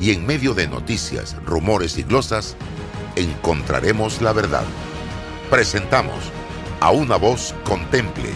y 0.00 0.12
en 0.12 0.26
medio 0.26 0.54
de 0.54 0.66
noticias, 0.66 1.36
rumores 1.44 1.98
y 1.98 2.02
glosas, 2.02 2.56
encontraremos 3.16 4.20
la 4.20 4.32
verdad. 4.32 4.64
Presentamos 5.50 6.16
a 6.80 6.90
una 6.90 7.16
voz 7.16 7.54
contemple 7.64 8.30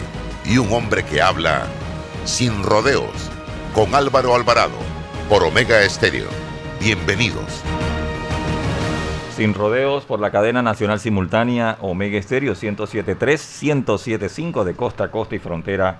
y 0.45 0.57
un 0.57 0.71
hombre 0.73 1.03
que 1.03 1.21
habla 1.21 1.67
sin 2.25 2.63
rodeos 2.63 3.29
con 3.73 3.93
Álvaro 3.95 4.35
Alvarado 4.35 4.77
por 5.29 5.43
Omega 5.43 5.81
Estéreo. 5.83 6.27
Bienvenidos. 6.79 7.61
Sin 9.35 9.53
rodeos 9.53 10.03
por 10.03 10.19
la 10.19 10.31
cadena 10.31 10.61
nacional 10.61 10.99
simultánea 10.99 11.77
Omega 11.81 12.17
Estéreo 12.17 12.53
1073, 12.53 13.59
1075 13.61 14.65
de 14.65 14.75
costa 14.75 15.05
a 15.05 15.11
costa 15.11 15.35
y 15.35 15.39
frontera 15.39 15.99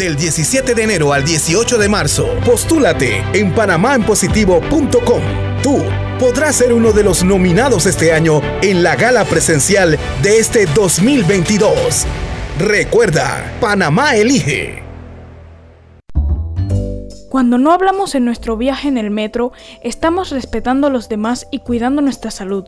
Del 0.00 0.16
17 0.16 0.74
de 0.74 0.82
enero 0.82 1.12
al 1.12 1.26
18 1.26 1.76
de 1.76 1.90
marzo, 1.90 2.26
postúlate 2.46 3.22
en 3.34 3.52
panamaenpositivo.com. 3.54 5.20
Tú 5.62 5.76
podrás 6.18 6.56
ser 6.56 6.72
uno 6.72 6.92
de 6.92 7.02
los 7.02 7.22
nominados 7.22 7.84
este 7.84 8.10
año 8.10 8.40
en 8.62 8.82
la 8.82 8.96
gala 8.96 9.26
presencial 9.26 9.98
de 10.22 10.38
este 10.38 10.64
2022. 10.64 12.06
Recuerda, 12.58 13.52
Panamá 13.60 14.16
elige. 14.16 14.82
Cuando 17.28 17.58
no 17.58 17.70
hablamos 17.70 18.14
en 18.14 18.24
nuestro 18.24 18.56
viaje 18.56 18.88
en 18.88 18.96
el 18.96 19.10
metro, 19.10 19.52
estamos 19.82 20.30
respetando 20.30 20.86
a 20.86 20.90
los 20.90 21.10
demás 21.10 21.46
y 21.52 21.58
cuidando 21.58 22.00
nuestra 22.00 22.30
salud. 22.30 22.64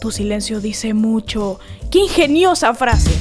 Tu 0.00 0.10
silencio 0.10 0.60
dice 0.60 0.94
mucho. 0.94 1.60
¡Qué 1.92 2.00
ingeniosa 2.00 2.74
frase! 2.74 3.12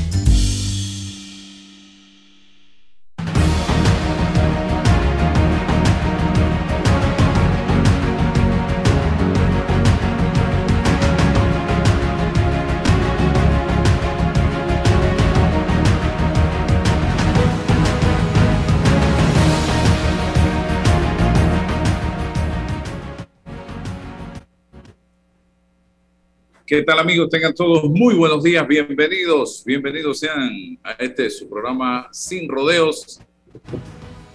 ¿Qué 26.72 26.84
tal 26.84 27.00
amigos? 27.00 27.28
Tengan 27.28 27.54
todos 27.54 27.84
muy 27.84 28.16
buenos 28.16 28.42
días, 28.42 28.66
bienvenidos, 28.66 29.62
bienvenidos 29.66 30.20
sean 30.20 30.80
a 30.82 30.92
este 30.92 31.30
su 31.30 31.50
programa 31.50 32.08
Sin 32.14 32.48
Rodeos 32.48 33.20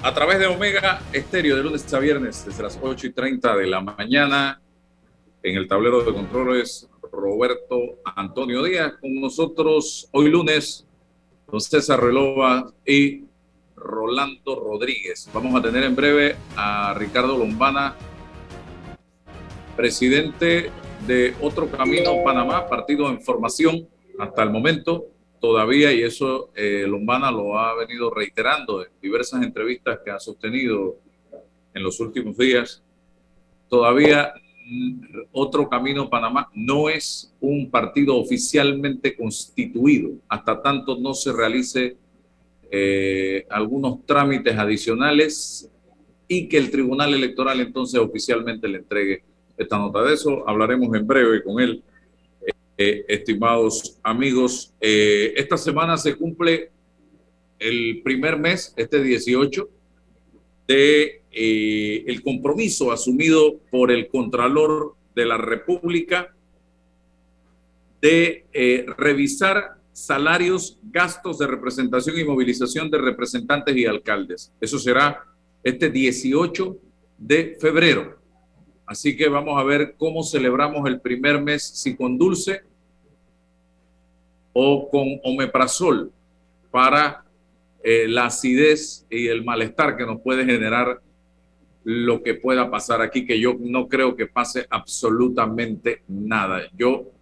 a 0.03 0.13
través 0.13 0.39
de 0.39 0.45
Omega 0.45 1.01
Estéreo 1.15 1.57
de 1.57 1.63
lunes 1.63 1.91
a 1.95 1.99
viernes 1.99 2.45
desde 2.45 2.63
las 2.63 2.79
8 2.83 3.07
y 3.07 3.13
30 3.15 3.57
de 3.57 3.67
la 3.67 3.81
mañana. 3.81 4.61
En 5.43 5.57
el 5.57 5.67
tablero 5.67 6.03
de 6.05 6.13
controles 6.13 6.87
Roberto 7.11 7.81
Antonio 8.05 8.63
Díaz 8.63 8.93
con 9.01 9.19
nosotros 9.19 10.07
hoy 10.13 10.29
lunes, 10.29 10.87
don 11.51 11.59
César 11.59 12.03
Relova 12.03 12.71
y 12.85 13.25
Rolando 13.77 14.61
Rodríguez. 14.61 15.27
Vamos 15.33 15.59
a 15.59 15.63
tener 15.63 15.85
en 15.85 15.97
breve 15.97 16.37
a 16.55 16.93
Ricardo 16.99 17.39
Lombana, 17.39 17.97
presidente 19.75 20.71
de 21.07 21.35
Otro 21.41 21.71
Camino 21.71 22.23
Panamá, 22.25 22.69
partido 22.69 23.09
en 23.09 23.21
formación 23.21 23.89
hasta 24.19 24.43
el 24.43 24.51
momento 24.51 25.07
todavía, 25.41 25.93
y 25.93 26.03
eso 26.03 26.51
eh, 26.55 26.85
Lombana 26.89 27.31
lo 27.31 27.59
ha 27.59 27.75
venido 27.75 28.11
reiterando 28.11 28.83
en 28.83 28.91
diversas 29.01 29.43
entrevistas 29.43 30.01
que 30.05 30.11
ha 30.11 30.19
sostenido 30.19 30.97
en 31.75 31.83
los 31.83 32.01
últimos 32.01 32.37
días, 32.37 32.83
todavía 33.69 34.33
mm, 34.67 35.01
Otro 35.33 35.69
Camino 35.69 36.09
Panamá 36.09 36.49
no 36.55 36.89
es 36.89 37.35
un 37.41 37.71
partido 37.71 38.17
oficialmente 38.17 39.15
constituido, 39.15 40.13
hasta 40.29 40.63
tanto 40.63 40.99
no 40.99 41.15
se 41.15 41.33
realice 41.33 41.97
eh, 42.71 43.47
algunos 43.51 44.05
trámites 44.07 44.57
adicionales 44.57 45.71
y 46.27 46.49
que 46.49 46.59
el 46.59 46.71
Tribunal 46.71 47.15
Electoral 47.15 47.61
entonces 47.61 48.01
oficialmente 48.01 48.67
le 48.67 48.79
entregue 48.79 49.23
esta 49.57 49.79
nota. 49.79 50.03
De 50.03 50.15
eso 50.15 50.49
hablaremos 50.49 50.95
en 50.95 51.07
breve 51.07 51.43
con 51.43 51.61
él. 51.61 51.83
Eh, 52.79 53.07
estimados 53.09 53.99
amigos, 54.03 54.75
eh, 54.83 55.33
esta 55.35 55.57
semana 55.57 55.97
se 55.97 56.15
cumple 56.15 56.71
el 57.59 58.03
primer 58.03 58.39
mes, 58.39 58.75
este 58.77 59.03
18, 59.03 59.71
de 60.69 61.23
eh, 61.31 62.05
el 62.07 62.23
compromiso 62.23 62.93
asumido 62.93 63.59
por 63.71 63.91
el 63.91 64.09
Contralor 64.09 64.95
de 65.15 65.25
la 65.25 65.39
República 65.39 66.35
de 68.03 68.45
revisar 68.99 69.77
salarios, 69.93 70.79
gastos 70.83 71.39
de 71.39 71.47
representación 71.47 72.19
y 72.19 72.25
movilización 72.25 72.91
de 72.91 72.99
representantes 72.99 73.75
y 73.75 73.87
alcaldes. 73.87 74.53
Eso 74.61 74.79
será 74.79 75.25
este 75.63 75.89
18 75.89 76.77
de 77.17 77.57
febrero. 77.59 78.19
Así 78.87 79.17
que 79.17 79.29
vamos 79.29 79.61
a 79.61 79.65
ver 79.65 79.97
cómo 79.99 80.23
celebramos 80.23 80.87
el 80.89 81.01
primer 81.01 81.41
mes, 81.43 81.63
si 81.63 81.97
con 81.97 82.17
dulce 82.17 82.63
o 84.53 84.89
con 84.89 85.21
omeprazol 85.25 86.13
para 86.71 87.25
eh, 87.83 88.07
la 88.09 88.27
acidez 88.27 89.05
y 89.11 89.27
el 89.27 89.45
malestar 89.45 89.97
que 89.97 90.07
nos 90.07 90.21
puede 90.21 90.45
generar 90.45 91.01
lo 91.85 92.23
que 92.23 92.35
pueda 92.35 92.71
pasar 92.71 93.01
aquí, 93.01 93.27
que 93.27 93.39
yo 93.39 93.57
no 93.59 93.89
creo 93.89 94.17
que 94.17 94.27
pase 94.27 94.67
absolutamente 94.71 96.03
nada. 96.09 96.63
Yo 96.77 97.13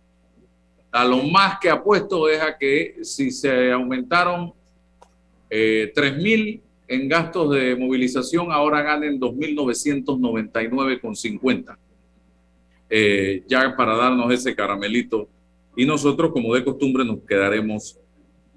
a 0.90 1.04
lo 1.04 1.22
más 1.22 1.58
que 1.58 1.70
apuesto 1.70 2.28
es 2.28 2.40
a 2.40 2.56
que 2.56 2.98
si 3.02 3.30
se 3.30 3.72
aumentaron 3.72 4.54
eh, 5.50 5.92
3 5.94 6.16
mil 6.16 6.62
en 6.86 7.08
gastos 7.08 7.54
de 7.54 7.74
movilización 7.76 8.52
ahora 8.52 8.82
ganen 8.82 9.18
2.999,50. 9.20 11.78
Eh, 12.90 13.42
ya 13.48 13.74
para 13.76 13.96
darnos 13.96 14.30
ese 14.32 14.54
caramelito. 14.54 15.28
Y 15.76 15.86
nosotros, 15.86 16.30
como 16.32 16.54
de 16.54 16.62
costumbre, 16.62 17.04
nos 17.04 17.20
quedaremos 17.20 17.98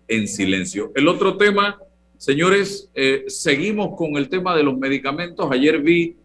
en 0.08 0.28
silencio. 0.28 0.92
El 0.96 1.08
otro 1.08 1.38
tema, 1.38 1.80
señores, 2.18 2.92
eh, 2.94 3.24
seguimos 3.28 3.98
con 3.98 4.18
el 4.18 4.30
tema 4.30 4.56
de 4.56 4.62
los 4.64 4.78
medicamentos. 4.78 5.50
Ayer 5.52 5.82
vi 5.82 6.18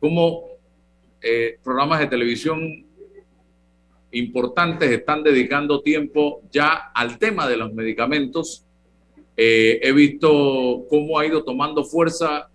cómo 0.00 0.46
eh, 1.20 1.58
programas 1.62 2.00
de 2.00 2.06
televisión 2.06 2.86
importantes 4.10 4.90
están 4.90 5.22
dedicando 5.22 5.82
tiempo 5.82 6.42
ya 6.50 6.90
al 6.94 7.18
tema 7.18 7.48
de 7.48 7.56
los 7.56 7.72
medicamentos 7.72 8.66
eh, 9.36 9.80
he 9.82 9.92
visto 9.92 10.84
cómo 10.88 11.18
ha 11.18 11.26
ido 11.26 11.42
tomando 11.42 11.84
fuerza 11.84 12.48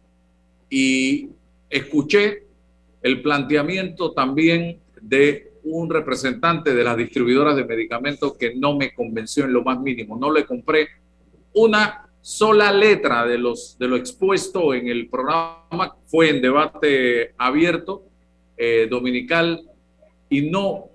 y 0.70 1.30
escuché 1.70 2.44
el 3.02 3.22
planteamiento 3.22 4.12
también 4.12 4.80
de 5.02 5.52
un 5.64 5.90
representante 5.90 6.74
de 6.74 6.84
las 6.84 6.98
distribuidoras 6.98 7.56
de 7.56 7.66
medicamentos 7.66 8.38
que 8.38 8.56
no 8.56 8.78
me 8.78 8.94
convenció 8.94 9.46
en 9.46 9.54
lo 9.54 9.64
más 9.64 9.80
mínimo. 9.80 10.18
No 10.18 10.32
le 10.32 10.46
compré 10.46 10.88
una 11.54 12.08
sola 12.22 12.72
letra 12.72 13.26
de, 13.26 13.38
lo 13.38 13.96
expuesto 13.96 14.74
en 14.74 14.88
el 14.88 15.10
programa. 15.10 15.96
Fue 16.06 16.30
en 16.30 16.42
debate 16.42 17.34
abierto, 17.38 18.04
eh, 18.56 18.88
dominical, 18.90 19.62
y 20.30 20.50
no 20.50 20.90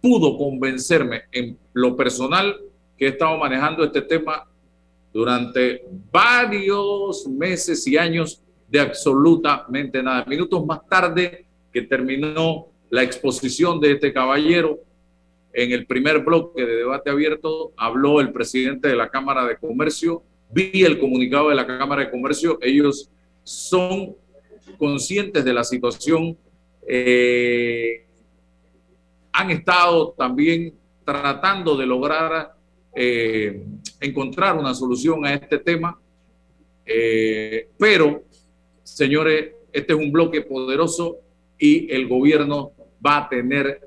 pudo 0.00 0.36
convencerme 0.36 1.22
en 1.32 1.58
lo 1.72 1.96
personal 1.96 2.60
que 2.96 3.06
he 3.06 3.08
estado 3.08 3.36
manejando 3.38 3.84
este 3.84 4.02
tema 4.02 4.46
durante 5.16 5.82
varios 6.12 7.26
meses 7.26 7.86
y 7.86 7.96
años 7.96 8.42
de 8.68 8.80
absolutamente 8.80 10.02
nada. 10.02 10.26
Minutos 10.26 10.66
más 10.66 10.86
tarde 10.86 11.46
que 11.72 11.80
terminó 11.80 12.66
la 12.90 13.02
exposición 13.02 13.80
de 13.80 13.92
este 13.92 14.12
caballero, 14.12 14.78
en 15.54 15.72
el 15.72 15.86
primer 15.86 16.18
bloque 16.18 16.66
de 16.66 16.76
debate 16.76 17.08
abierto 17.08 17.72
habló 17.78 18.20
el 18.20 18.30
presidente 18.30 18.88
de 18.88 18.96
la 18.96 19.08
Cámara 19.08 19.46
de 19.46 19.56
Comercio, 19.56 20.22
vi 20.50 20.84
el 20.84 20.98
comunicado 20.98 21.48
de 21.48 21.54
la 21.54 21.66
Cámara 21.66 22.04
de 22.04 22.10
Comercio, 22.10 22.58
ellos 22.60 23.10
son 23.42 24.14
conscientes 24.76 25.46
de 25.46 25.54
la 25.54 25.64
situación, 25.64 26.36
eh, 26.86 28.04
han 29.32 29.50
estado 29.50 30.10
también 30.10 30.74
tratando 31.06 31.74
de 31.74 31.86
lograr 31.86 32.54
eh, 32.94 33.64
encontrar 34.00 34.56
una 34.56 34.74
solución 34.74 35.24
a 35.24 35.34
este 35.34 35.58
tema. 35.58 35.98
Eh, 36.84 37.68
pero, 37.78 38.22
señores, 38.82 39.52
este 39.72 39.92
es 39.92 39.98
un 39.98 40.12
bloque 40.12 40.42
poderoso 40.42 41.18
y 41.58 41.92
el 41.92 42.08
gobierno 42.08 42.72
va 43.04 43.18
a 43.18 43.28
tener 43.28 43.80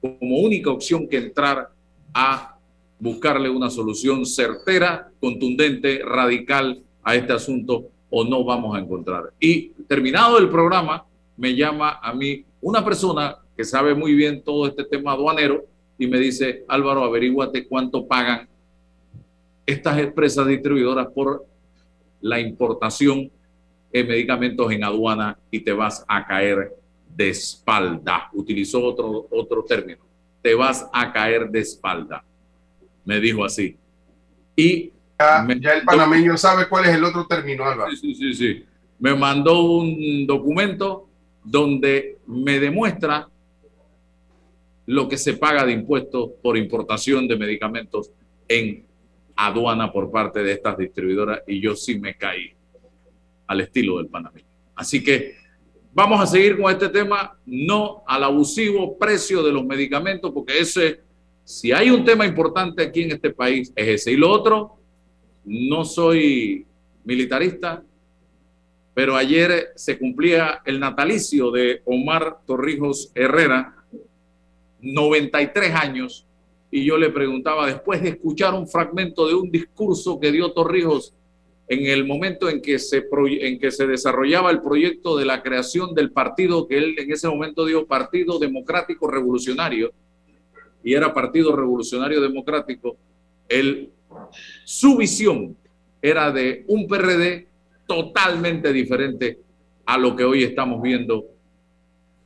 como 0.00 0.38
única 0.38 0.70
opción 0.70 1.08
que 1.08 1.18
entrar 1.18 1.70
a 2.14 2.58
buscarle 2.98 3.50
una 3.50 3.70
solución 3.70 4.24
certera, 4.26 5.10
contundente, 5.20 6.02
radical 6.04 6.82
a 7.02 7.16
este 7.16 7.32
asunto 7.32 7.88
o 8.10 8.24
no 8.24 8.44
vamos 8.44 8.76
a 8.76 8.80
encontrar. 8.80 9.32
Y 9.40 9.70
terminado 9.88 10.38
el 10.38 10.48
programa, 10.48 11.04
me 11.36 11.56
llama 11.56 11.98
a 12.02 12.12
mí 12.12 12.44
una 12.60 12.84
persona 12.84 13.38
que 13.56 13.64
sabe 13.64 13.94
muy 13.94 14.14
bien 14.14 14.42
todo 14.42 14.66
este 14.66 14.84
tema 14.84 15.12
aduanero 15.12 15.64
y 15.98 16.06
me 16.06 16.18
dice, 16.18 16.64
Álvaro, 16.68 17.04
averíguate 17.04 17.66
cuánto 17.66 18.06
pagan 18.06 18.48
estas 19.66 19.98
empresas 19.98 20.46
distribuidoras 20.46 21.08
por 21.14 21.44
la 22.20 22.40
importación 22.40 23.30
de 23.92 24.04
medicamentos 24.04 24.70
en 24.72 24.84
aduana 24.84 25.38
y 25.50 25.60
te 25.60 25.72
vas 25.72 26.04
a 26.08 26.26
caer 26.26 26.72
de 27.08 27.28
espalda. 27.28 28.30
Utilizó 28.32 28.82
otro, 28.82 29.26
otro 29.30 29.64
término. 29.64 30.04
Te 30.40 30.54
vas 30.54 30.88
a 30.92 31.12
caer 31.12 31.50
de 31.50 31.60
espalda. 31.60 32.24
Me 33.04 33.20
dijo 33.20 33.44
así. 33.44 33.76
Y 34.56 34.92
ya, 35.60 35.74
el 35.74 35.84
panameño 35.84 36.36
sabe 36.36 36.68
cuál 36.68 36.86
es 36.86 36.94
el 36.94 37.04
otro 37.04 37.26
término, 37.26 37.64
Álvaro. 37.64 37.94
Sí, 37.94 38.14
sí, 38.14 38.34
sí, 38.34 38.64
Me 38.98 39.14
mandó 39.14 39.62
un 39.62 40.26
documento 40.26 41.08
donde 41.44 42.18
me 42.26 42.58
demuestra 42.58 43.28
lo 44.86 45.08
que 45.08 45.16
se 45.16 45.34
paga 45.34 45.64
de 45.64 45.72
impuestos 45.72 46.30
por 46.42 46.56
importación 46.56 47.28
de 47.28 47.36
medicamentos 47.36 48.10
en 48.48 48.84
aduana 49.46 49.92
por 49.92 50.10
parte 50.10 50.42
de 50.42 50.52
estas 50.52 50.78
distribuidoras 50.78 51.40
y 51.46 51.60
yo 51.60 51.74
sí 51.74 51.98
me 51.98 52.16
caí 52.16 52.54
al 53.46 53.60
estilo 53.60 53.98
del 53.98 54.06
panameño. 54.06 54.46
Así 54.74 55.02
que 55.02 55.34
vamos 55.92 56.20
a 56.20 56.26
seguir 56.26 56.60
con 56.60 56.70
este 56.70 56.88
tema, 56.88 57.36
no 57.44 58.02
al 58.06 58.24
abusivo 58.24 58.96
precio 58.96 59.42
de 59.42 59.52
los 59.52 59.64
medicamentos, 59.64 60.30
porque 60.32 60.58
ese, 60.60 61.00
si 61.44 61.72
hay 61.72 61.90
un 61.90 62.04
tema 62.04 62.24
importante 62.24 62.82
aquí 62.82 63.02
en 63.02 63.12
este 63.12 63.30
país, 63.30 63.72
es 63.74 63.88
ese. 63.88 64.12
Y 64.12 64.16
lo 64.16 64.30
otro, 64.30 64.78
no 65.44 65.84
soy 65.84 66.66
militarista, 67.04 67.82
pero 68.94 69.16
ayer 69.16 69.72
se 69.74 69.98
cumplía 69.98 70.62
el 70.64 70.78
natalicio 70.78 71.50
de 71.50 71.82
Omar 71.84 72.38
Torrijos 72.46 73.10
Herrera, 73.14 73.74
93 74.80 75.74
años, 75.74 76.26
y 76.74 76.86
yo 76.86 76.96
le 76.96 77.10
preguntaba, 77.10 77.66
después 77.66 78.02
de 78.02 78.08
escuchar 78.08 78.54
un 78.54 78.66
fragmento 78.66 79.28
de 79.28 79.34
un 79.34 79.50
discurso 79.50 80.18
que 80.18 80.32
dio 80.32 80.52
Torrijos 80.52 81.14
en 81.68 81.84
el 81.86 82.06
momento 82.06 82.48
en 82.48 82.62
que 82.62 82.78
se, 82.78 83.06
en 83.40 83.58
que 83.58 83.70
se 83.70 83.86
desarrollaba 83.86 84.50
el 84.50 84.62
proyecto 84.62 85.18
de 85.18 85.26
la 85.26 85.42
creación 85.42 85.94
del 85.94 86.12
partido 86.12 86.66
que 86.66 86.78
él 86.78 86.94
en 86.96 87.12
ese 87.12 87.28
momento 87.28 87.66
dio 87.66 87.86
Partido 87.86 88.38
Democrático 88.38 89.06
Revolucionario, 89.06 89.92
y 90.82 90.94
era 90.94 91.12
Partido 91.12 91.54
Revolucionario 91.54 92.22
Democrático, 92.22 92.96
él 93.50 93.90
su 94.64 94.96
visión 94.96 95.54
era 96.00 96.32
de 96.32 96.64
un 96.68 96.86
PRD 96.88 97.48
totalmente 97.86 98.72
diferente 98.72 99.38
a 99.84 99.98
lo 99.98 100.16
que 100.16 100.24
hoy 100.24 100.42
estamos 100.42 100.80
viendo 100.80 101.26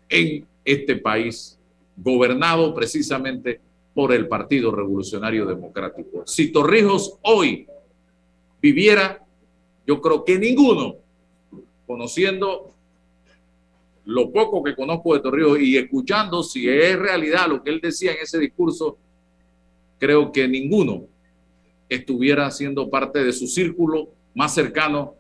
en 0.09 0.47
este 0.65 0.95
país, 0.95 1.59
gobernado 1.97 2.73
precisamente 2.75 3.66
por 3.97 4.13
el 4.13 4.29
Partido 4.29 4.73
Revolucionario 4.73 5.47
Democrático. 5.47 6.23
Si 6.27 6.53
Torrijos 6.53 7.17
hoy 7.23 7.67
viviera, 8.61 9.25
yo 9.87 10.03
creo 10.03 10.23
que 10.23 10.39
ninguno, 10.39 10.97
conociendo 11.87 12.75
lo 14.05 14.31
poco 14.31 14.63
que 14.63 14.77
conozco 14.77 15.15
de 15.15 15.21
Torrijos 15.21 15.59
y 15.61 15.79
escuchando 15.79 16.43
si 16.43 16.69
es 16.69 16.99
realidad 16.99 17.49
lo 17.49 17.63
que 17.63 17.71
él 17.71 17.81
decía 17.81 18.13
en 18.13 18.19
ese 18.21 18.39
discurso, 18.39 18.99
creo 19.99 20.31
que 20.31 20.47
ninguno 20.47 21.07
estuviera 21.89 22.51
siendo 22.51 22.91
parte 22.91 23.25
de 23.25 23.33
su 23.33 23.47
círculo 23.47 24.11
más 24.35 24.53
cercano, 24.53 25.15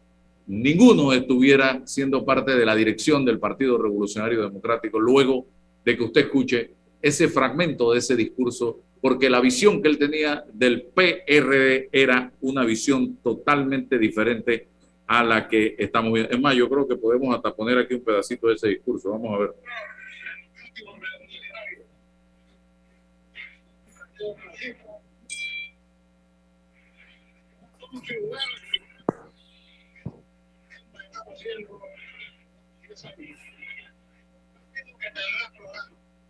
ninguno 0.46 1.14
estuviera 1.14 1.80
siendo 1.86 2.26
parte 2.26 2.54
de 2.54 2.66
la 2.66 2.76
dirección 2.76 3.24
del 3.24 3.38
Partido 3.38 3.78
Revolucionario 3.78 4.42
Democrático 4.42 5.00
luego 5.00 5.46
de 5.82 5.96
que 5.96 6.04
usted 6.04 6.26
escuche 6.26 6.76
ese 7.02 7.28
fragmento 7.28 7.92
de 7.92 7.98
ese 7.98 8.16
discurso, 8.16 8.80
porque 9.00 9.30
la 9.30 9.40
visión 9.40 9.82
que 9.82 9.88
él 9.88 9.98
tenía 9.98 10.44
del 10.52 10.82
PRD 10.82 11.88
era 11.92 12.32
una 12.40 12.64
visión 12.64 13.16
totalmente 13.22 13.98
diferente 13.98 14.68
a 15.06 15.22
la 15.22 15.48
que 15.48 15.76
estamos 15.78 16.12
viendo. 16.12 16.32
Es 16.32 16.40
más, 16.40 16.54
yo 16.54 16.68
creo 16.68 16.86
que 16.88 16.96
podemos 16.96 17.34
hasta 17.34 17.54
poner 17.54 17.78
aquí 17.78 17.94
un 17.94 18.02
pedacito 18.02 18.48
de 18.48 18.54
ese 18.54 18.68
discurso. 18.68 19.10
Vamos 19.10 19.34
a 19.34 19.38
ver. 19.38 19.54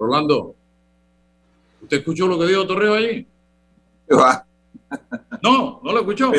Rolando, 0.00 0.56
¿usted 1.82 1.98
escuchó 1.98 2.26
lo 2.26 2.38
que 2.38 2.46
dijo 2.46 2.66
Torreo 2.66 2.94
allí? 2.94 3.26
No, 5.42 5.80
no 5.84 5.92
lo 5.92 6.00
escuchó. 6.00 6.32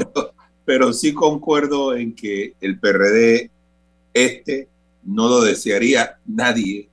Pero, 0.65 0.91
sí 0.91 1.13
concuerdo 1.13 1.95
en 1.95 2.15
que 2.15 2.55
el 2.59 2.79
PRD 2.79 3.51
este 4.13 4.67
no 5.03 5.29
lo 5.29 5.41
desearía 5.41 6.19
nadie 6.25 6.89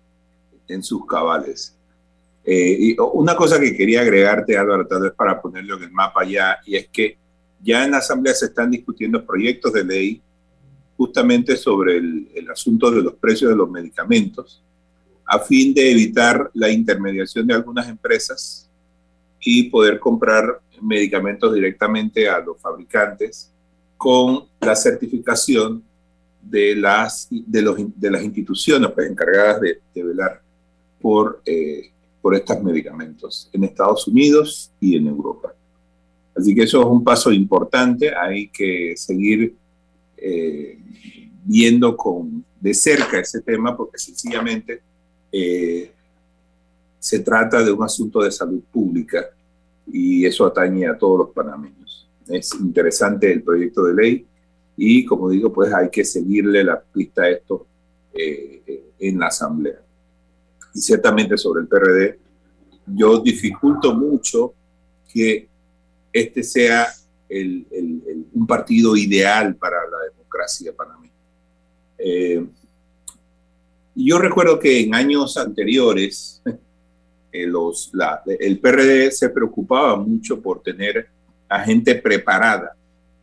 en 0.68 0.82
sus 0.82 1.06
cabales. 1.06 1.74
Eh, 2.44 2.76
y 2.78 2.96
una 3.12 3.34
cosa 3.34 3.58
que 3.58 3.76
quería 3.76 4.02
agregarte, 4.02 4.56
Álvaro, 4.56 4.86
tal 4.86 5.02
vez 5.02 5.12
para 5.12 5.40
ponerlo 5.40 5.76
en 5.76 5.84
el 5.84 5.90
mapa 5.90 6.24
ya, 6.24 6.58
y 6.66 6.76
es 6.76 6.88
que 6.88 7.16
ya 7.60 7.84
en 7.84 7.92
la 7.92 7.98
Asamblea 7.98 8.34
se 8.34 8.46
están 8.46 8.70
discutiendo 8.70 9.24
proyectos 9.24 9.72
de 9.72 9.84
ley 9.84 10.22
justamente 10.96 11.56
sobre 11.56 11.96
el, 11.96 12.28
el 12.34 12.50
asunto 12.50 12.90
de 12.90 13.02
los 13.02 13.14
precios 13.14 13.50
de 13.50 13.56
los 13.56 13.70
medicamentos 13.70 14.62
a 15.30 15.38
fin 15.40 15.74
de 15.74 15.90
evitar 15.90 16.50
la 16.54 16.70
intermediación 16.70 17.46
de 17.46 17.52
algunas 17.52 17.86
empresas 17.86 18.66
y 19.38 19.64
poder 19.64 20.00
comprar 20.00 20.60
medicamentos 20.80 21.52
directamente 21.52 22.26
a 22.26 22.38
los 22.40 22.58
fabricantes 22.58 23.52
con 23.98 24.46
la 24.60 24.74
certificación 24.74 25.84
de 26.40 26.74
las, 26.76 27.28
de 27.30 27.60
los, 27.60 27.76
de 27.94 28.10
las 28.10 28.22
instituciones 28.22 28.90
pues, 28.92 29.10
encargadas 29.10 29.60
de, 29.60 30.02
velar 30.02 30.40
por, 30.98 31.42
eh, 31.44 31.90
por 32.22 32.34
estos 32.34 32.62
medicamentos 32.62 33.50
en 33.52 33.64
Estados 33.64 34.08
Unidos 34.08 34.72
y 34.80 34.96
en 34.96 35.08
Europa. 35.08 35.52
Así 36.34 36.54
que 36.54 36.62
eso 36.62 36.80
es 36.80 36.86
un 36.86 37.04
paso 37.04 37.30
importante, 37.32 38.14
hay 38.14 38.48
que 38.48 38.94
seguir 38.96 39.54
eh, 40.16 40.78
viendo 41.44 41.94
con, 41.96 42.42
de 42.58 42.72
cerca 42.72 43.18
ese 43.18 43.42
tema 43.42 43.76
porque 43.76 43.98
sencillamente 43.98 44.87
eh, 45.32 45.92
se 46.98 47.20
trata 47.20 47.62
de 47.62 47.72
un 47.72 47.82
asunto 47.82 48.22
de 48.22 48.30
salud 48.30 48.62
pública 48.72 49.26
y 49.86 50.26
eso 50.26 50.46
atañe 50.46 50.86
a 50.86 50.98
todos 50.98 51.18
los 51.18 51.30
panameños. 51.30 52.08
Es 52.26 52.54
interesante 52.54 53.32
el 53.32 53.42
proyecto 53.42 53.84
de 53.84 53.94
ley 53.94 54.26
y, 54.76 55.04
como 55.04 55.30
digo, 55.30 55.52
pues 55.52 55.72
hay 55.72 55.90
que 55.90 56.04
seguirle 56.04 56.62
la 56.62 56.80
pista 56.80 57.22
a 57.22 57.30
esto 57.30 57.66
eh, 58.12 58.92
en 58.98 59.18
la 59.18 59.28
Asamblea. 59.28 59.80
Y 60.74 60.80
ciertamente 60.80 61.36
sobre 61.36 61.62
el 61.62 61.68
PRD, 61.68 62.18
yo 62.86 63.18
dificulto 63.20 63.94
mucho 63.94 64.54
que 65.12 65.48
este 66.12 66.42
sea 66.42 66.88
un 67.30 68.46
partido 68.46 68.96
ideal 68.96 69.54
para 69.56 69.76
la 69.90 69.98
democracia 70.10 70.74
panameña. 70.74 71.12
Eh, 71.98 72.46
yo 74.04 74.18
recuerdo 74.18 74.58
que 74.58 74.80
en 74.80 74.94
años 74.94 75.36
anteriores 75.36 76.42
eh, 77.32 77.46
el 78.40 78.58
PRD 78.60 79.10
se 79.10 79.28
preocupaba 79.28 79.96
mucho 79.96 80.40
por 80.40 80.62
tener 80.62 81.08
a 81.48 81.60
gente 81.60 81.94
preparada 81.94 82.74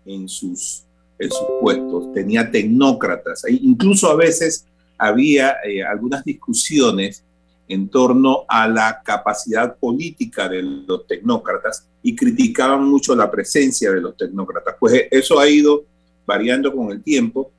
en 0.06 0.28
sus, 0.28 0.84
en 1.18 1.30
sus 1.30 1.48
puestos, 1.62 2.14
tenía 2.14 2.50
tecnócratas, 2.50 3.44
incluso 3.50 4.10
a 4.10 4.16
veces 4.16 4.66
había 4.98 5.58
eh, 5.64 5.84
algunas 5.84 6.24
discusiones 6.24 7.24
en 7.68 7.90
torno 7.90 8.46
a 8.48 8.68
la 8.68 9.02
capacidad 9.04 9.76
política 9.78 10.48
de 10.48 10.62
los 10.62 11.08
tecnócratas 11.08 11.88
y 12.04 12.16
criticaban 12.16 12.84
mucho 12.88 13.16
la 13.16 13.32
presencia 13.32 13.92
de 13.92 14.02
los 14.02 14.16
tecnócratas. 14.16 14.76
Pues 14.80 15.08
eso 15.10 15.40
ha 15.40 15.50
ido 15.50 15.84
variando 16.26 16.74
con 16.74 16.92
el 16.92 17.02
tiempo 17.02 17.52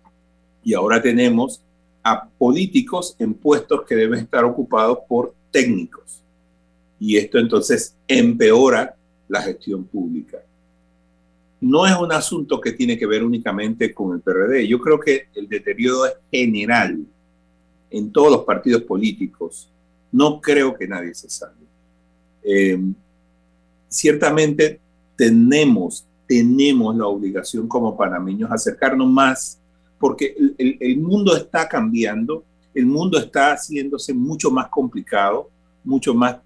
y 0.63 0.75
ahora 0.75 1.03
tenemos 1.03 1.61
a 2.09 2.29
políticos 2.39 3.17
en 3.19 3.35
puestos 3.35 3.83
que 3.85 3.97
deben 3.97 4.21
estar 4.21 4.45
ocupados 4.45 4.99
por 5.09 5.35
técnicos. 5.51 6.23
Y 7.01 7.17
esto 7.17 7.37
entonces 7.37 7.97
empeora 8.07 8.95
la 9.27 9.43
gestión 9.43 9.83
pública. 9.83 10.39
No 11.61 11.85
es 11.85 11.97
un 11.97 12.13
asunto 12.13 12.61
que 12.61 12.75
tiene 12.75 12.97
que 12.97 13.09
ver 13.09 13.25
únicamente 13.25 13.93
con 13.93 14.15
el 14.15 14.21
PRD. 14.21 14.69
Yo 14.69 14.79
creo 14.79 15.01
que 15.01 15.27
el 15.35 15.49
deterioro 15.49 16.07
es 16.07 16.13
general 16.31 17.05
en 17.91 18.13
todos 18.13 18.31
los 18.31 18.45
partidos 18.45 18.83
políticos. 18.83 19.69
No 20.13 20.41
creo 20.41 20.77
que 20.77 20.87
nadie 20.87 21.13
se 21.13 21.29
salve. 21.29 21.67
Eh, 22.45 22.79
ciertamente 23.89 24.79
tenemos, 25.17 26.07
tenemos 26.29 26.95
la 26.95 27.09
obligación 27.09 27.67
como 27.67 27.97
panameños 27.97 28.53
acercarnos 28.53 29.09
más 29.09 29.59
porque 29.99 30.35
el, 30.59 30.99
mundo 30.99 31.37
está 31.37 31.69
cambiando, 31.69 32.45
el 32.75 32.87
mundo 32.87 33.19
está 33.19 33.53
haciéndose 33.53 34.13
mucho 34.13 34.51
más 34.51 34.69
complicado, 34.69 35.49
mucho 35.85 36.15
más 36.15 36.37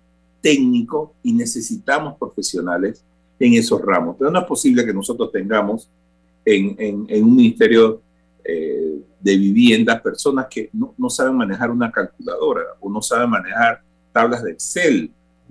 técnico 0.40 1.14
y 1.22 1.32
necesitamos 1.32 2.16
profesionales 2.18 3.04
en 3.38 3.54
esos 3.54 3.80
ramos. 3.82 4.16
Pero 4.18 4.30
no 4.30 4.40
es 4.40 4.46
posible 4.46 4.84
que 4.84 4.94
nosotros 4.94 5.32
tengamos 5.32 5.90
en, 6.44 7.06
un 7.22 7.36
ministerio 7.36 8.00
eh, 8.44 9.00
de 9.20 9.36
viviendas 9.36 10.00
personas 10.00 10.46
que 10.48 10.70
no, 10.72 10.94
no, 10.96 11.10
saben 11.10 11.36
manejar 11.36 11.70
una 11.70 11.90
calculadora 11.90 12.62
o 12.80 12.90
no 12.90 13.02
saben 13.02 13.30
manejar 13.30 13.82
tablas 14.12 14.42
de 14.42 14.52
Excel. 14.52 15.10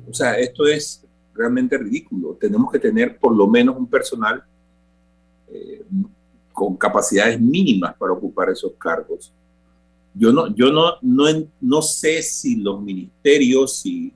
O 0.09 0.13
sea, 0.13 0.39
esto 0.39 0.65
es 0.65 1.05
realmente 1.33 1.77
ridículo. 1.77 2.37
Tenemos 2.39 2.71
que 2.71 2.79
tener 2.79 3.17
por 3.17 3.35
lo 3.35 3.47
menos 3.47 3.77
un 3.77 3.87
personal 3.87 4.43
eh, 5.51 5.83
con 6.59 6.75
capacidades 6.75 7.39
mínimas 7.39 7.95
para 7.95 8.11
ocupar 8.11 8.49
esos 8.49 8.73
cargos. 8.77 9.31
Yo 10.13 10.33
no, 10.33 10.53
yo 10.53 10.73
no, 10.73 10.95
no, 11.01 11.23
no 11.61 11.81
sé 11.81 12.21
si 12.21 12.57
los 12.57 12.81
ministerios, 12.81 13.79
si, 13.79 14.11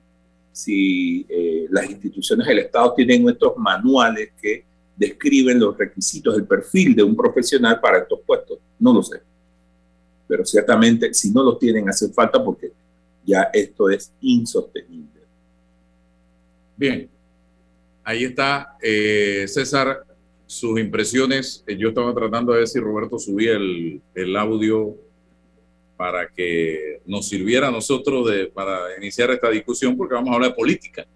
si 0.52 1.24
eh, 1.26 1.66
las 1.70 1.88
instituciones 1.88 2.46
del 2.46 2.58
Estado 2.58 2.92
tienen 2.92 3.26
estos 3.30 3.56
manuales 3.56 4.32
que 4.38 4.62
describen 4.94 5.58
los 5.58 5.78
requisitos, 5.78 6.36
el 6.36 6.46
perfil 6.46 6.94
de 6.94 7.02
un 7.02 7.16
profesional 7.16 7.80
para 7.80 8.00
estos 8.00 8.20
puestos. 8.26 8.58
No 8.78 8.92
lo 8.92 9.02
sé. 9.02 9.22
Pero 10.28 10.44
ciertamente, 10.44 11.14
si 11.14 11.30
no 11.30 11.42
los 11.42 11.58
tienen, 11.58 11.88
hace 11.88 12.12
falta 12.12 12.44
porque 12.44 12.72
ya 13.24 13.44
esto 13.54 13.88
es 13.88 14.12
insostenible. 14.20 15.22
Bien, 16.76 17.08
ahí 18.02 18.24
está 18.24 18.76
eh, 18.82 19.46
César 19.48 20.04
sus 20.46 20.78
impresiones. 20.78 21.64
Eh, 21.66 21.76
yo 21.76 21.88
estaba 21.88 22.14
tratando 22.14 22.52
de 22.52 22.58
ver 22.58 22.68
si 22.68 22.78
Roberto 22.80 23.18
subía 23.18 23.52
el, 23.52 24.00
el 24.14 24.36
audio 24.36 24.96
para 25.96 26.28
que 26.28 27.00
nos 27.06 27.28
sirviera 27.28 27.68
a 27.68 27.70
nosotros 27.70 28.28
de, 28.30 28.46
para 28.46 28.96
iniciar 28.98 29.30
esta 29.30 29.50
discusión, 29.50 29.96
porque 29.96 30.14
vamos 30.14 30.30
a 30.30 30.34
hablar 30.34 30.50
de 30.50 30.56
política. 30.56 31.06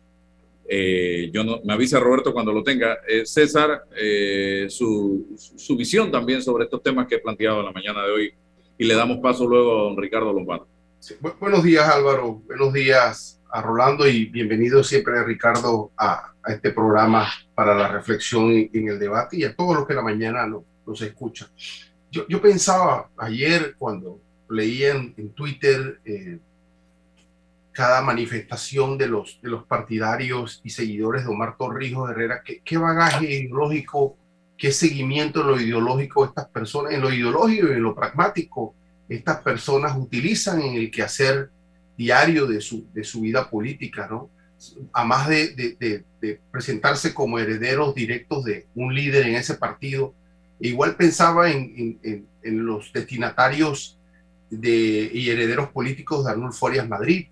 Eh, 0.71 1.31
yo 1.33 1.45
me 1.65 1.73
avisa 1.73 1.99
Roberto 1.99 2.33
cuando 2.33 2.53
lo 2.53 2.63
tenga. 2.63 2.99
Eh, 3.09 3.25
César, 3.25 3.85
su, 4.69 5.35
su, 5.37 5.77
visión 5.77 6.11
también 6.11 6.43
sobre 6.43 6.65
estos 6.65 6.83
temas 6.83 7.07
que 7.07 7.17
he 7.17 7.19
planteado 7.19 7.61
en 7.61 7.67
la 7.67 7.73
mañana 7.73 8.05
de 8.05 8.13
hoy 8.13 8.33
y 8.77 8.85
le 8.85 8.95
damos 8.95 9.19
paso 9.19 9.47
luego 9.47 9.79
a 9.79 9.83
don 9.85 9.97
Ricardo 9.97 10.33
Lombano. 10.33 10.67
buenos 11.41 11.63
días 11.65 11.89
Álvaro, 11.89 12.43
buenos 12.47 12.73
días 12.73 13.38
a 13.51 13.63
Rolando 13.63 14.07
y 14.07 14.27
bienvenido 14.27 14.83
siempre 14.85 15.23
Ricardo 15.25 15.91
a, 15.97 16.33
este 16.47 16.71
programa 16.71 17.29
para 17.55 17.75
la 17.75 17.89
reflexión 17.89 18.51
en 18.51 18.89
el 18.89 18.99
debate 18.99 19.37
y 19.37 19.45
a 19.45 19.55
todos 19.55 19.77
los 19.77 19.87
que 19.87 19.93
la 19.93 20.01
mañana 20.01 20.47
nos, 20.47 20.63
nos 20.87 21.03
escuchan. 21.03 21.49
Yo, 22.11 22.27
yo, 22.27 22.41
pensaba 22.41 23.11
ayer 23.19 23.75
cuando 23.77 24.19
leía 24.49 24.93
en, 24.93 25.33
Twitter 25.35 26.01
eh, 26.07 26.39
cada 27.73 28.01
manifestación 28.01 28.97
de 28.97 29.09
los, 29.09 29.39
de 29.43 29.51
los 29.51 29.65
partidarios 29.65 30.63
y 30.65 30.71
seguidores 30.71 31.25
de 31.25 31.31
Omar 31.31 31.57
Torrijos 31.59 32.11
Herrera, 32.11 32.43
¿qué, 32.43 32.63
qué 32.65 32.79
bagaje 32.79 33.31
ideológico, 33.31 34.17
qué 34.57 34.73
seguimiento 34.73 35.43
en 35.43 35.49
lo 35.49 35.61
ideológico 35.61 36.25
estas 36.25 36.49
personas, 36.49 36.95
en 36.95 37.03
lo 37.03 37.13
ideológico 37.13 37.69
y 37.69 37.73
en 37.73 37.83
lo 37.83 37.95
pragmático, 37.95 38.75
estas 39.07 39.43
personas 39.43 39.95
utilizan 39.99 40.63
en 40.63 40.77
el 40.77 40.91
quehacer 40.91 41.51
diario 41.99 42.47
de 42.47 42.61
su, 42.61 42.87
de 42.95 43.05
su 43.05 43.21
vida 43.21 43.51
política, 43.51 44.07
¿no? 44.09 44.31
a 44.93 45.05
más 45.05 45.29
de, 45.29 46.05
presentarse 46.51 47.15
como 47.15 47.39
herederos 47.39 47.95
directos 47.95 48.45
de 48.45 48.67
un 48.75 48.95
líder 48.95 49.27
en 49.27 49.35
ese 49.37 49.55
partido, 49.55 50.15
igual 50.61 50.97
pensaba 50.97 51.51
en, 51.51 52.27
los 52.43 52.93
destinatarios 52.93 53.99
de, 54.51 55.11
y 55.13 55.29
herederos 55.31 55.69
políticos 55.71 56.25
de 56.25 56.33
Arnulfo 56.33 56.67
Arias 56.67 56.89
Madrid. 56.89 57.27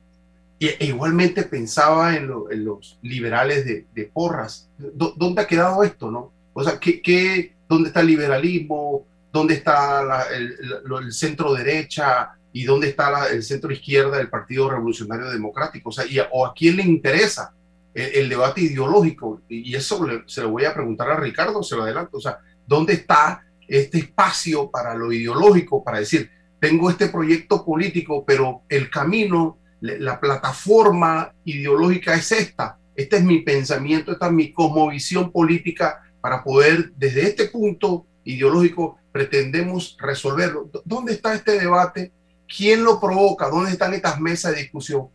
E, 0.59 0.77
e 0.81 0.87
igualmente 0.87 1.43
pensaba 1.43 2.17
en, 2.17 2.29
los 2.29 2.99
liberales 3.03 3.65
de, 3.65 4.11
Porras. 4.13 4.69
¿Dónde 4.79 5.43
ha 5.43 5.47
quedado 5.47 5.83
esto? 5.83 6.11
No? 6.11 6.33
O 6.53 6.63
sea, 6.63 6.79
¿qué, 6.79 7.55
dónde 7.69 7.89
está 7.89 8.01
el 8.01 8.07
liberalismo? 8.09 9.07
¿Dónde 9.33 9.55
está 9.55 10.27
el, 10.35 10.57
el 11.03 11.13
centro 11.13 11.55
derecha? 11.55 12.37
Y 12.57 12.65
dónde 12.65 12.89
está 12.89 13.29
el 13.29 13.43
centro 13.43 13.71
izquierda 13.71 14.17
del 14.17 14.31
Partido 14.31 14.71
Revolucionario 14.71 15.29
Democrático, 15.29 15.91
o 15.91 15.93
sea, 15.93 16.07
o 16.33 16.47
a 16.47 16.55
quién 16.55 16.79
le 16.79 16.85
interesa 16.85 17.55
el, 17.93 18.31
debate 18.31 18.63
ideológico, 18.63 19.43
y 19.47 19.75
eso 19.75 20.03
se 20.25 20.41
lo 20.41 20.53
voy 20.53 20.65
a 20.65 20.73
preguntar 20.73 21.11
a 21.11 21.21
Ricardo, 21.21 21.63
se 21.63 21.77
lo 21.77 21.83
adelanto, 21.83 22.17
o 22.17 22.21
sea, 22.21 22.39
¿dónde 22.67 22.95
está 22.95 23.45
este 23.69 23.99
espacio 23.99 24.71
para 24.71 24.95
lo 24.95 25.13
ideológico, 25.13 25.85
para 25.85 25.99
decir, 25.99 26.31
tengo 26.59 26.89
este 26.89 27.09
proyecto 27.09 27.63
político, 27.63 28.25
pero 28.25 28.63
el 28.71 28.89
camino, 28.89 29.59
la 29.83 30.19
plataforma 30.19 31.35
ideológica 31.45 32.15
es 32.15 32.33
esta, 32.33 32.79
este 32.95 33.19
es 33.19 33.23
mi 33.23 33.41
pensamiento, 33.41 34.13
esta 34.13 34.29
es 34.29 34.33
mi 34.33 34.51
cosmovisión 34.51 35.31
política 35.31 36.11
para 36.23 36.43
poder, 36.43 36.91
desde 36.97 37.25
este 37.27 37.49
punto 37.49 38.07
ideológico, 38.25 38.97
pretendemos 39.13 39.95
resolverlo. 40.01 40.71
¿Dónde 40.87 41.13
está 41.13 41.35
este 41.35 41.59
debate? 41.59 42.13
¿Quién 42.47 42.85
lo 42.85 43.01
provoca? 43.01 43.49
¿Dónde 43.49 43.73
están 43.73 43.95
estas 43.95 44.21
mesas 44.21 44.55
de 44.55 44.63
discusión? 44.63 45.09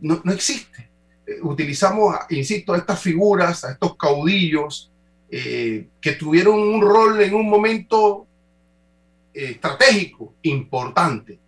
No, 0.00 0.20
no 0.24 0.32
existe. 0.32 0.90
Eh, 1.26 1.38
utilizamos, 1.42 2.16
insisto, 2.30 2.72
a 2.72 2.78
estas 2.78 3.00
figuras, 3.00 3.64
a 3.64 3.72
estos 3.72 3.96
caudillos 3.96 4.92
eh, 5.34 5.88
que 5.98 6.12
tuvieron 6.12 6.58
un 6.58 6.82
rol 6.82 7.20
en 7.22 7.34
un 7.34 7.48
momento 7.48 8.26
eh, 9.32 9.52
estratégico 9.52 10.34
importante, 10.42 11.38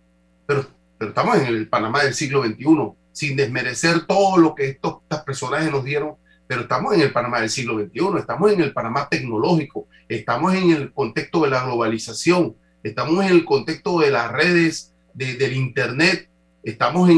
pero, 0.47 0.65
estamos 0.99 1.37
en 1.37 1.45
el 1.45 1.67
Panamá 1.67 2.03
del 2.03 2.15
siglo 2.15 2.43
XXI, 2.43 2.65
sin 3.11 3.37
desmerecer 3.37 4.07
todo 4.07 4.37
lo 4.37 4.55
que 4.55 4.69
estos, 4.69 5.01
personajes 5.23 5.71
nos 5.71 5.83
dieron, 5.83 6.15
pero 6.47 6.61
estamos 6.61 6.95
en 6.95 7.01
el 7.01 7.11
Panamá 7.11 7.41
del 7.41 7.51
siglo 7.51 7.77
XXI, 7.77 8.17
estamos 8.17 8.51
en 8.51 8.61
el 8.61 8.73
Panamá 8.73 9.07
tecnológico, 9.07 9.87
estamos 10.09 10.55
en 10.55 10.71
el 10.71 10.91
contexto 10.91 11.43
de 11.43 11.51
la 11.51 11.63
globalización, 11.63 12.55
estamos 12.81 13.23
en 13.23 13.31
el 13.31 13.45
contexto 13.45 13.99
de 13.99 14.09
las 14.09 14.31
redes 14.31 14.94
del 15.15 15.53
Internet, 15.53 16.29
estamos 16.63 17.09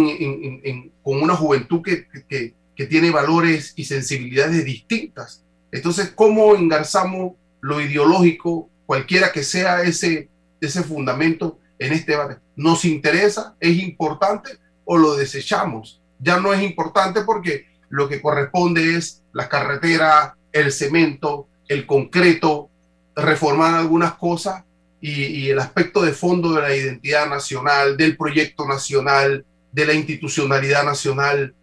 con 1.01 1.22
una 1.22 1.36
juventud 1.36 1.82
que, 1.82 2.08
que, 2.27 2.86
tiene 2.86 3.10
valores 3.10 3.74
y 3.75 3.86
sensibilidades 3.86 4.63
distintas. 4.63 5.44
Entonces, 5.72 6.12
¿cómo 6.13 6.56
engarzamos 6.56 7.34
lo 7.60 7.82
ideológico, 7.82 8.70
cualquiera 8.86 9.32
que 9.32 9.44
sea 9.44 9.82
ese, 9.82 10.30
ese 10.62 10.84
fundamento 10.84 11.60
en 11.80 11.94
este 11.94 12.12
debate? 12.12 12.38
¿Nos 12.56 12.86
interesa? 12.86 13.56
¿Es 13.60 13.82
importante 13.82 14.51
o 14.86 14.98
lo 14.98 15.16
desechamos? 15.16 16.01
Ya 16.20 16.39
no 16.39 16.54
es 16.54 16.62
importante 16.62 17.22
porque 17.22 17.66
lo 17.89 18.08
que 18.08 18.22
corresponde 18.22 18.96
es 18.96 19.24
la 19.34 19.50
carretera, 19.50 20.38
el 20.51 20.72
cemento, 20.72 21.48
el 21.68 21.88
concreto, 21.88 22.70
reformar 23.16 23.74
algunas 23.74 24.13
cosas 24.13 24.63
y, 25.00 25.50
el 25.50 25.60
aspecto 25.60 26.01
de 26.01 26.12
fondo 26.12 26.54
de 26.54 26.62
la 26.62 26.75
identidad 26.75 27.30
nacional, 27.30 27.98
del 27.98 28.18
proyecto 28.18 28.68
nacional, 28.68 29.46
de 29.72 29.86
la 29.86 29.94
institucionalidad 29.94 30.84
nacional, 30.84 31.54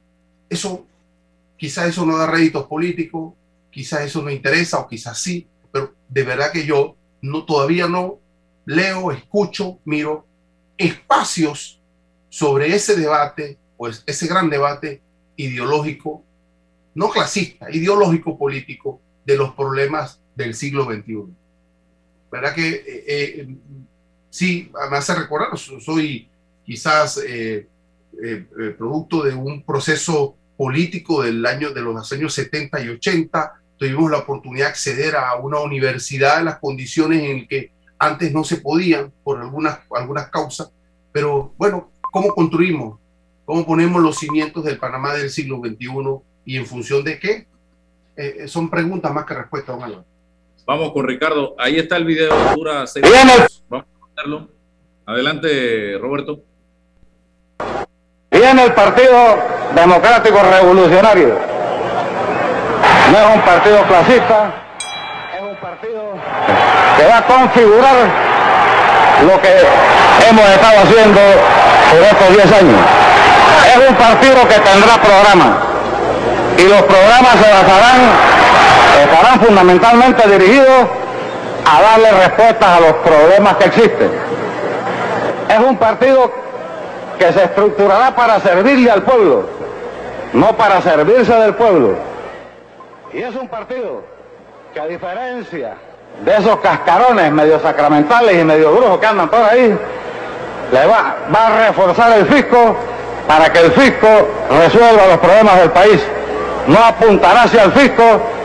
eso, 0.48 0.86
quizás 1.56 1.88
eso 1.88 2.06
no 2.06 2.16
da 2.16 2.26
réditos 2.26 2.66
políticos, 2.66 3.34
quizás 3.70 4.02
eso 4.02 4.22
no 4.22 4.30
interesa 4.30 4.78
o 4.78 4.88
quizás 4.88 5.20
sí, 5.20 5.46
pero 5.72 5.92
de 6.08 6.22
verdad 6.22 6.52
que 6.52 6.64
yo 6.64 6.96
no, 7.22 7.44
todavía 7.44 7.88
no 7.88 8.20
leo, 8.66 9.10
escucho, 9.10 9.78
miro 9.84 10.26
espacios 10.78 11.80
sobre 12.28 12.74
ese 12.74 12.96
debate, 12.96 13.58
pues 13.76 14.02
ese 14.06 14.26
gran 14.26 14.48
debate 14.48 15.02
ideológico, 15.36 16.22
no 16.94 17.10
clasista, 17.10 17.70
ideológico 17.70 18.38
político 18.38 19.00
de 19.24 19.36
los 19.36 19.54
problemas 19.54 20.20
del 20.36 20.54
siglo 20.54 20.84
XXI. 20.84 21.43
¿Verdad 22.34 22.52
que 22.52 22.68
eh, 22.68 23.04
eh, 23.06 23.56
sí, 24.28 24.68
me 24.90 24.96
hace 24.96 25.14
recordar, 25.14 25.56
soy 25.56 26.28
quizás 26.66 27.20
eh, 27.24 27.68
producto 28.76 29.22
de 29.22 29.32
un 29.32 29.62
proceso 29.62 30.34
político 30.56 31.22
del 31.22 31.46
año, 31.46 31.70
de 31.70 31.80
los 31.80 32.12
años 32.12 32.34
70 32.34 32.82
y 32.82 32.88
80, 32.88 33.52
tuvimos 33.78 34.10
la 34.10 34.18
oportunidad 34.18 34.66
de 34.66 34.70
acceder 34.70 35.14
a 35.14 35.36
una 35.36 35.60
universidad 35.60 36.40
en 36.40 36.46
las 36.46 36.58
condiciones 36.58 37.22
en 37.22 37.46
que 37.46 37.70
antes 38.00 38.32
no 38.32 38.42
se 38.42 38.56
podían 38.56 39.12
por 39.22 39.40
algunas, 39.40 39.78
algunas 39.94 40.28
causas, 40.28 40.72
pero 41.12 41.54
bueno, 41.56 41.92
¿cómo 42.10 42.34
construimos? 42.34 42.98
¿Cómo 43.44 43.64
ponemos 43.64 44.02
los 44.02 44.18
cimientos 44.18 44.64
del 44.64 44.78
Panamá 44.78 45.14
del 45.14 45.30
siglo 45.30 45.60
XXI 45.60 45.86
y 46.46 46.56
en 46.56 46.66
función 46.66 47.04
de 47.04 47.16
qué? 47.20 47.46
Eh, 48.16 48.38
eh, 48.40 48.48
son 48.48 48.68
preguntas 48.68 49.14
más 49.14 49.24
que 49.24 49.34
respuestas, 49.34 49.78
don 49.78 50.04
Vamos 50.66 50.92
con 50.92 51.06
Ricardo. 51.06 51.54
Ahí 51.58 51.78
está 51.78 51.96
el 51.96 52.04
video, 52.04 52.32
dura 52.54 52.86
seis 52.86 53.04
minutos. 53.04 53.62
Vamos 53.68 53.86
a 53.86 54.06
ponerlo. 54.06 54.48
Adelante, 55.06 55.98
Roberto. 56.00 56.40
Viene 58.30 58.64
el 58.64 58.72
Partido 58.72 59.38
Democrático 59.74 60.38
Revolucionario. 60.42 61.38
No 63.12 63.18
es 63.18 63.36
un 63.36 63.42
partido 63.42 63.82
clasista, 63.86 64.54
es 65.36 65.42
un 65.42 65.56
partido 65.56 66.14
que 66.96 67.06
va 67.06 67.18
a 67.18 67.26
configurar 67.26 67.94
lo 69.26 69.40
que 69.42 69.52
hemos 70.28 70.48
estado 70.48 70.78
haciendo 70.80 71.20
por 71.90 72.00
estos 72.02 72.28
10 72.30 72.52
años. 72.52 72.80
Es 73.68 73.88
un 73.88 73.94
partido 73.96 74.48
que 74.48 74.54
tendrá 74.54 75.00
programas 75.00 75.48
y 76.58 76.62
los 76.62 76.82
programas 76.82 77.32
se 77.32 77.52
basarán, 77.52 78.00
estarán 79.02 79.40
fundamentalmente 79.40 80.28
dirigidos 80.28 80.86
a 81.66 81.82
darle 81.82 82.10
respuestas 82.12 82.68
a 82.68 82.80
los 82.80 82.92
problemas 82.94 83.56
que 83.56 83.64
existen. 83.66 84.10
Es 85.48 85.58
un 85.58 85.76
partido 85.76 86.30
que 87.18 87.32
se 87.32 87.44
estructurará 87.44 88.14
para 88.14 88.40
servirle 88.40 88.90
al 88.90 89.02
pueblo, 89.02 89.44
no 90.32 90.56
para 90.56 90.80
servirse 90.82 91.32
del 91.32 91.54
pueblo. 91.54 91.94
Y 93.12 93.22
es 93.22 93.34
un 93.36 93.48
partido 93.48 94.02
que 94.72 94.80
a 94.80 94.86
diferencia 94.86 95.74
de 96.24 96.36
esos 96.36 96.58
cascarones 96.60 97.30
medio 97.32 97.60
sacramentales 97.60 98.40
y 98.40 98.44
medio 98.44 98.72
brujos 98.72 98.98
que 98.98 99.06
andan 99.06 99.28
por 99.28 99.40
ahí, 99.40 99.76
le 100.72 100.86
va, 100.86 101.16
va 101.34 101.46
a 101.46 101.66
reforzar 101.68 102.18
el 102.18 102.26
fisco 102.26 102.76
para 103.26 103.52
que 103.52 103.60
el 103.60 103.72
fisco 103.72 104.08
resuelva 104.50 105.06
los 105.06 105.18
problemas 105.18 105.58
del 105.60 105.70
país. 105.70 106.04
No 106.66 106.78
apuntará 106.78 107.42
hacia 107.42 107.64
el 107.64 107.72
fisco 107.72 108.02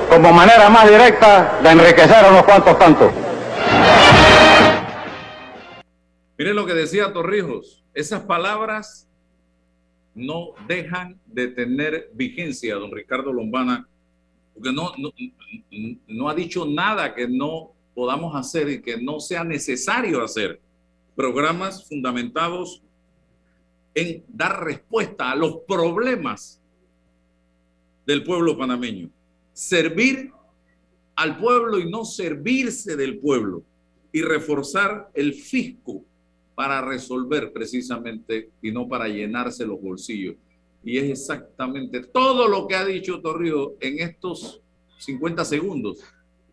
como 0.10 0.34
manera 0.34 0.70
más 0.70 0.89
directa 0.89 1.60
de 1.62 1.70
enriquecer 1.70 2.25
a 2.25 2.30
unos 2.30 2.44
cuantos 2.44 2.78
tantos. 2.80 3.12
Miren 6.38 6.56
lo 6.56 6.66
que 6.66 6.74
decía 6.74 7.13
Torrijos, 7.13 7.84
esas 7.94 8.22
palabras 8.22 9.08
no 10.16 10.54
dejan 10.68 11.20
de 11.28 11.50
tener 11.50 12.10
vigencia, 12.13 12.75
don 12.75 12.92
Ricardo 12.92 13.32
Lombana, 13.32 13.88
porque 14.54 14.72
no, 14.72 14.94
no, 16.08 16.30
ha 16.30 16.34
dicho 16.34 16.66
nada 16.66 17.13
que 17.13 17.28
no 17.28 17.74
podamos 17.94 18.36
hacer 18.36 18.70
y 18.70 18.82
que 18.82 19.01
no 19.01 19.20
sea 19.20 19.44
necesario 19.44 20.24
hacer. 20.24 20.60
Programas 21.16 21.88
fundamentados 21.88 22.82
en 23.94 24.24
dar 24.28 24.63
respuesta 24.63 25.32
a 25.32 25.36
los 25.36 25.58
problemas 25.68 26.62
del 28.06 28.24
pueblo 28.24 28.58
panameño. 28.58 29.10
Servir 29.59 30.31
al 31.15 31.37
pueblo 31.37 31.79
y 31.79 31.89
no 31.89 32.05
servirse 32.05 32.95
del 32.95 33.19
pueblo. 33.19 33.63
Y 34.11 34.22
reforzar 34.22 35.09
el 35.13 35.33
fisco 35.33 36.03
para 36.55 36.81
resolver 36.81 37.51
precisamente 37.51 38.50
y 38.61 38.72
no 38.72 38.87
para 38.87 39.07
llenarse 39.07 39.65
los 39.65 39.81
bolsillos 39.81 40.35
y 40.83 40.98
es 40.98 41.09
exactamente 41.09 42.01
todo 42.01 42.48
lo 42.48 42.67
que 42.67 42.75
ha 42.75 42.85
dicho 42.85 43.22
Torrijos 43.22 43.74
en 43.79 44.00
estos 44.00 44.61
50 45.00 45.45
segundos. 45.45 46.00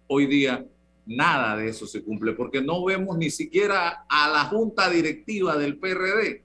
Hoy 0.08 0.26
día 0.26 0.66
nada 1.06 1.56
de 1.56 1.68
eso 1.68 1.86
se 1.86 2.02
cumple 2.02 2.32
porque 2.32 2.60
no 2.60 2.84
vemos 2.84 3.16
ni 3.16 3.30
siquiera 3.30 4.04
a 4.08 4.28
la 4.28 4.44
junta 4.46 4.90
directiva 4.90 5.56
del 5.56 5.78
PRD 5.78 6.42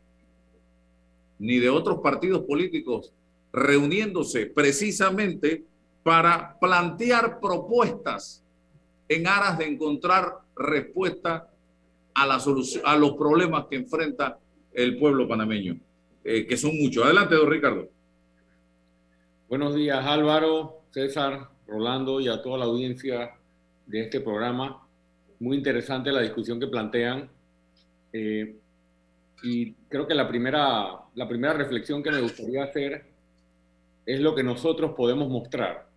ni 1.40 1.58
de 1.58 1.70
otros 1.70 2.00
partidos 2.02 2.44
políticos 2.44 3.12
reuniéndose 3.52 4.46
precisamente 4.46 5.66
para 6.04 6.58
plantear 6.60 7.40
propuestas 7.40 8.44
en 9.08 9.28
aras 9.28 9.58
de 9.58 9.66
encontrar 9.66 10.40
respuesta 10.56 11.50
a, 12.14 12.26
la 12.26 12.40
solución, 12.40 12.84
a 12.86 12.96
los 12.96 13.14
problemas 13.14 13.66
que 13.70 13.76
enfrenta 13.76 14.40
el 14.74 14.98
pueblo 14.98 15.28
panameño. 15.28 15.78
Eh, 16.24 16.46
que 16.46 16.56
son 16.56 16.78
muchos. 16.80 17.04
Adelante, 17.04 17.36
don 17.36 17.50
Ricardo. 17.50 17.90
Buenos 19.50 19.76
días, 19.76 20.06
Álvaro, 20.06 20.84
César, 20.92 21.50
Rolando 21.68 22.22
y 22.22 22.28
a 22.28 22.42
toda 22.42 22.60
la 22.60 22.66
audiencia 22.66 23.32
de 23.86 24.02
este 24.02 24.22
programa. 24.22 24.88
Muy 25.40 25.58
interesante 25.58 26.12
la 26.12 26.22
discusión 26.22 26.60
que 26.60 26.68
plantean. 26.68 27.30
Eh, 28.14 28.56
y 29.44 29.74
creo 29.90 30.08
que 30.08 30.14
la 30.14 30.28
primera, 30.28 31.00
la 31.16 31.28
primera 31.28 31.54
reflexión 31.54 32.04
que 32.04 32.12
me 32.12 32.22
gustaría 32.22 32.64
hacer 32.64 33.06
es 34.06 34.20
lo 34.20 34.36
que 34.36 34.44
nosotros 34.44 34.94
podemos 34.96 35.28
mostrar. 35.28 35.91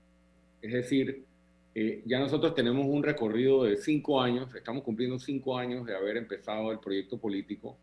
Es 0.64 0.72
decir, 0.72 1.26
eh, 1.74 2.02
ya 2.06 2.18
nosotros 2.18 2.54
tenemos 2.54 2.86
un 2.86 3.02
recorrido 3.02 3.64
de 3.64 3.76
cinco 3.76 4.18
años, 4.18 4.54
estamos 4.54 4.82
cumpliendo 4.82 5.18
cinco 5.18 5.58
años 5.58 5.84
de 5.84 5.94
haber 5.94 6.16
empezado 6.16 6.72
el 6.72 6.78
proyecto 6.78 7.18
político 7.18 7.76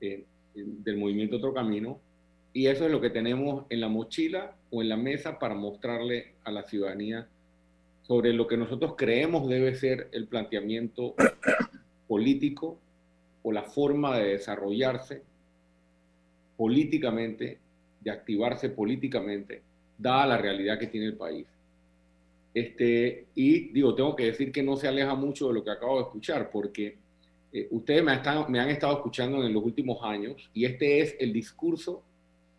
del 0.00 0.96
movimiento 0.96 1.36
Otro 1.36 1.54
Camino, 1.54 2.00
y 2.52 2.66
eso 2.66 2.84
es 2.84 2.90
lo 2.90 3.00
que 3.00 3.10
tenemos 3.10 3.64
en 3.68 3.80
la 3.80 3.88
mochila 3.88 4.56
o 4.72 4.82
en 4.82 4.88
la 4.88 4.96
mesa 4.96 5.38
para 5.38 5.54
mostrarle 5.54 6.32
a 6.42 6.50
la 6.50 6.64
ciudadanía 6.64 7.28
sobre 8.02 8.32
lo 8.32 8.48
que 8.48 8.56
nosotros 8.56 8.94
creemos 8.98 9.48
debe 9.48 9.76
ser 9.76 10.08
el 10.10 10.26
planteamiento 10.26 11.14
político 12.08 12.76
o 13.44 13.52
la 13.52 13.62
forma 13.62 14.18
de 14.18 14.30
desarrollarse 14.30 15.22
políticamente, 16.56 17.60
de 18.00 18.10
activarse 18.10 18.68
políticamente, 18.68 19.62
dada 19.96 20.26
la 20.26 20.38
realidad 20.38 20.76
que 20.76 20.88
tiene 20.88 21.06
el 21.06 21.14
país. 21.14 21.46
Este, 22.52 23.26
y 23.34 23.72
digo, 23.72 23.94
tengo 23.94 24.16
que 24.16 24.26
decir 24.26 24.50
que 24.50 24.62
no 24.62 24.76
se 24.76 24.88
aleja 24.88 25.14
mucho 25.14 25.48
de 25.48 25.54
lo 25.54 25.64
que 25.64 25.70
acabo 25.70 25.98
de 25.98 26.02
escuchar, 26.02 26.50
porque 26.50 26.98
eh, 27.52 27.68
ustedes 27.70 28.02
me, 28.02 28.12
me, 28.48 28.60
han 28.60 28.70
estado 28.70 28.94
escuchando 28.94 29.44
en 29.44 29.52
los 29.52 29.64
últimos 29.64 30.02
años 30.02 30.50
y 30.52 30.64
este 30.64 31.00
es 31.00 31.16
el 31.18 31.32
discurso 31.32 32.02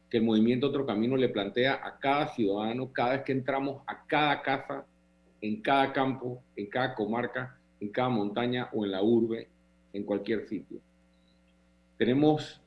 que 0.10 0.17
el 0.17 0.23
movimiento 0.23 0.67
Otro 0.67 0.86
Camino 0.86 1.15
le 1.15 1.30
plantea 1.30 1.82
a 1.84 1.97
cada 1.97 2.27
ciudadano 2.27 2.91
cada 2.91 3.13
vez 3.13 3.21
que 3.23 3.32
entramos 3.32 3.82
a 3.88 4.06
cada 4.06 4.41
casa, 4.41 4.86
en 5.39 5.62
cada 5.62 5.93
campo, 5.93 6.41
en 6.56 6.67
cada 6.67 6.93
comarca, 6.93 7.58
en 7.80 7.89
cada 7.89 8.10
montaña 8.10 8.69
o 8.73 8.86
en 8.86 8.91
la 8.91 9.01
urbe, 9.01 9.47
en 9.93 10.04
cualquier 10.04 10.47
sitio. 10.47 10.80
Tenemos 11.97 12.62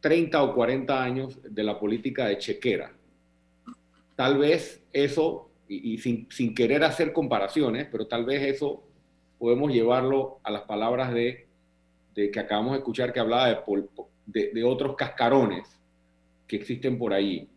30 0.00 0.42
o 0.42 0.54
40 0.54 1.02
años 1.02 1.40
de 1.42 1.62
la 1.62 1.78
política 1.78 2.26
de 2.26 2.38
chequera. 2.38 2.92
Tal 4.16 4.38
vez 4.38 4.84
eso, 4.92 5.50
y, 5.82 5.98
sin, 5.98 6.28
sin 6.30 6.54
querer 6.54 6.84
hacer 6.84 7.12
comparaciones, 7.12 7.88
pero 7.90 8.06
tal 8.06 8.24
vez 8.24 8.42
eso 8.42 8.84
podemos 9.38 9.72
llevarlo 9.72 10.38
a 10.42 10.50
las 10.50 10.62
palabras 10.62 11.12
de, 11.12 11.46
de 12.14 12.30
que 12.30 12.40
acabamos 12.40 12.72
de 12.72 12.78
escuchar 12.78 13.12
que 13.12 13.20
hablaba 13.20 13.48
de, 14.26 14.50
de, 14.52 14.64
otros 14.64 14.96
cascarones 14.96 15.80
que 16.46 16.56
existen 16.56 16.98
por 16.98 17.12
ahí. 17.12 17.48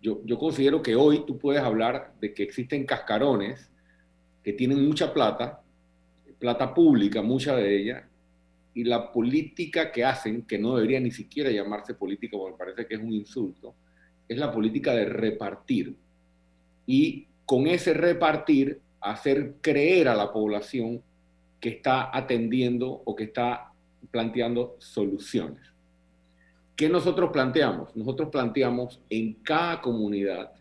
Yo, 0.00 0.20
yo 0.24 0.38
considero 0.38 0.82
que 0.82 0.96
hoy 0.96 1.24
tú 1.26 1.38
puedes 1.38 1.62
hablar 1.62 2.14
de 2.20 2.32
que 2.32 2.42
existen 2.42 2.86
cascarones 2.86 3.70
que 4.42 4.52
tienen 4.52 4.86
mucha 4.86 5.12
plata, 5.12 5.62
plata 6.38 6.72
pública, 6.72 7.22
mucha 7.22 7.54
de 7.56 7.76
ella, 7.76 8.08
y 8.74 8.84
la 8.84 9.12
política 9.12 9.90
que 9.90 10.04
hacen, 10.04 10.42
que 10.42 10.58
no 10.58 10.76
debería 10.76 11.00
ni 11.00 11.10
siquiera 11.10 11.50
llamarse 11.50 11.94
política, 11.94 12.36
porque 12.36 12.52
me 12.52 12.58
parece 12.58 12.86
que 12.86 12.94
es 12.94 13.00
un 13.00 13.12
insulto, 13.12 13.74
es 14.28 14.38
la 14.38 14.52
política 14.52 14.94
de 14.94 15.04
repartir. 15.04 15.96
Y 16.86 17.27
con 17.48 17.66
ese 17.66 17.94
repartir, 17.94 18.78
hacer 19.00 19.54
creer 19.62 20.08
a 20.08 20.14
la 20.14 20.30
población 20.30 21.00
que 21.58 21.70
está 21.70 22.14
atendiendo 22.14 23.00
o 23.06 23.16
que 23.16 23.24
está 23.24 23.72
planteando 24.10 24.76
soluciones. 24.78 25.62
¿Qué 26.76 26.90
nosotros 26.90 27.30
planteamos? 27.32 27.96
Nosotros 27.96 28.28
planteamos 28.28 29.00
en 29.08 29.32
cada 29.42 29.80
comunidad 29.80 30.52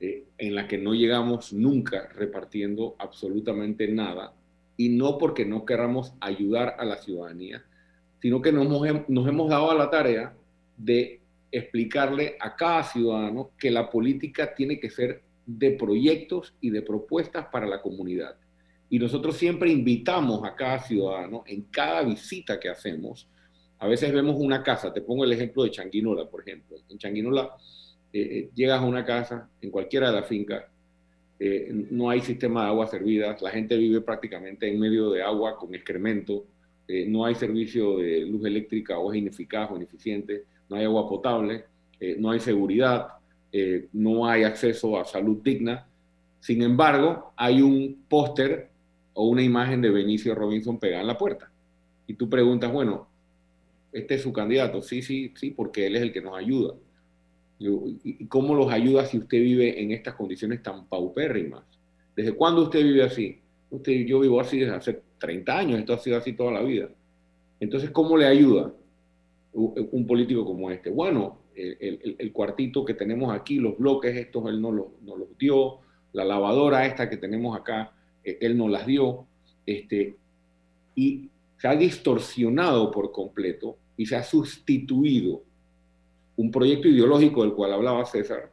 eh, 0.00 0.24
en 0.38 0.56
la 0.56 0.66
que 0.66 0.76
no 0.76 0.92
llegamos 0.92 1.52
nunca 1.52 2.08
repartiendo 2.08 2.96
absolutamente 2.98 3.86
nada, 3.86 4.34
y 4.76 4.88
no 4.88 5.18
porque 5.18 5.44
no 5.44 5.64
queramos 5.64 6.14
ayudar 6.18 6.74
a 6.80 6.84
la 6.84 6.96
ciudadanía, 6.96 7.64
sino 8.20 8.42
que 8.42 8.50
nos 8.50 8.66
nos 9.08 9.28
hemos 9.28 9.50
dado 9.50 9.70
a 9.70 9.76
la 9.76 9.88
tarea 9.88 10.34
de 10.76 11.20
explicarle 11.52 12.36
a 12.40 12.56
cada 12.56 12.82
ciudadano 12.82 13.52
que 13.56 13.70
la 13.70 13.88
política 13.88 14.52
tiene 14.52 14.80
que 14.80 14.90
ser 14.90 15.27
de 15.48 15.70
proyectos 15.70 16.54
y 16.60 16.68
de 16.68 16.82
propuestas 16.82 17.46
para 17.50 17.66
la 17.66 17.80
comunidad. 17.80 18.36
Y 18.90 18.98
nosotros 18.98 19.36
siempre 19.36 19.70
invitamos 19.70 20.44
a 20.44 20.54
cada 20.54 20.78
ciudadano 20.80 21.42
en 21.46 21.62
cada 21.62 22.02
visita 22.02 22.60
que 22.60 22.68
hacemos. 22.68 23.26
A 23.78 23.86
veces 23.86 24.12
vemos 24.12 24.36
una 24.38 24.62
casa, 24.62 24.92
te 24.92 25.00
pongo 25.00 25.24
el 25.24 25.32
ejemplo 25.32 25.64
de 25.64 25.70
Changuinola, 25.70 26.28
por 26.28 26.42
ejemplo. 26.42 26.76
En 26.90 26.98
Changuinola 26.98 27.50
eh, 28.12 28.20
eh, 28.20 28.50
llegas 28.54 28.82
a 28.82 28.84
una 28.84 29.06
casa, 29.06 29.48
en 29.62 29.70
cualquiera 29.70 30.10
de 30.10 30.20
las 30.20 30.28
fincas, 30.28 30.64
eh, 31.40 31.70
no 31.90 32.10
hay 32.10 32.20
sistema 32.20 32.64
de 32.64 32.68
agua 32.68 32.86
servidas, 32.86 33.40
la 33.40 33.50
gente 33.50 33.78
vive 33.78 34.02
prácticamente 34.02 34.68
en 34.68 34.78
medio 34.78 35.10
de 35.10 35.22
agua 35.22 35.56
con 35.56 35.74
excremento, 35.74 36.44
no 37.06 37.26
hay 37.26 37.34
servicio 37.34 37.98
de 37.98 38.20
luz 38.20 38.46
eléctrica 38.46 38.98
o 38.98 39.12
es 39.12 39.18
ineficaz 39.18 39.70
o 39.70 39.76
ineficiente, 39.76 40.44
no 40.70 40.76
hay 40.76 40.86
agua 40.86 41.06
potable, 41.06 41.66
no 42.16 42.30
hay 42.30 42.40
seguridad, 42.40 43.17
no 43.92 44.26
hay 44.26 44.44
acceso 44.44 44.98
a 44.98 45.04
salud 45.04 45.38
digna. 45.42 45.86
Sin 46.40 46.62
embargo, 46.62 47.32
hay 47.36 47.62
un 47.62 48.04
póster 48.08 48.70
o 49.14 49.28
una 49.28 49.42
imagen 49.42 49.82
de 49.82 49.90
Benicio 49.90 50.34
Robinson 50.34 50.78
pegada 50.78 51.02
en 51.02 51.08
la 51.08 51.18
puerta. 51.18 51.50
Y 52.06 52.14
tú 52.14 52.28
preguntas, 52.28 52.72
bueno, 52.72 53.08
este 53.92 54.14
es 54.14 54.22
su 54.22 54.32
candidato. 54.32 54.82
Sí, 54.82 55.02
sí, 55.02 55.32
sí, 55.36 55.50
porque 55.50 55.86
él 55.86 55.96
es 55.96 56.02
el 56.02 56.12
que 56.12 56.20
nos 56.20 56.36
ayuda. 56.36 56.74
¿Y 57.58 58.26
cómo 58.26 58.54
los 58.54 58.70
ayuda 58.70 59.04
si 59.04 59.18
usted 59.18 59.38
vive 59.38 59.82
en 59.82 59.90
estas 59.90 60.14
condiciones 60.14 60.62
tan 60.62 60.86
paupérrimas? 60.86 61.64
¿Desde 62.14 62.32
cuándo 62.32 62.62
usted 62.62 62.82
vive 62.82 63.02
así? 63.02 63.40
Usted, 63.70 64.06
yo 64.06 64.20
vivo 64.20 64.40
así 64.40 64.60
desde 64.60 64.74
hace 64.74 65.02
30 65.18 65.58
años, 65.58 65.78
esto 65.80 65.92
ha 65.92 65.98
sido 65.98 66.16
así 66.16 66.32
toda 66.34 66.52
la 66.52 66.62
vida. 66.62 66.88
Entonces, 67.60 67.90
¿cómo 67.90 68.16
le 68.16 68.26
ayuda 68.26 68.72
un 69.52 70.06
político 70.06 70.44
como 70.44 70.70
este? 70.70 70.90
Bueno, 70.90 71.38
el, 71.58 72.16
el, 72.18 72.32
cuartito 72.32 72.84
que 72.84 72.94
tenemos 72.94 73.34
aquí, 73.34 73.58
los 73.58 73.76
bloques 73.76 74.16
estos, 74.16 74.48
él 74.48 74.60
nos 74.60 74.74
los, 74.74 74.86
nos 75.02 75.18
los 75.18 75.38
dio, 75.38 75.78
la 76.12 76.24
lavadora 76.24 76.86
esta 76.86 77.10
que 77.10 77.16
tenemos 77.16 77.58
acá, 77.58 77.92
él 78.22 78.56
nos 78.56 78.70
las 78.70 78.86
dio, 78.86 79.26
este, 79.66 80.16
y 80.94 81.28
se 81.58 81.68
ha 81.68 81.74
distorsionado 81.74 82.90
por 82.90 83.12
completo 83.12 83.76
y 83.96 84.06
se 84.06 84.16
ha 84.16 84.22
sustituido 84.22 85.42
un 86.36 86.50
proyecto 86.50 86.88
ideológico 86.88 87.42
del 87.42 87.52
cual 87.52 87.72
hablaba 87.72 88.04
César, 88.04 88.52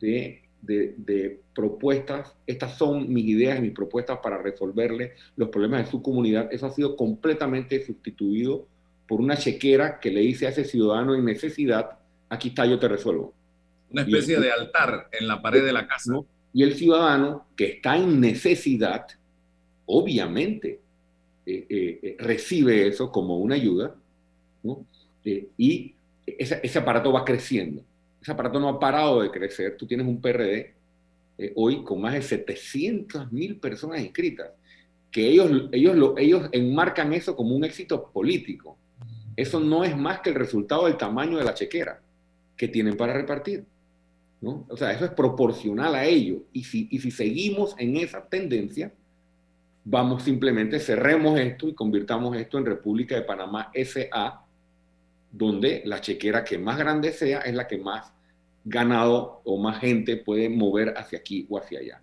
de, 0.00 0.42
de, 0.62 1.40
propuestas, 1.54 2.36
estas 2.46 2.78
son 2.78 3.12
mis 3.12 3.26
ideas 3.26 3.58
y 3.58 3.62
mis 3.62 3.72
propuestas 3.72 4.18
para 4.22 4.38
resolverle 4.38 5.12
los 5.34 5.48
problemas 5.48 5.84
de 5.84 5.90
su 5.90 6.00
comunidad, 6.00 6.48
eso 6.52 6.66
ha 6.66 6.70
sido 6.70 6.96
completamente 6.96 7.84
sustituido 7.84 8.66
por 9.08 9.20
una 9.20 9.36
chequera 9.36 9.98
que 9.98 10.10
le 10.10 10.20
dice 10.20 10.46
a 10.46 10.50
ese 10.50 10.64
ciudadano 10.64 11.14
en 11.14 11.24
necesidad, 11.24 11.97
aquí 12.28 12.48
está, 12.48 12.66
yo 12.66 12.78
te 12.78 12.88
resuelvo. 12.88 13.34
Una 13.90 14.02
especie 14.02 14.38
de 14.38 14.50
altar 14.50 15.08
en 15.12 15.26
la 15.26 15.40
pared 15.40 15.64
de 15.64 15.72
la 15.72 15.86
casa. 15.86 16.12
Y 16.52 16.62
el 16.62 16.74
ciudadano 16.74 17.46
que 17.56 17.66
está 17.66 17.96
en 17.96 18.20
necesidad, 18.20 19.06
obviamente, 19.86 20.80
eh, 21.46 21.66
eh, 21.68 22.00
eh, 22.02 22.16
recibe 22.18 22.86
eso 22.86 23.10
como 23.10 23.38
una 23.38 23.54
ayuda, 23.54 23.94
y 25.24 25.94
ese, 26.26 26.78
aparato 26.78 27.12
va 27.12 27.24
creciendo. 27.24 27.82
Ese 28.20 28.32
aparato 28.32 28.58
no 28.60 28.68
ha 28.68 28.80
parado 28.80 29.22
de 29.22 29.30
crecer. 29.30 29.76
Tú 29.76 29.86
tienes 29.86 30.06
un 30.06 30.20
PRD 30.20 30.74
hoy 31.54 31.84
con 31.84 32.00
más 32.00 32.14
de 32.14 32.22
700 32.22 33.30
mil 33.30 33.56
personas 33.56 34.00
inscritas, 34.00 34.50
que 35.10 35.28
ellos, 35.28 35.68
ellos, 35.72 35.96
lo, 35.96 36.18
ellos 36.18 36.48
enmarcan 36.52 37.12
eso 37.12 37.36
como 37.36 37.54
un 37.54 37.64
éxito 37.64 38.10
político. 38.10 38.76
Eso 39.36 39.60
no 39.60 39.84
es 39.84 39.96
más 39.96 40.20
que 40.20 40.30
el 40.30 40.36
resultado 40.36 40.86
del 40.86 40.96
tamaño 40.96 41.38
de 41.38 41.44
la 41.44 41.54
chequera 41.54 42.02
que 42.58 42.68
tienen 42.68 42.96
para 42.96 43.14
repartir. 43.14 43.64
O 44.42 44.76
sea, 44.76 44.92
eso 44.92 45.06
es 45.06 45.12
proporcional 45.12 45.94
a 45.94 46.04
ello. 46.04 46.42
Y 46.52 46.64
si, 46.64 46.88
y 46.90 46.98
si 46.98 47.10
seguimos 47.10 47.74
en 47.78 47.96
esa 47.96 48.28
tendencia, 48.28 48.92
vamos 49.84 50.22
simplemente, 50.24 50.78
cerremos 50.78 51.40
esto 51.40 51.68
y 51.68 51.74
convirtamos 51.74 52.36
esto 52.36 52.58
en 52.58 52.66
República 52.66 53.14
de 53.14 53.22
Panamá 53.22 53.72
SA, 53.74 54.44
donde 55.30 55.82
la 55.86 56.00
chequera 56.00 56.44
que 56.44 56.58
más 56.58 56.78
grande 56.78 57.12
sea 57.12 57.40
es 57.40 57.54
la 57.54 57.66
que 57.66 57.78
más 57.78 58.12
ganado 58.64 59.40
o 59.44 59.56
más 59.58 59.80
gente 59.80 60.16
puede 60.16 60.48
mover 60.48 60.94
hacia 60.96 61.18
aquí 61.18 61.46
o 61.48 61.58
hacia 61.58 61.80
allá. 61.80 62.02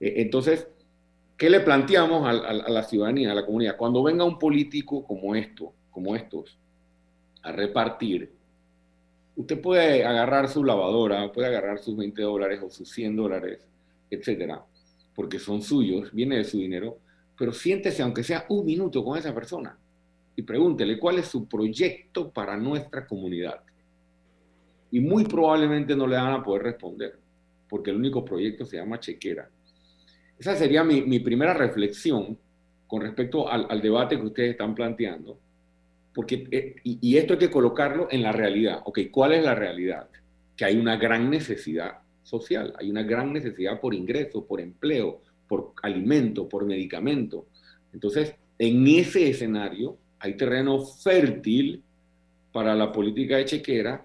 E, 0.00 0.22
entonces, 0.22 0.68
¿qué 1.36 1.50
le 1.50 1.60
planteamos 1.60 2.26
a, 2.26 2.30
a, 2.30 2.52
la 2.68 2.82
ciudadanía, 2.82 3.32
a 3.32 3.34
la 3.34 3.46
comunidad? 3.46 3.76
Cuando 3.76 4.02
venga 4.02 4.24
un 4.24 4.38
político 4.38 5.04
como 5.04 5.34
esto, 5.34 5.72
como 5.90 6.14
estos, 6.14 6.58
a 7.42 7.52
repartir 7.52 8.37
usted 9.38 9.60
puede 9.60 10.04
agarrar 10.04 10.48
su 10.48 10.64
lavadora, 10.64 11.30
puede 11.32 11.46
agarrar 11.46 11.78
sus 11.78 11.96
20 11.96 12.22
dólares 12.22 12.60
o 12.60 12.68
sus 12.68 12.90
100 12.90 13.14
dólares, 13.14 13.64
etcétera, 14.10 14.64
porque 15.14 15.38
son 15.38 15.62
suyos, 15.62 16.12
viene 16.12 16.38
de 16.38 16.44
su 16.44 16.58
dinero, 16.58 16.98
pero 17.38 17.52
siéntese, 17.52 18.02
aunque 18.02 18.24
sea 18.24 18.46
un 18.48 18.66
minuto, 18.66 19.04
con 19.04 19.16
esa 19.16 19.32
persona 19.32 19.78
y 20.34 20.42
pregúntele 20.42 20.98
cuál 20.98 21.20
es 21.20 21.28
su 21.28 21.46
proyecto 21.46 22.30
para 22.30 22.56
nuestra 22.56 23.06
comunidad. 23.06 23.60
Y 24.90 24.98
muy 24.98 25.24
probablemente 25.24 25.94
no 25.94 26.08
le 26.08 26.16
van 26.16 26.32
a 26.32 26.42
poder 26.42 26.64
responder, 26.64 27.16
porque 27.68 27.90
el 27.90 27.96
único 27.96 28.24
proyecto 28.24 28.64
se 28.64 28.76
llama 28.76 28.98
chequera. 28.98 29.48
Esa 30.36 30.56
sería 30.56 30.82
mi, 30.82 31.20
primera 31.20 31.54
reflexión 31.54 32.36
con 32.88 33.02
respecto 33.02 33.48
al, 33.48 33.66
al 33.70 33.80
debate 33.80 34.16
que 34.16 34.26
ustedes 34.26 34.50
están 34.50 34.74
planteando 34.74 35.38
porque, 36.18 36.48
eh, 36.50 36.74
y, 36.82 37.16
esto 37.16 37.34
hay 37.34 37.38
que 37.38 37.48
colocarlo 37.48 38.08
en 38.10 38.24
la 38.24 38.32
realidad. 38.32 38.80
Ok, 38.86 39.02
¿cuál 39.08 39.34
es 39.34 39.44
la 39.44 39.54
realidad? 39.54 40.08
Que 40.56 40.64
hay 40.64 40.76
una 40.76 40.96
gran 40.96 41.30
necesidad 41.30 41.98
social, 42.24 42.74
hay 42.76 42.90
una 42.90 43.04
gran 43.04 43.32
necesidad 43.32 43.78
por 43.80 43.94
ingreso, 43.94 44.44
por 44.44 44.60
empleo, 44.60 45.22
por 45.46 45.74
alimento, 45.80 46.48
por 46.48 46.66
medicamento. 46.66 47.46
Entonces, 47.92 48.34
en 48.58 48.84
ese 48.88 49.30
escenario 49.30 49.96
hay 50.18 50.36
terreno 50.36 50.84
fértil 50.84 51.84
para 52.50 52.74
la 52.74 52.90
política 52.90 53.36
de 53.36 53.44
chequera 53.44 54.04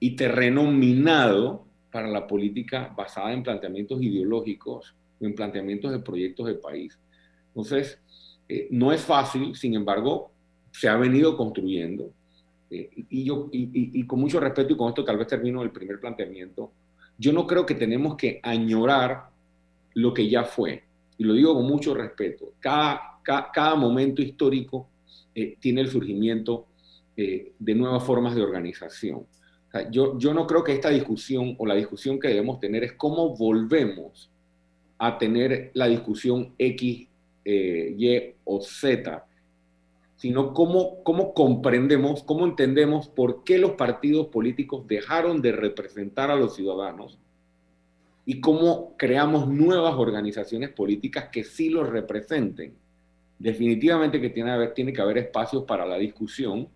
y 0.00 0.16
terreno 0.16 0.64
minado 0.64 1.64
para 1.92 2.08
la 2.08 2.26
política 2.26 2.92
basada 2.96 3.32
en 3.32 3.44
planteamientos 3.44 4.02
ideológicos 4.02 4.96
o 5.20 5.24
en 5.24 5.36
planteamientos 5.36 5.92
de 5.92 6.00
proyectos 6.00 6.48
de 6.48 6.54
país. 6.54 6.98
Entonces, 7.50 8.00
eh, 8.48 8.66
no 8.72 8.92
es 8.92 9.02
fácil, 9.02 9.54
sin 9.54 9.74
embargo, 9.74 10.32
se 10.78 10.88
ha 10.88 10.96
venido 10.96 11.36
construyendo. 11.36 12.12
Eh, 12.70 12.90
y, 13.08 13.24
yo, 13.24 13.48
y, 13.50 14.06
con 14.06 14.20
mucho 14.20 14.38
respeto, 14.38 14.74
y 14.74 14.76
con 14.76 14.88
esto 14.90 15.04
tal 15.04 15.16
vez 15.16 15.26
termino 15.26 15.62
el 15.62 15.70
primer 15.70 15.98
planteamiento, 15.98 16.70
yo 17.16 17.32
no 17.32 17.46
creo 17.46 17.64
que 17.64 17.74
tenemos 17.74 18.16
que 18.16 18.40
añorar 18.42 19.30
lo 19.94 20.12
que 20.12 20.28
ya 20.28 20.44
fue. 20.44 20.82
Y 21.16 21.24
lo 21.24 21.32
digo 21.32 21.54
con 21.54 21.66
mucho 21.66 21.94
respeto. 21.94 22.52
Cada, 22.60 23.00
cada, 23.22 23.74
momento 23.74 24.20
histórico 24.20 24.88
eh, 25.34 25.56
tiene 25.58 25.80
el 25.80 25.88
surgimiento 25.88 26.66
eh, 27.16 27.52
de 27.58 27.74
nuevas 27.74 28.04
formas 28.04 28.34
de 28.34 28.42
organización. 28.42 29.24
yo, 29.90 30.18
yo 30.18 30.34
no 30.34 30.46
creo 30.46 30.62
que 30.62 30.72
esta 30.72 30.90
discusión 30.90 31.54
o 31.58 31.64
la 31.64 31.74
discusión 31.74 32.20
que 32.20 32.28
debemos 32.28 32.60
tener 32.60 32.84
es 32.84 32.92
cómo 32.92 33.34
volvemos 33.34 34.30
a 34.98 35.16
tener 35.16 35.70
la 35.72 35.86
discusión 35.86 36.52
X, 36.58 37.08
Y 37.44 38.34
o 38.44 38.60
Z 38.60 39.25
sino 40.16 40.54
cómo, 40.54 41.02
cómo 41.04 41.34
comprendemos, 41.34 42.22
cómo 42.22 42.46
entendemos 42.46 43.08
por 43.08 43.44
qué 43.44 43.58
los 43.58 43.72
partidos 43.72 44.28
políticos 44.28 44.86
dejaron 44.86 45.42
de 45.42 45.52
representar 45.52 46.30
a 46.30 46.36
los 46.36 46.54
ciudadanos 46.54 47.18
y 48.24 48.40
cómo 48.40 48.96
creamos 48.96 49.46
nuevas 49.46 49.94
organizaciones 49.94 50.70
políticas 50.70 51.28
que 51.30 51.44
sí 51.44 51.70
los 51.70 51.88
representen. 51.88 52.74
Definitivamente 53.38 54.20
que 54.20 54.30
tiene, 54.30 54.92
que 54.92 55.00
haber 55.00 55.18
espacios 55.18 55.64
para 55.64 55.86
la 55.86 55.96
discusión, 55.96 56.68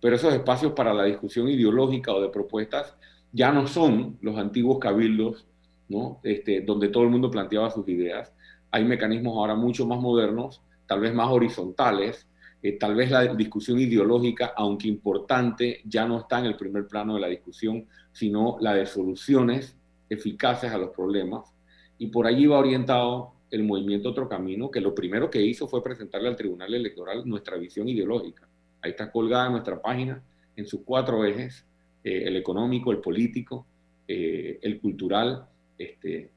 pero 0.00 0.14
esos 0.14 0.32
espacios 0.32 0.72
para 0.72 0.94
la 0.94 1.04
discusión 1.04 1.48
ideológica 1.48 2.12
o 2.14 2.22
de 2.22 2.28
propuestas 2.28 2.96
ya 3.32 3.50
no 3.52 3.66
son 3.66 4.16
los 4.22 4.38
antiguos 4.38 4.78
cabildos, 4.78 5.44
¿no? 5.88 6.20
Este, 6.22 6.60
donde 6.60 6.88
todo 6.88 7.02
el 7.02 7.10
mundo 7.10 7.30
planteaba 7.30 7.70
sus 7.70 7.86
ideas. 7.88 8.32
Hay 8.70 8.84
mecanismos 8.84 9.36
ahora 9.36 9.56
mucho 9.56 9.86
más 9.86 10.00
modernos, 10.00 10.62
tal 10.86 11.00
vez 11.00 11.12
más 11.12 11.28
horizontales, 11.28 12.28
eh, 12.64 12.78
tal 12.78 12.94
vez 12.94 13.10
la 13.10 13.26
discusión 13.34 13.78
ideológica, 13.78 14.54
aunque 14.56 14.88
importante, 14.88 15.82
ya 15.84 16.08
no 16.08 16.20
está 16.20 16.38
en 16.38 16.46
el 16.46 16.56
primer 16.56 16.86
plano 16.86 17.14
de 17.14 17.20
la 17.20 17.28
discusión, 17.28 17.86
sino 18.10 18.56
la 18.58 18.72
de 18.72 18.86
soluciones 18.86 19.76
eficaces 20.08 20.72
a 20.72 20.78
los 20.78 20.88
problemas. 20.88 21.52
Y 21.98 22.06
por 22.06 22.26
allí 22.26 22.46
va 22.46 22.58
orientado 22.58 23.34
el 23.50 23.64
movimiento 23.64 24.08
Otro 24.08 24.30
Camino, 24.30 24.70
que 24.70 24.80
lo 24.80 24.94
primero 24.94 25.28
que 25.28 25.42
hizo 25.42 25.68
fue 25.68 25.82
presentarle 25.82 26.28
al 26.28 26.36
Tribunal 26.36 26.72
Electoral 26.72 27.28
nuestra 27.28 27.58
visión 27.58 27.86
ideológica. 27.86 28.48
Ahí 28.80 28.92
está 28.92 29.12
colgada 29.12 29.50
nuestra 29.50 29.82
página, 29.82 30.22
en 30.56 30.66
sus 30.66 30.80
cuatro 30.86 31.22
ejes, 31.22 31.66
eh, 32.02 32.22
el 32.24 32.34
económico, 32.34 32.92
el 32.92 32.98
político, 32.98 33.66
eh, 34.08 34.58
el 34.62 34.80
cultural, 34.80 35.46
este, 35.76 36.30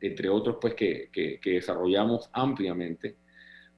entre 0.00 0.30
otros, 0.30 0.56
pues 0.58 0.72
que, 0.74 1.10
que 1.12 1.50
desarrollamos 1.50 2.30
ampliamente. 2.32 3.14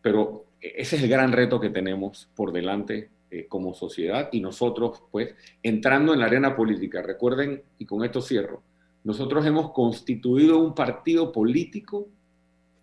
Pero 0.01 0.48
ese 0.61 0.97
es 0.97 1.03
el 1.03 1.09
gran 1.09 1.33
reto 1.33 1.61
que 1.61 1.71
tenemos 1.71 2.29
por 2.35 2.53
delante 2.53 3.11
eh, 3.31 3.47
como 3.47 3.75
sociedad 3.75 4.29
y 4.33 4.41
nosotros, 4.41 5.03
pues, 5.11 5.35
entrando 5.63 6.15
en 6.15 6.21
la 6.21 6.27
arena 6.27 6.57
política. 6.57 7.03
Recuerden, 7.03 7.63
y 7.79 7.85
con 7.85 8.05
esto 8.05 8.21
cierro, 8.21 8.63
nosotros 9.05 9.47
hemos 9.47 9.73
constituido 9.73 10.59
un 10.59 10.75
partido 10.75 11.33
político 11.33 12.09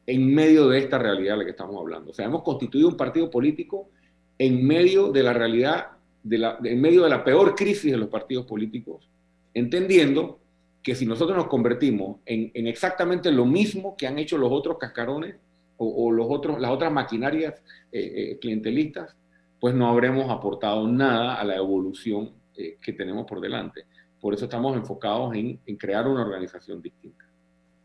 en 0.07 0.33
medio 0.33 0.67
de 0.67 0.79
esta 0.79 0.97
realidad 0.97 1.33
de 1.33 1.37
la 1.39 1.45
que 1.45 1.51
estamos 1.51 1.79
hablando. 1.79 2.11
O 2.11 2.13
sea, 2.13 2.25
hemos 2.25 2.43
constituido 2.43 2.87
un 2.87 2.97
partido 2.97 3.29
político 3.29 3.89
en 4.37 4.65
medio 4.65 5.11
de 5.11 5.23
la 5.23 5.33
realidad, 5.33 5.87
de 6.23 6.37
la, 6.37 6.57
en 6.63 6.81
medio 6.81 7.03
de 7.03 7.09
la 7.09 7.23
peor 7.23 7.55
crisis 7.55 7.91
de 7.91 7.97
los 7.97 8.09
partidos 8.09 8.45
políticos, 8.45 9.09
entendiendo 9.53 10.39
que 10.83 10.93
si 10.93 11.05
nosotros 11.05 11.35
nos 11.35 11.47
convertimos 11.47 12.17
en, 12.25 12.67
exactamente 12.67 13.31
lo 13.31 13.45
mismo 13.45 13.95
que 13.97 14.05
han 14.05 14.19
hecho 14.19 14.37
los 14.37 14.51
otros 14.51 14.77
cascarones 14.77 15.35
o, 15.77 16.11
los 16.11 16.27
otros, 16.29 16.59
las 16.59 16.71
otras 16.71 16.91
maquinarias 16.91 17.61
eh, 17.91 18.13
eh, 18.15 18.37
clientelistas, 18.39 19.15
pues 19.59 19.75
no 19.75 19.87
habremos 19.87 20.29
aportado 20.29 20.87
nada 20.87 21.35
a 21.35 21.43
la 21.43 21.55
evolución 21.55 22.31
eh, 22.55 22.77
que 22.81 22.93
tenemos 22.93 23.25
por 23.25 23.41
delante. 23.41 23.85
Por 24.19 24.33
eso 24.33 24.45
estamos 24.45 24.75
enfocados 24.75 25.35
en, 25.35 25.59
en 25.65 25.75
crear 25.75 26.07
una 26.07 26.21
organización 26.21 26.81
distinta. 26.81 27.25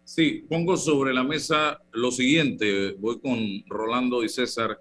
Sí, 0.05 0.45
pongo 0.49 0.77
sobre 0.77 1.13
la 1.15 1.23
mesa 1.23 1.79
lo 1.93 2.11
siguiente, 2.11 2.97
voy 2.99 3.21
con 3.21 3.39
Rolando 3.69 4.25
y 4.25 4.29
César. 4.29 4.81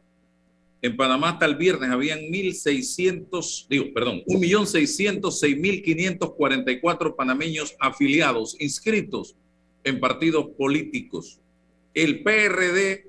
En 0.82 0.95
Panamá 0.95 1.32
hasta 1.32 1.45
el 1.45 1.56
viernes 1.56 1.91
habían 1.91 2.19
1.600, 2.19 3.67
digo, 3.67 3.86
perdón, 3.93 4.24
1.606.544 4.28 7.15
panameños 7.15 7.76
afiliados, 7.80 8.56
inscritos 8.60 9.36
en 9.84 10.00
partidos 10.00 10.48
políticos. 10.58 11.41
El 11.93 12.23
PRD 12.23 13.06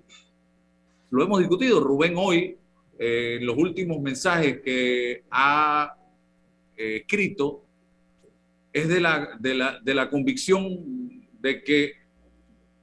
lo 1.14 1.22
hemos 1.22 1.38
discutido. 1.38 1.78
Rubén 1.80 2.14
hoy, 2.16 2.56
eh, 2.98 3.38
en 3.38 3.46
los 3.46 3.56
últimos 3.56 4.00
mensajes 4.00 4.60
que 4.62 5.22
ha 5.30 5.94
eh, 6.76 6.96
escrito, 6.96 7.63
es 8.74 8.88
de 8.88 9.00
la, 9.00 9.30
de, 9.38 9.54
la, 9.54 9.80
de 9.80 9.94
la 9.94 10.10
convicción 10.10 11.22
de 11.40 11.62
que 11.62 11.92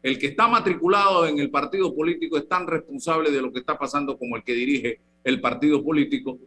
el 0.02 0.18
que 0.18 0.28
está 0.28 0.48
matriculado 0.48 1.28
en 1.28 1.38
el 1.38 1.52
partido 1.52 1.94
político 1.94 2.38
es 2.38 2.48
tan 2.48 2.66
responsable 2.66 3.30
de 3.30 3.42
lo 3.42 3.52
que 3.52 3.60
está 3.60 3.78
pasando 3.78 4.18
como 4.18 4.38
el 4.38 4.44
que 4.44 4.54
dirige 4.54 5.00
el 5.24 5.42
partido 5.42 5.84
político 5.84 6.40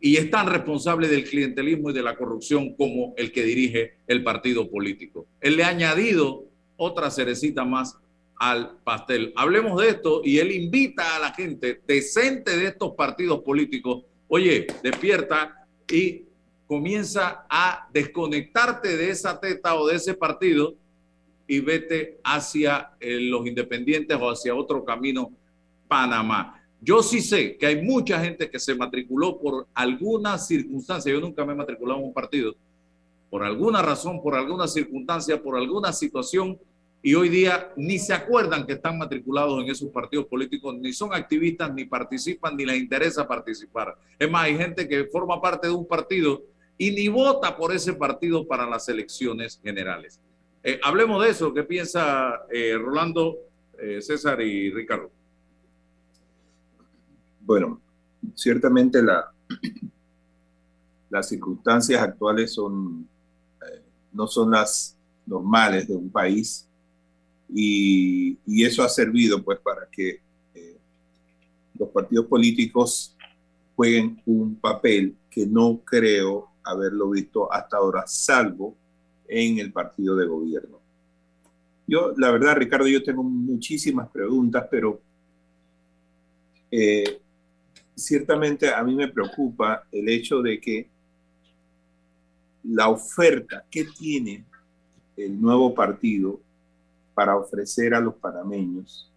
y 0.00 0.16
es 0.16 0.30
tan 0.30 0.46
responsable 0.46 1.08
del 1.08 1.24
clientelismo 1.24 1.90
y 1.90 1.94
de 1.94 2.02
la 2.02 2.16
corrupción 2.16 2.74
como 2.76 3.12
el 3.16 3.32
que 3.32 3.42
dirige 3.42 3.96
el 4.06 4.22
partido 4.22 4.70
político. 4.70 5.26
Él 5.40 5.56
le 5.56 5.64
ha 5.64 5.68
añadido 5.68 6.44
otra 6.76 7.10
cerecita 7.10 7.64
más 7.64 7.98
al 8.38 8.78
pastel. 8.84 9.32
Hablemos 9.34 9.80
de 9.80 9.88
esto 9.88 10.20
y 10.22 10.38
él 10.38 10.52
invita 10.52 11.16
a 11.16 11.18
la 11.18 11.34
gente 11.34 11.80
decente 11.86 12.56
de 12.56 12.66
estos 12.66 12.94
partidos 12.94 13.40
políticos, 13.40 14.04
oye, 14.28 14.66
despierta 14.82 15.66
y 15.90 16.25
comienza 16.66 17.46
a 17.48 17.88
desconectarte 17.92 18.96
de 18.96 19.10
esa 19.10 19.38
teta 19.40 19.74
o 19.76 19.86
de 19.86 19.96
ese 19.96 20.14
partido 20.14 20.74
y 21.46 21.60
vete 21.60 22.18
hacia 22.24 22.90
eh, 23.00 23.20
los 23.20 23.46
independientes 23.46 24.16
o 24.20 24.30
hacia 24.30 24.54
otro 24.54 24.84
camino, 24.84 25.30
Panamá. 25.86 26.60
Yo 26.80 27.02
sí 27.02 27.20
sé 27.20 27.56
que 27.56 27.66
hay 27.66 27.82
mucha 27.82 28.22
gente 28.22 28.50
que 28.50 28.58
se 28.58 28.74
matriculó 28.74 29.38
por 29.38 29.66
alguna 29.74 30.38
circunstancia. 30.38 31.12
Yo 31.12 31.20
nunca 31.20 31.44
me 31.44 31.52
he 31.52 31.56
matriculado 31.56 32.00
en 32.00 32.06
un 32.06 32.12
partido. 32.12 32.54
Por 33.30 33.44
alguna 33.44 33.82
razón, 33.82 34.22
por 34.22 34.34
alguna 34.34 34.68
circunstancia, 34.68 35.40
por 35.40 35.56
alguna 35.56 35.92
situación, 35.92 36.58
y 37.02 37.14
hoy 37.14 37.28
día 37.28 37.72
ni 37.76 37.98
se 37.98 38.12
acuerdan 38.12 38.66
que 38.66 38.72
están 38.72 38.98
matriculados 38.98 39.62
en 39.62 39.70
esos 39.70 39.90
partidos 39.90 40.26
políticos, 40.26 40.74
ni 40.76 40.92
son 40.92 41.14
activistas, 41.14 41.72
ni 41.72 41.84
participan, 41.84 42.56
ni 42.56 42.64
les 42.64 42.78
interesa 42.78 43.28
participar. 43.28 43.96
Es 44.18 44.28
más, 44.28 44.44
hay 44.44 44.56
gente 44.56 44.88
que 44.88 45.04
forma 45.04 45.40
parte 45.40 45.68
de 45.68 45.74
un 45.74 45.86
partido 45.86 46.42
y 46.78 46.90
ni 46.90 47.08
vota 47.08 47.56
por 47.56 47.74
ese 47.74 47.94
partido 47.94 48.46
para 48.46 48.68
las 48.68 48.88
elecciones 48.88 49.60
generales. 49.62 50.20
Eh, 50.62 50.80
hablemos 50.82 51.22
de 51.22 51.30
eso. 51.30 51.54
¿Qué 51.54 51.62
piensa 51.62 52.42
eh, 52.50 52.76
Rolando, 52.76 53.36
eh, 53.78 54.02
César 54.02 54.40
y 54.42 54.70
Ricardo? 54.70 55.10
Bueno, 57.40 57.80
ciertamente 58.34 59.02
la, 59.02 59.32
las 61.10 61.28
circunstancias 61.28 62.02
actuales 62.02 62.52
son, 62.52 63.08
no 64.12 64.26
son 64.26 64.50
las 64.50 64.98
normales 65.24 65.86
de 65.88 65.94
un 65.94 66.10
país 66.10 66.68
y, 67.48 68.38
eso 68.64 68.82
ha 68.82 68.88
servido 68.88 69.44
pues 69.44 69.60
para 69.60 69.88
que 69.88 70.20
los 71.78 71.88
partidos 71.90 72.26
políticos 72.26 73.16
jueguen 73.76 74.20
un 74.26 74.56
papel 74.56 75.14
que 75.30 75.46
no 75.46 75.80
creo 75.84 76.48
haberlo 76.66 77.10
visto 77.10 77.52
hasta 77.52 77.76
ahora, 77.76 78.04
salvo 78.06 78.76
en 79.28 79.58
el 79.58 79.72
partido 79.72 80.16
de 80.16 80.26
gobierno. 80.26 80.80
Yo, 81.86 82.12
la 82.16 82.30
verdad, 82.30 82.56
Ricardo, 82.56 82.86
yo 82.88 83.02
tengo 83.02 83.22
muchísimas 83.22 84.08
preguntas, 84.08 84.66
pero 84.70 85.00
eh, 86.70 87.20
ciertamente 87.94 88.72
a 88.74 88.82
mí 88.82 88.94
me 88.94 89.08
preocupa 89.08 89.84
el 89.92 90.08
hecho 90.08 90.42
de 90.42 90.60
que 90.60 90.88
la 92.64 92.88
oferta 92.88 93.64
que 93.70 93.84
tiene 93.84 94.44
el 95.16 95.40
nuevo 95.40 95.74
partido 95.74 96.40
para 97.16 97.34
ofrecer 97.36 97.94
a 97.94 98.00
los 98.00 98.14
panameños? 98.16 99.10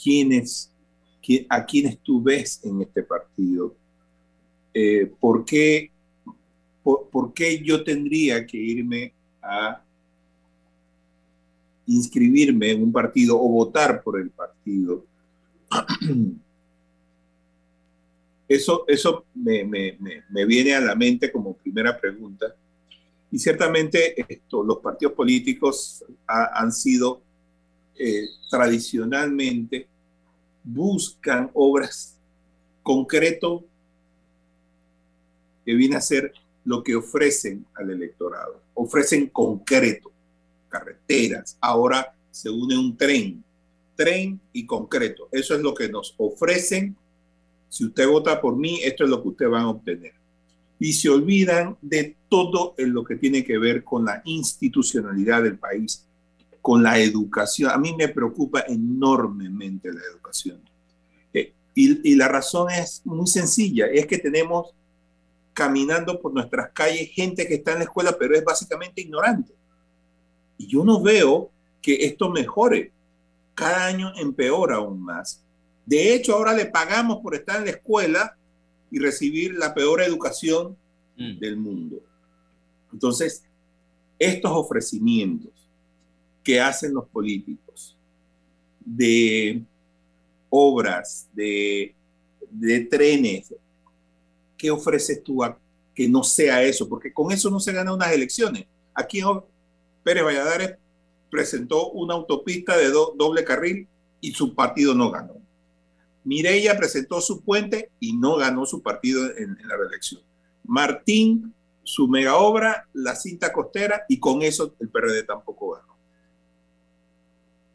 ¿Quiénes, 0.00 0.70
¿A 1.48 1.64
quiénes 1.64 1.98
tú 2.00 2.22
ves 2.22 2.60
en 2.62 2.82
este 2.82 3.02
partido? 3.02 3.74
Eh, 4.74 5.10
¿por, 5.18 5.44
qué, 5.44 5.90
por, 6.84 7.32
qué 7.32 7.60
yo 7.62 7.82
tendría 7.82 8.46
que 8.46 8.58
irme 8.58 9.14
a 9.42 9.82
inscribirme 11.86 12.72
en 12.72 12.82
un 12.82 12.92
partido 12.92 13.40
o 13.40 13.48
votar 13.48 14.02
por 14.02 14.20
el 14.20 14.30
partido? 14.30 15.04
Eso, 18.46 18.84
eso 18.86 19.24
me, 19.34 19.64
me, 19.64 19.96
me, 20.28 20.44
viene 20.44 20.74
a 20.74 20.80
la 20.80 20.94
mente 20.94 21.32
como 21.32 21.56
primera 21.56 21.98
pregunta. 21.98 22.54
Y 23.30 23.38
ciertamente 23.38 24.14
esto, 24.30 24.62
los 24.62 24.80
partidos 24.80 25.14
políticos 25.14 26.04
han 26.26 26.70
sido 26.70 27.22
eh, 27.98 28.26
tradicionalmente, 28.50 29.88
buscan 30.62 31.50
obras 31.54 32.20
concreto 32.82 33.64
que 35.64 35.74
viene 35.74 35.96
a 35.96 36.00
ser 36.00 36.32
lo 36.64 36.82
que 36.82 36.96
ofrecen 36.96 37.66
al 37.74 37.90
electorado. 37.90 38.62
Ofrecen 38.74 39.28
concreto, 39.28 40.10
carreteras. 40.68 41.56
Ahora 41.60 42.14
se 42.30 42.50
une 42.50 42.76
un 42.76 42.96
tren, 42.96 43.44
tren 43.94 44.40
y 44.52 44.66
concreto. 44.66 45.28
Eso 45.30 45.54
es 45.54 45.60
lo 45.60 45.74
que 45.74 45.88
nos 45.88 46.14
ofrecen. 46.16 46.96
Si 47.68 47.84
usted 47.84 48.08
vota 48.08 48.40
por 48.40 48.56
mí, 48.56 48.80
esto 48.82 49.04
es 49.04 49.10
lo 49.10 49.22
que 49.22 49.28
usted 49.28 49.50
va 49.50 49.62
a 49.62 49.68
obtener. 49.68 50.14
Y 50.78 50.92
se 50.92 51.08
olvidan 51.08 51.76
de 51.80 52.16
todo 52.28 52.74
en 52.78 52.92
lo 52.92 53.04
que 53.04 53.16
tiene 53.16 53.44
que 53.44 53.58
ver 53.58 53.84
con 53.84 54.04
la 54.04 54.22
institucionalidad 54.24 55.42
del 55.42 55.58
país, 55.58 56.06
con 56.60 56.82
la 56.82 56.98
educación. 56.98 57.70
A 57.70 57.78
mí 57.78 57.94
me 57.96 58.08
preocupa 58.08 58.64
enormemente 58.66 59.92
la 59.92 60.00
educación. 60.10 60.60
Eh, 61.32 61.52
y, 61.74 62.12
y 62.12 62.16
la 62.16 62.28
razón 62.28 62.70
es 62.70 63.02
muy 63.04 63.26
sencilla, 63.26 63.86
es 63.86 64.06
que 64.06 64.18
tenemos 64.18 64.74
caminando 65.54 66.20
por 66.20 66.34
nuestras 66.34 66.72
calles 66.72 67.10
gente 67.10 67.46
que 67.46 67.54
está 67.54 67.72
en 67.72 67.78
la 67.78 67.84
escuela, 67.84 68.16
pero 68.18 68.36
es 68.36 68.44
básicamente 68.44 69.00
ignorante. 69.00 69.54
Y 70.58 70.66
yo 70.66 70.84
no 70.84 71.00
veo 71.00 71.50
que 71.80 72.04
esto 72.04 72.28
mejore. 72.28 72.92
Cada 73.54 73.86
año 73.86 74.12
empeora 74.16 74.76
aún 74.76 75.00
más. 75.00 75.42
De 75.86 76.12
hecho, 76.12 76.34
ahora 76.34 76.52
le 76.52 76.66
pagamos 76.66 77.18
por 77.18 77.34
estar 77.34 77.58
en 77.58 77.66
la 77.66 77.70
escuela 77.70 78.36
y 78.90 78.98
recibir 78.98 79.54
la 79.54 79.72
peor 79.74 80.02
educación 80.02 80.76
mm. 81.16 81.38
del 81.38 81.56
mundo. 81.56 82.02
Entonces, 82.92 83.44
estos 84.18 84.50
ofrecimientos 84.50 85.52
que 86.42 86.60
hacen 86.60 86.94
los 86.94 87.08
políticos 87.08 87.96
de 88.80 89.62
obras, 90.50 91.28
de, 91.32 91.94
de 92.50 92.80
trenes, 92.80 93.54
¿qué 94.56 94.70
ofreces 94.70 95.22
tú 95.22 95.42
a 95.42 95.58
que 95.94 96.08
no 96.08 96.24
sea 96.24 96.62
eso? 96.62 96.88
Porque 96.88 97.12
con 97.12 97.32
eso 97.32 97.50
no 97.50 97.60
se 97.60 97.72
ganan 97.72 97.94
unas 97.94 98.12
elecciones. 98.12 98.66
Aquí 98.94 99.20
Pérez 100.02 100.24
Valladares 100.24 100.76
presentó 101.30 101.90
una 101.90 102.14
autopista 102.14 102.76
de 102.76 102.90
doble 102.90 103.44
carril 103.44 103.88
y 104.20 104.32
su 104.32 104.54
partido 104.54 104.94
no 104.94 105.10
ganó. 105.10 105.34
Mireya 106.24 106.76
presentó 106.76 107.20
su 107.20 107.42
puente 107.42 107.90
y 108.00 108.16
no 108.16 108.36
ganó 108.36 108.64
su 108.64 108.82
partido 108.82 109.24
en, 109.36 109.58
la 109.66 109.76
reelección. 109.76 110.22
Martín, 110.64 111.54
su 111.82 112.08
mega 112.08 112.36
obra, 112.36 112.88
la 112.94 113.14
cinta 113.14 113.52
costera, 113.52 114.04
y 114.08 114.18
con 114.18 114.40
eso 114.42 114.74
el 114.80 114.88
PRD 114.88 115.24
tampoco 115.24 115.72
ganó. 115.72 115.98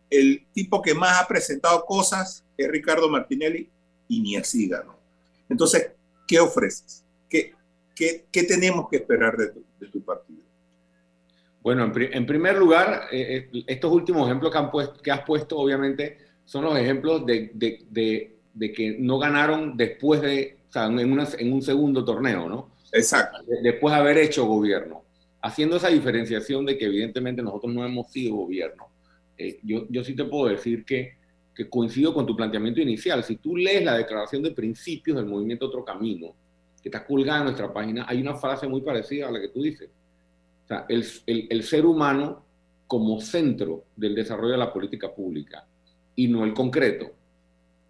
El 0.10 0.48
tipo 0.52 0.82
que 0.82 0.96
más 0.96 1.22
ha 1.22 1.28
presentado 1.28 1.86
cosas 1.86 2.44
es 2.58 2.68
Ricardo 2.68 3.08
Martinelli 3.10 3.70
y 4.08 4.22
ni 4.22 4.36
así 4.36 4.68
ganó. 4.68 4.98
Entonces, 5.48 5.92
¿qué 6.30 6.40
ofreces? 6.40 7.04
¿Qué, 7.28 7.56
qué, 8.32 8.44
tenemos 8.44 8.88
que 8.88 8.98
esperar 8.98 9.36
de 9.36 9.88
tu, 9.88 10.02
partido? 10.06 10.44
Bueno, 11.62 11.92
en, 11.96 12.26
primer 12.28 12.56
lugar, 12.56 13.08
eh, 13.12 13.50
eh, 13.52 13.64
estos 13.66 13.92
últimos 13.92 14.28
ejemplos 14.28 14.52
que, 14.52 14.58
han 14.60 14.70
puesto, 14.70 15.02
que 15.02 15.12
has 15.12 15.22
puesto, 15.22 15.58
obviamente, 15.58 16.20
son 16.46 16.66
los 16.66 16.78
ejemplos 16.78 17.26
de, 17.26 17.52
de, 17.56 18.38
de, 18.54 18.72
que 18.72 18.96
no 19.00 19.18
ganaron 19.18 19.76
después 19.76 20.22
de, 20.22 20.60
o 20.70 20.72
sea, 20.72 20.86
en, 20.86 21.12
una, 21.12 21.28
en 21.38 21.52
un 21.52 21.64
segundo 21.64 22.06
torneo, 22.06 22.48
¿no? 22.48 22.76
Exacto. 22.94 23.40
después 23.64 23.94
de 23.94 24.00
haber 24.00 24.18
hecho 24.20 24.46
gobierno. 24.46 25.04
Haciendo 25.42 25.78
esa 25.78 25.90
diferenciación 25.90 26.66
de 26.66 26.78
que 26.78 26.86
evidentemente 26.86 27.42
nosotros 27.42 27.74
no 27.74 27.84
hemos 27.86 28.12
sido 28.12 28.36
gobierno. 28.36 28.88
Eh, 29.38 29.60
yo, 29.64 29.88
yo 29.90 30.04
sí 30.04 30.16
te 30.16 30.26
puedo 30.26 30.50
decir 30.50 30.86
que 30.86 31.19
que 31.60 31.70
coincido 31.70 32.14
con 32.14 32.26
tu 32.26 32.38
planteamiento 32.38 32.80
inicial. 32.80 33.22
Si 33.22 33.36
tú 33.36 33.58
lees 33.58 33.84
la 33.84 33.98
declaración 33.98 34.42
de 34.42 34.52
principios 34.52 35.18
del 35.18 35.26
movimiento 35.26 35.66
Otro 35.66 35.84
Camino, 35.84 36.34
que 36.82 36.88
está 36.88 37.06
colgada 37.06 37.40
en 37.40 37.44
nuestra 37.44 37.74
página, 37.74 38.06
hay 38.08 38.22
una 38.22 38.36
frase 38.36 38.66
muy 38.66 38.80
parecida 38.80 39.28
a 39.28 39.32
la 39.32 39.42
que 39.42 39.50
tú 39.50 39.62
dices. 39.62 39.90
O 40.64 40.68
sea, 40.70 40.86
el, 40.88 41.64
ser 41.64 41.86
humano 41.86 42.46
como 42.88 43.20
centro 43.20 43.84
del 43.94 44.16
desarrollo 44.16 44.54
de 44.54 44.58
la 44.58 44.72
política 44.72 45.14
pública 45.14 45.68
y 46.16 46.30
no 46.30 46.46
el 46.46 46.54
concreto. 46.54 47.12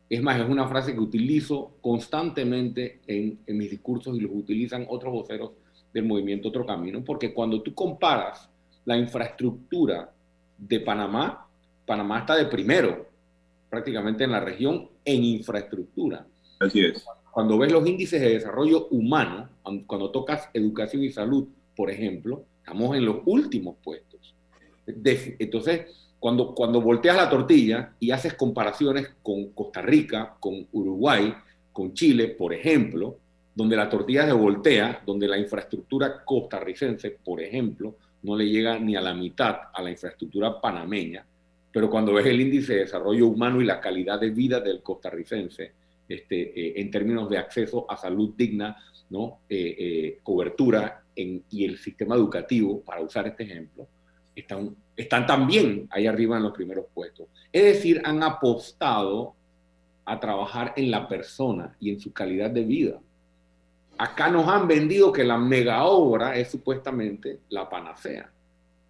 Es 0.09 0.19
más, 0.23 0.41
es 0.41 0.49
una 0.49 0.67
frase 0.67 0.93
que 0.93 0.99
utilizo 0.99 1.73
constantemente 1.79 3.01
en, 3.05 3.37
en 3.45 3.55
mis 3.55 3.69
discursos 3.69 4.17
y 4.17 4.21
los 4.21 4.31
utilizan 4.33 4.87
otros 4.89 5.13
voceros 5.13 5.51
del 5.93 6.05
movimiento 6.05 6.47
Otro 6.47 6.65
Camino, 6.65 7.03
porque 7.03 7.35
cuando 7.35 7.61
tú 7.61 7.75
comparas 7.75 8.49
la 8.85 8.97
infraestructura 8.97 10.11
de 10.57 10.79
Panamá, 10.79 11.47
Panamá 11.85 12.21
está 12.21 12.35
de 12.35 12.45
primero 12.45 13.08
prácticamente 13.69 14.23
en 14.23 14.31
la 14.31 14.39
región 14.39 14.89
en 15.05 15.23
infraestructura. 15.23 16.25
Así 16.59 16.81
es. 16.81 17.05
Cuando 17.31 17.57
ves 17.57 17.71
los 17.71 17.87
índices 17.87 18.19
de 18.21 18.33
desarrollo 18.33 18.87
humano, 18.87 19.49
cuando 19.85 20.11
tocas 20.11 20.49
educación 20.53 21.03
y 21.03 21.11
salud, 21.11 21.47
por 21.75 21.89
ejemplo, 21.89 22.43
estamos 22.57 22.95
en 22.97 23.05
los 23.05 23.17
últimos 23.25 23.75
puestos. 23.83 24.35
Entonces, 24.85 25.85
cuando, 26.19 26.53
cuando 26.53 26.81
volteas 26.81 27.15
la 27.15 27.29
tortilla 27.29 27.93
y 27.99 28.11
haces 28.11 28.33
comparaciones 28.33 29.09
con 29.21 29.51
Costa 29.51 29.81
Rica, 29.81 30.35
con 30.39 30.67
Uruguay, 30.71 31.33
con 31.71 31.93
Chile, 31.93 32.29
por 32.29 32.53
ejemplo, 32.53 33.17
donde 33.55 33.75
la 33.75 33.89
tortilla 33.89 34.25
se 34.25 34.33
voltea, 34.33 35.01
donde 35.05 35.27
la 35.27 35.37
infraestructura 35.37 36.23
costarricense, 36.25 37.11
por 37.23 37.41
ejemplo, 37.41 37.95
no 38.23 38.35
le 38.35 38.49
llega 38.49 38.79
ni 38.79 38.95
a 38.95 39.01
la 39.01 39.13
mitad 39.13 39.57
a 39.73 39.81
la 39.81 39.91
infraestructura 39.91 40.59
panameña, 40.59 41.25
pero 41.71 41.89
cuando 41.89 42.13
ves 42.13 42.25
el 42.25 42.41
índice 42.41 42.73
de 42.73 42.79
desarrollo 42.81 43.27
humano 43.27 43.61
y 43.61 43.65
la 43.65 43.79
calidad 43.79 44.19
de 44.19 44.31
vida 44.31 44.59
del 44.59 44.81
costarricense, 44.81 45.73
este, 46.07 46.59
eh, 46.59 46.81
en 46.81 46.89
términos 46.89 47.29
de 47.29 47.37
acceso 47.37 47.85
a 47.89 47.95
salud 47.95 48.33
digna, 48.35 48.75
¿no? 49.11 49.41
Eh, 49.47 49.75
eh, 49.77 50.19
cobertura 50.23 51.03
y 51.15 51.65
el 51.65 51.77
sistema 51.77 52.15
educativo, 52.15 52.81
para 52.81 53.01
usar 53.01 53.27
este 53.27 53.43
ejemplo, 53.43 53.87
están, 54.33 54.73
están 54.95 55.27
también 55.27 55.85
ahí 55.91 56.07
arriba 56.07 56.37
en 56.37 56.43
los 56.43 56.53
primeros 56.53 56.85
puestos. 56.93 57.27
Es 57.51 57.63
decir, 57.63 58.01
han 58.05 58.23
apostado 58.23 59.35
a 60.05 60.19
trabajar 60.19 60.73
en 60.77 60.89
la 60.89 61.09
persona 61.09 61.75
y 61.79 61.89
en 61.91 61.99
su 61.99 62.13
calidad 62.13 62.49
de 62.49 62.63
vida. 62.63 62.99
Acá 63.97 64.29
nos 64.29 64.47
han 64.47 64.65
vendido 64.65 65.11
que 65.11 65.25
la 65.25 65.37
mega 65.37 65.83
obra 65.83 66.37
es 66.37 66.49
supuestamente 66.49 67.39
la 67.49 67.69
panacea. 67.69 68.31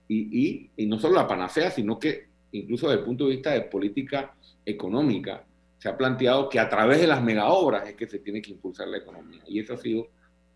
Y, 0.08 0.18
y, 0.48 0.70
y 0.78 0.86
no 0.86 1.00
solo 1.00 1.16
la 1.16 1.28
panacea, 1.28 1.72
sino 1.72 1.98
que 1.98 2.29
incluso 2.52 2.88
desde 2.88 3.00
el 3.00 3.06
punto 3.06 3.26
de 3.26 3.32
vista 3.32 3.52
de 3.52 3.62
política 3.62 4.36
económica, 4.66 5.46
se 5.78 5.88
ha 5.88 5.98
planteado 5.98 6.50
que 6.50 6.60
a 6.60 6.70
través 6.70 7.00
de 7.00 7.08
las 7.08 7.24
megaobras 7.24 7.88
es 7.88 7.96
que 7.96 8.08
se 8.08 8.20
tiene 8.20 8.42
que 8.42 8.52
impulsar 8.52 8.88
la 8.88 8.98
economía. 8.98 9.42
Y 9.48 9.60
eso 9.60 9.74
ha 9.74 9.78
sido, 9.78 10.08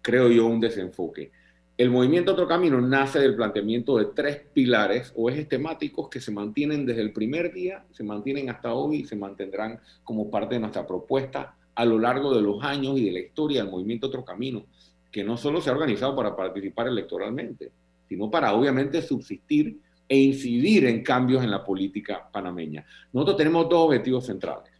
creo 0.01 0.29
yo, 0.29 0.45
un 0.45 0.59
desenfoque. 0.59 1.31
El 1.75 1.89
movimiento 1.89 2.33
Otro 2.33 2.47
Camino 2.47 2.79
nace 2.81 3.19
del 3.19 3.35
planteamiento 3.35 3.97
de 3.97 4.05
tres 4.13 4.41
pilares 4.53 5.11
o 5.15 5.29
ejes 5.29 5.47
temáticos 5.47 6.09
que 6.09 6.19
se 6.19 6.31
mantienen 6.31 6.85
desde 6.85 7.01
el 7.01 7.13
primer 7.13 7.51
día, 7.51 7.83
se 7.91 8.03
mantienen 8.03 8.49
hasta 8.49 8.73
hoy 8.73 8.97
y 8.97 9.05
se 9.05 9.15
mantendrán 9.15 9.79
como 10.03 10.29
parte 10.29 10.55
de 10.55 10.59
nuestra 10.59 10.85
propuesta 10.85 11.55
a 11.73 11.85
lo 11.85 11.97
largo 11.97 12.35
de 12.35 12.41
los 12.41 12.63
años 12.63 12.99
y 12.99 13.05
de 13.05 13.11
la 13.11 13.19
historia 13.19 13.63
del 13.63 13.71
movimiento 13.71 14.07
Otro 14.07 14.23
Camino, 14.23 14.65
que 15.11 15.23
no 15.23 15.37
solo 15.37 15.61
se 15.61 15.69
ha 15.69 15.73
organizado 15.73 16.15
para 16.15 16.35
participar 16.35 16.87
electoralmente, 16.87 17.71
sino 18.07 18.29
para 18.29 18.53
obviamente 18.53 19.01
subsistir 19.01 19.79
e 20.07 20.17
incidir 20.17 20.85
en 20.85 21.03
cambios 21.03 21.43
en 21.43 21.51
la 21.51 21.63
política 21.63 22.29
panameña. 22.31 22.85
Nosotros 23.11 23.37
tenemos 23.37 23.69
dos 23.69 23.87
objetivos 23.87 24.25
centrales. 24.25 24.71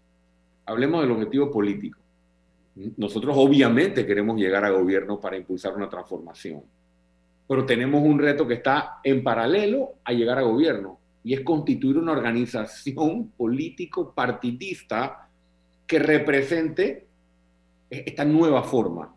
Hablemos 0.65 1.01
del 1.01 1.11
objetivo 1.11 1.51
político. 1.51 1.99
Nosotros 2.97 3.35
obviamente 3.37 4.05
queremos 4.05 4.37
llegar 4.37 4.65
a 4.65 4.71
gobierno 4.71 5.19
para 5.19 5.37
impulsar 5.37 5.75
una 5.75 5.89
transformación, 5.89 6.63
pero 7.47 7.65
tenemos 7.65 8.01
un 8.01 8.17
reto 8.17 8.47
que 8.47 8.55
está 8.55 8.99
en 9.03 9.23
paralelo 9.23 9.95
a 10.03 10.11
llegar 10.11 10.39
a 10.39 10.41
gobierno 10.41 10.99
y 11.23 11.33
es 11.33 11.41
constituir 11.41 11.97
una 11.97 12.13
organización 12.13 13.29
político 13.37 14.11
partidista 14.13 15.29
que 15.85 15.99
represente 15.99 17.07
esta 17.89 18.25
nueva 18.25 18.63
forma 18.63 19.13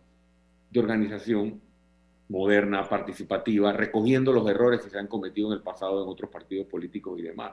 de 0.70 0.80
organización 0.80 1.60
moderna, 2.28 2.88
participativa, 2.88 3.72
recogiendo 3.72 4.32
los 4.32 4.48
errores 4.48 4.82
que 4.82 4.90
se 4.90 4.98
han 4.98 5.06
cometido 5.06 5.48
en 5.48 5.54
el 5.54 5.62
pasado 5.62 6.02
en 6.02 6.08
otros 6.08 6.30
partidos 6.30 6.66
políticos 6.66 7.18
y 7.18 7.22
demás. 7.22 7.52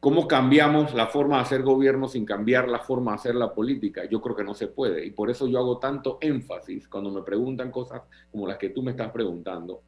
¿Cómo 0.00 0.28
cambiamos 0.28 0.92
la 0.92 1.06
forma 1.06 1.36
de 1.36 1.42
hacer 1.44 1.62
gobierno 1.62 2.08
sin 2.08 2.26
cambiar 2.26 2.68
la 2.68 2.80
forma 2.80 3.12
de 3.12 3.16
hacer 3.16 3.34
la 3.36 3.54
política? 3.54 4.04
Yo 4.04 4.20
creo 4.20 4.36
que 4.36 4.44
no 4.44 4.52
se 4.52 4.66
puede. 4.66 5.06
Y 5.06 5.12
por 5.12 5.30
eso 5.30 5.46
yo 5.46 5.58
hago 5.58 5.78
tanto 5.78 6.18
énfasis 6.20 6.88
cuando 6.88 7.10
me 7.10 7.22
preguntan 7.22 7.70
cosas 7.70 8.02
como 8.30 8.46
las 8.46 8.58
que 8.58 8.68
tú 8.68 8.82
me 8.82 8.90
estás 8.90 9.10
preguntando. 9.10 9.80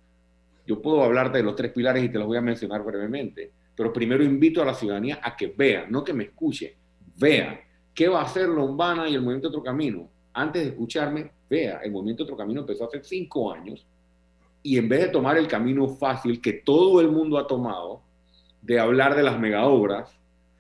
Yo 0.67 0.81
puedo 0.81 1.03
hablarte 1.03 1.37
de 1.39 1.45
los 1.45 1.55
tres 1.55 1.71
pilares 1.71 2.03
y 2.03 2.09
te 2.09 2.19
los 2.19 2.27
voy 2.27 2.39
a 2.39 2.41
mencionar 2.41 2.83
brevemente. 2.83 3.53
Pero 3.77 3.93
primero 3.93 4.25
invito 4.25 4.63
a 4.63 4.65
la 4.65 4.73
ciudadanía 4.73 5.21
a 5.23 5.37
que 5.37 5.49
vea, 5.49 5.87
no 5.87 6.03
que 6.03 6.15
me 6.15 6.25
escuche, 6.25 6.79
vea 7.19 7.61
qué 7.93 8.09
va 8.09 8.21
a 8.21 8.25
hacer 8.25 8.49
Lombana 8.49 9.07
y 9.09 9.15
el 9.15 9.21
Movimiento 9.21 9.49
Otro 9.49 9.63
Camino. 9.63 10.09
Antes 10.33 10.63
de 10.63 10.69
escucharme, 10.71 11.31
vea, 11.51 11.81
el 11.83 11.93
Movimiento 11.93 12.25
Otro 12.25 12.39
Camino 12.39 12.61
empezó 12.61 12.87
hace 12.87 13.05
cinco 13.05 13.53
años 13.53 13.87
y 14.67 14.79
en 14.79 14.89
vez 14.89 15.01
de 15.01 15.09
tomar 15.09 15.39
el 15.39 15.47
camino 15.47 15.89
fácil 15.89 16.41
que 16.41 16.55
todo 16.55 17.01
el 17.01 17.09
mundo 17.09 17.39
ha 17.39 17.47
tomado, 17.47 18.03
de 18.63 18.81
hablar 18.81 19.15
de 19.15 19.23
las 19.23 19.39
megaobras 19.39 20.11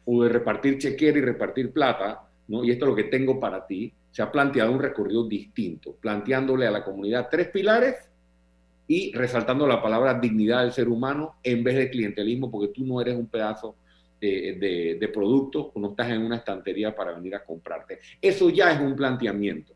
o 0.04 0.22
de 0.22 0.28
repartir 0.28 0.78
chequera 0.78 1.18
y 1.18 1.22
repartir 1.22 1.72
plata, 1.72 2.22
¿no? 2.46 2.62
y 2.62 2.70
esto 2.70 2.84
es 2.84 2.90
lo 2.90 2.94
que 2.94 3.04
tengo 3.04 3.40
para 3.40 3.66
ti, 3.66 3.92
se 4.12 4.22
ha 4.22 4.30
planteado 4.30 4.70
un 4.70 4.78
recorrido 4.78 5.26
distinto, 5.26 5.96
planteándole 6.00 6.68
a 6.68 6.70
la 6.70 6.84
comunidad 6.84 7.26
tres 7.28 7.48
pilares 7.48 7.96
y 8.86 9.12
resaltando 9.12 9.66
la 9.66 9.82
palabra 9.82 10.14
dignidad 10.14 10.62
del 10.62 10.72
ser 10.72 10.88
humano 10.88 11.34
en 11.42 11.64
vez 11.64 11.74
de 11.74 11.90
clientelismo, 11.90 12.48
porque 12.48 12.68
tú 12.68 12.84
no 12.86 13.00
eres 13.00 13.16
un 13.16 13.26
pedazo 13.26 13.74
de, 14.20 15.10
producto 15.12 15.72
no 15.76 15.90
estás 15.90 16.10
en 16.10 16.22
una 16.22 16.36
estantería 16.36 16.94
para 16.94 17.12
venir 17.12 17.34
a 17.34 17.44
comprarte. 17.44 17.98
Eso 18.20 18.50
ya 18.50 18.72
es 18.72 18.80
un 18.80 18.94
planteamiento. 18.94 19.75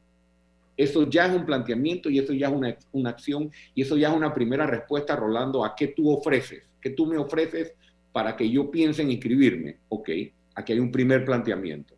Eso 0.81 1.11
ya 1.11 1.26
es 1.26 1.35
un 1.35 1.45
planteamiento 1.45 2.09
y 2.09 2.18
eso 2.18 2.33
ya 2.33 2.49
es 2.49 2.55
una, 2.55 2.74
una 2.93 3.11
acción 3.11 3.51
y 3.74 3.83
eso 3.83 3.99
ya 3.99 4.09
es 4.09 4.16
una 4.16 4.33
primera 4.33 4.66
respuesta, 4.66 5.14
Rolando, 5.14 5.62
a 5.62 5.74
qué 5.76 5.89
tú 5.89 6.11
ofreces, 6.11 6.62
qué 6.81 6.89
tú 6.89 7.05
me 7.05 7.18
ofreces 7.18 7.74
para 8.12 8.35
que 8.35 8.49
yo 8.49 8.70
piense 8.70 9.03
en 9.03 9.11
inscribirme. 9.11 9.76
Ok, 9.91 10.09
aquí 10.55 10.72
hay 10.72 10.78
un 10.78 10.91
primer 10.91 11.26
planteamiento. 11.26 11.95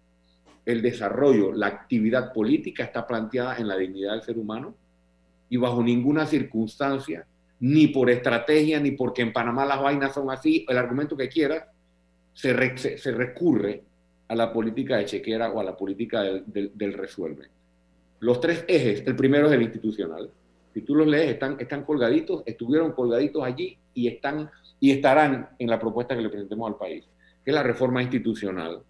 El 0.66 0.82
desarrollo, 0.82 1.52
la 1.52 1.68
actividad 1.68 2.32
política 2.32 2.82
está 2.82 3.06
planteada 3.06 3.56
en 3.58 3.68
la 3.68 3.76
dignidad 3.76 4.14
del 4.14 4.22
ser 4.22 4.36
humano 4.36 4.74
y 5.48 5.58
bajo 5.58 5.80
ninguna 5.80 6.26
circunstancia, 6.26 7.24
ni 7.60 7.86
por 7.86 8.10
estrategia, 8.10 8.80
ni 8.80 8.90
porque 8.90 9.22
en 9.22 9.32
Panamá 9.32 9.64
las 9.64 9.80
vainas 9.80 10.12
son 10.12 10.28
así, 10.28 10.66
el 10.68 10.76
argumento 10.76 11.16
que 11.16 11.28
quieras, 11.28 11.66
se, 12.32 12.98
se, 12.98 13.12
recurre 13.12 13.84
a 14.26 14.34
la 14.34 14.52
política 14.52 14.96
de 14.96 15.04
chequera 15.04 15.52
o 15.52 15.60
a 15.60 15.64
la 15.64 15.76
política 15.76 16.22
del, 16.22 16.72
del, 16.74 16.92
resuelve. 16.94 17.61
Los 18.22 18.40
tres 18.40 18.64
ejes, 18.68 19.02
el 19.04 19.16
primero 19.16 19.48
es 19.48 19.52
el 19.52 19.62
institucional. 19.62 20.30
Si 20.72 20.82
tú 20.82 20.94
los 20.94 21.08
lees, 21.08 21.32
están, 21.32 21.56
están 21.58 21.84
colgaditos, 21.84 22.44
estuvieron 22.46 22.92
colgaditos 22.92 23.42
allí 23.42 23.76
y, 23.94 24.06
están, 24.06 24.48
y 24.78 24.92
estarán 24.92 25.48
en 25.58 25.68
la 25.68 25.80
propuesta 25.80 26.14
que 26.14 26.22
le 26.22 26.28
presentemos 26.28 26.70
al 26.70 26.78
país, 26.78 27.04
que 27.44 27.50
es 27.50 27.54
la 27.54 27.64
reforma 27.64 28.00
institucional. 28.00 28.80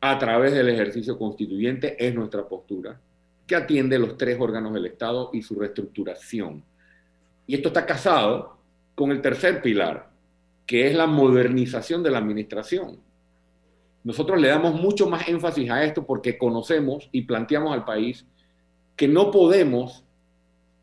A 0.00 0.18
través 0.18 0.52
del 0.52 0.68
ejercicio 0.68 1.16
constituyente 1.16 1.94
es 2.04 2.12
nuestra 2.12 2.44
postura, 2.48 3.00
que 3.46 3.54
atiende 3.54 4.00
los 4.00 4.16
tres 4.16 4.36
órganos 4.40 4.74
del 4.74 4.86
Estado 4.86 5.30
y 5.32 5.40
su 5.40 5.54
reestructuración. 5.54 6.64
Y 7.46 7.54
esto 7.54 7.68
está 7.68 7.86
casado 7.86 8.58
con 8.96 9.12
el 9.12 9.22
tercer 9.22 9.62
pilar, 9.62 10.10
que 10.66 10.88
es 10.88 10.96
la 10.96 11.06
modernización 11.06 12.02
de 12.02 12.10
la 12.10 12.18
administración. 12.18 12.98
Nosotros 14.04 14.40
le 14.40 14.48
damos 14.48 14.80
mucho 14.80 15.08
más 15.08 15.28
énfasis 15.28 15.70
a 15.70 15.82
esto 15.82 16.06
porque 16.06 16.38
conocemos 16.38 17.08
y 17.10 17.22
planteamos 17.22 17.72
al 17.72 17.84
país 17.84 18.26
que 18.96 19.08
no 19.08 19.30
podemos 19.30 20.04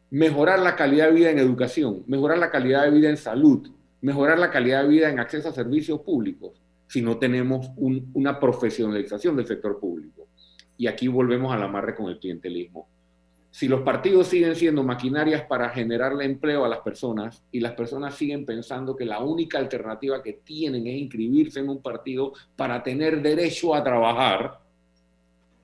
mejorar 0.09 0.59
la 0.59 0.75
calidad 0.75 1.07
de 1.07 1.13
vida 1.13 1.29
en 1.29 1.39
educación, 1.39 2.03
mejorar 2.07 2.39
la 2.39 2.51
calidad 2.51 2.83
de 2.83 2.91
vida 2.91 3.09
en 3.09 3.17
salud, 3.17 3.69
mejorar 4.01 4.39
la 4.39 4.49
calidad 4.49 4.83
de 4.83 4.89
vida 4.89 5.09
en 5.09 5.19
acceso 5.19 5.49
a 5.49 5.53
servicios 5.53 6.01
públicos 6.01 6.61
si 6.87 7.01
no 7.01 7.17
tenemos 7.17 7.69
una 7.77 8.37
profesionalización 8.37 9.37
del 9.37 9.47
sector 9.47 9.79
público. 9.79 10.27
Y 10.75 10.87
aquí 10.87 11.07
volvemos 11.07 11.53
al 11.53 11.63
amarre 11.63 11.95
con 11.95 12.09
el 12.09 12.19
clientelismo 12.19 12.89
si 13.51 13.67
los 13.67 13.81
partidos 13.81 14.27
siguen 14.27 14.55
siendo 14.55 14.81
maquinarias 14.81 15.43
para 15.43 15.69
generarle 15.69 16.23
empleo 16.23 16.63
a 16.63 16.69
las 16.69 16.79
personas 16.79 17.43
y 17.51 17.59
las 17.59 17.73
personas 17.73 18.15
siguen 18.15 18.45
pensando 18.45 18.95
que 18.95 19.03
la 19.03 19.19
única 19.19 19.57
alternativa 19.59 20.23
que 20.23 20.39
tienen 20.43 20.87
es 20.87 20.95
inscribirse 20.95 21.59
en 21.59 21.67
un 21.67 21.81
partido 21.81 22.31
para 22.55 22.81
tener 22.81 23.21
derecho 23.21 23.75
a 23.75 23.83
trabajar, 23.83 24.61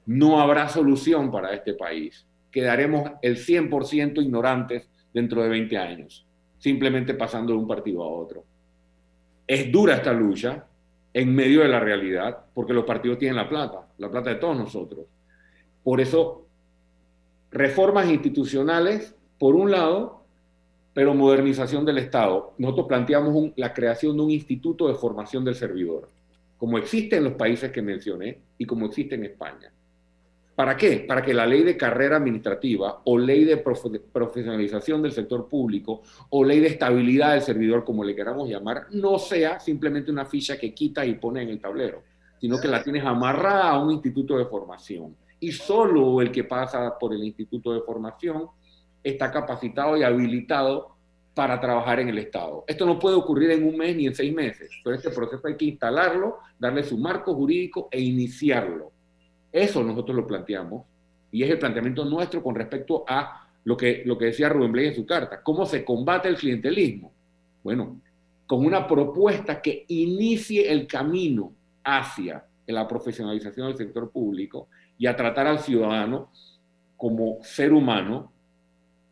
no 0.05 0.41
habrá 0.41 0.67
solución 0.67 1.31
para 1.31 1.53
este 1.53 1.75
país. 1.75 2.27
Quedaremos 2.51 3.11
el 3.21 3.37
100% 3.37 4.21
ignorantes 4.21 4.89
dentro 5.13 5.41
de 5.41 5.49
20 5.49 5.77
años, 5.77 6.25
simplemente 6.57 7.13
pasando 7.13 7.53
de 7.53 7.59
un 7.59 7.67
partido 7.67 8.03
a 8.03 8.09
otro. 8.09 8.43
Es 9.47 9.71
dura 9.71 9.95
esta 9.95 10.11
lucha 10.11 10.67
en 11.13 11.33
medio 11.33 11.61
de 11.61 11.69
la 11.69 11.79
realidad, 11.79 12.37
porque 12.53 12.73
los 12.73 12.83
partidos 12.83 13.17
tienen 13.17 13.37
la 13.37 13.47
plata, 13.47 13.87
la 13.97 14.11
plata 14.11 14.31
de 14.31 14.35
todos 14.35 14.57
nosotros. 14.57 15.05
Por 15.83 16.01
eso 16.01 16.46
reformas 17.57 18.07
institucionales, 18.07 19.15
por 19.39 19.55
un 19.55 19.71
lado, 19.71 20.21
pero 20.93 21.15
modernización 21.15 21.85
del 21.85 21.97
Estado. 21.97 22.53
Nosotros 22.59 22.87
planteamos 22.87 23.51
la 23.55 23.73
creación 23.73 24.15
de 24.15 24.23
un 24.23 24.31
instituto 24.31 24.87
de 24.87 24.93
formación 24.93 25.43
del 25.43 25.55
servidor, 25.55 26.07
como 26.57 26.77
existe 26.77 27.17
en 27.17 27.23
los 27.23 27.33
países 27.33 27.71
que 27.71 27.81
mencioné 27.81 28.41
y 28.59 28.65
como 28.65 28.85
existe 28.85 29.15
en 29.15 29.25
España. 29.25 29.71
¿Para 30.55 30.77
qué? 30.77 31.05
Para 31.07 31.23
que 31.23 31.33
la 31.33 31.45
ley 31.45 31.63
de 31.63 31.77
carrera 31.77 32.17
administrativa 32.17 33.01
o 33.05 33.17
ley 33.17 33.43
de 33.43 33.57
profesionalización 33.57 35.01
del 35.01 35.11
sector 35.11 35.47
público 35.47 36.01
o 36.29 36.43
ley 36.43 36.59
de 36.59 36.67
estabilidad 36.67 37.33
del 37.33 37.41
servidor, 37.41 37.83
como 37.83 38.03
le 38.03 38.15
queramos 38.15 38.49
llamar, 38.49 38.87
no 38.91 39.17
sea 39.17 39.59
simplemente 39.59 40.11
una 40.11 40.25
ficha 40.25 40.57
que 40.57 40.73
quita 40.73 41.05
y 41.05 41.15
pone 41.15 41.41
en 41.41 41.49
el 41.49 41.59
tablero, 41.59 42.03
sino 42.39 42.59
que 42.59 42.67
la 42.67 42.83
tienes 42.83 43.03
amarrada 43.03 43.71
a 43.71 43.79
un 43.79 43.91
instituto 43.91 44.37
de 44.37 44.45
formación 44.45 45.15
y 45.39 45.51
solo 45.51 46.21
el 46.21 46.31
que 46.31 46.43
pasa 46.43 46.97
por 46.97 47.13
el 47.13 47.23
Instituto 47.23 47.73
de 47.73 47.81
Formación 47.81 48.47
está 49.03 49.31
capacitado 49.31 49.95
y 49.97 50.03
habilitado 50.03 50.95
para 51.33 51.59
trabajar 51.59 51.99
en 51.99 52.09
el 52.09 52.17
Estado. 52.17 52.63
Esto 52.67 52.85
no 52.85 52.97
puede 52.97 53.15
ocurrir 53.15 53.51
en 53.51 53.63
un 53.67 53.77
mes 53.77 53.95
ni 53.95 54.07
en 54.07 54.15
seis 54.15 54.33
meses. 54.33 54.71
Todo 54.83 54.93
este 54.93 55.11
proceso 55.11 55.47
hay 55.47 55.55
que 55.55 55.65
instalarlo, 55.65 56.39
darle 56.57 56.83
su 56.83 56.97
marco 56.97 57.35
jurídico 57.35 57.87
e 57.91 58.01
iniciarlo. 58.01 58.91
Eso 59.51 59.83
nosotros 59.83 60.15
lo 60.15 60.25
planteamos 60.25 60.83
y 61.31 61.43
es 61.43 61.49
el 61.49 61.59
planteamiento 61.59 62.05
nuestro 62.05 62.41
con 62.41 62.55
respecto 62.55 63.05
a 63.07 63.47
lo 63.63 63.77
que, 63.77 64.01
lo 64.05 64.17
que 64.17 64.25
decía 64.25 64.49
Rubén 64.49 64.71
Blay 64.71 64.87
en 64.87 64.95
su 64.95 65.05
carta. 65.05 65.43
¿Cómo 65.43 65.65
se 65.65 65.85
combate 65.85 66.27
el 66.27 66.37
clientelismo? 66.37 67.13
Bueno, 67.63 68.01
con 68.47 68.65
una 68.65 68.87
propuesta 68.87 69.61
que 69.61 69.85
inicie 69.89 70.71
el 70.71 70.87
camino 70.87 71.53
hacia 71.83 72.45
la 72.65 72.87
profesionalización 72.87 73.67
del 73.67 73.77
sector 73.77 74.09
público 74.09 74.69
y 74.97 75.07
a 75.07 75.15
tratar 75.15 75.47
al 75.47 75.59
ciudadano 75.59 76.31
como 76.95 77.39
ser 77.43 77.73
humano, 77.73 78.31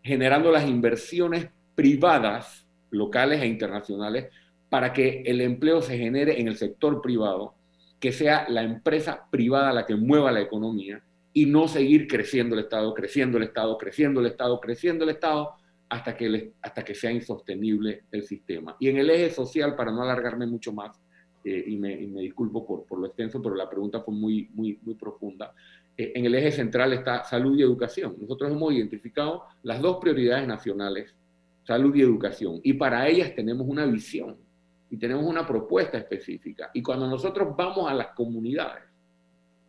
generando 0.04 0.52
las 0.52 0.68
inversiones 0.68 1.50
privadas, 1.76 2.66
locales 2.90 3.42
e 3.42 3.48
internacionales, 3.48 4.30
para 4.70 4.92
que 4.94 5.24
el 5.26 5.42
empleo 5.42 5.82
se 5.82 5.98
genere 5.98 6.40
en 6.40 6.48
el 6.48 6.58
sector 6.58 7.02
privado, 7.02 7.54
que 8.00 8.12
sea 8.12 8.46
la 8.50 8.64
empresa 8.64 9.28
privada 9.30 9.72
la 9.72 9.86
que 9.86 9.96
mueva 9.96 10.32
la 10.32 10.42
economía 10.42 11.02
y 11.34 11.46
no 11.46 11.68
seguir 11.68 12.08
creciendo 12.08 12.56
el 12.56 12.62
Estado, 12.62 12.94
creciendo 12.94 13.38
el 13.38 13.44
Estado, 13.44 13.78
creciendo 13.78 14.20
el 14.22 14.28
Estado, 14.28 14.60
creciendo 14.60 15.04
el 15.04 15.12
Estado, 15.12 15.54
hasta 15.90 16.16
que, 16.16 16.54
hasta 16.62 16.84
que 16.84 16.96
sea 16.96 17.12
insostenible 17.12 18.04
el 18.12 18.24
sistema. 18.24 18.76
Y 18.80 18.90
en 18.90 18.98
el 18.98 19.10
eje 19.10 19.30
social, 19.30 19.76
para 19.76 19.92
no 19.92 20.02
alargarme 20.02 20.46
mucho 20.48 20.74
más, 20.74 21.00
eh, 21.48 21.64
y, 21.68 21.78
me, 21.78 21.96
disculpo 21.96 22.66
por, 22.66 22.86
por, 22.86 22.98
lo 22.98 23.06
extenso, 23.06 23.39
pero 23.39 23.54
la 23.54 23.70
pregunta 23.70 24.02
fue 24.02 24.16
muy, 24.16 24.50
muy, 24.56 24.80
muy 24.82 24.96
profunda. 24.96 25.54
Eh, 25.96 26.14
en 26.16 26.26
el 26.26 26.34
eje 26.34 26.52
central 26.52 26.91
está 26.93 27.24
salud 27.24 27.56
y 27.56 27.62
educación. 27.62 28.16
Nosotros 28.20 28.52
hemos 28.52 28.74
identificado 28.74 29.43
las 29.62 29.80
dos 29.80 29.98
prioridades 29.98 30.48
nacionales, 30.48 31.14
salud 31.64 31.96
y 31.96 32.02
educación, 32.02 32.60
y 32.64 32.74
para 32.74 33.08
ellas 33.08 33.36
tenemos 33.36 33.68
una 33.68 33.86
visión 33.86 34.38
y 34.89 34.98
tenemos 34.98 35.24
una 35.24 35.46
propuesta 35.46 36.00
específica. 36.00 36.72
Y 36.74 36.82
cuando 36.82 37.08
nosotros 37.08 37.56
vamos 37.56 37.91
a 37.91 37.93
las 37.93 38.08
comunidades, 38.08 38.84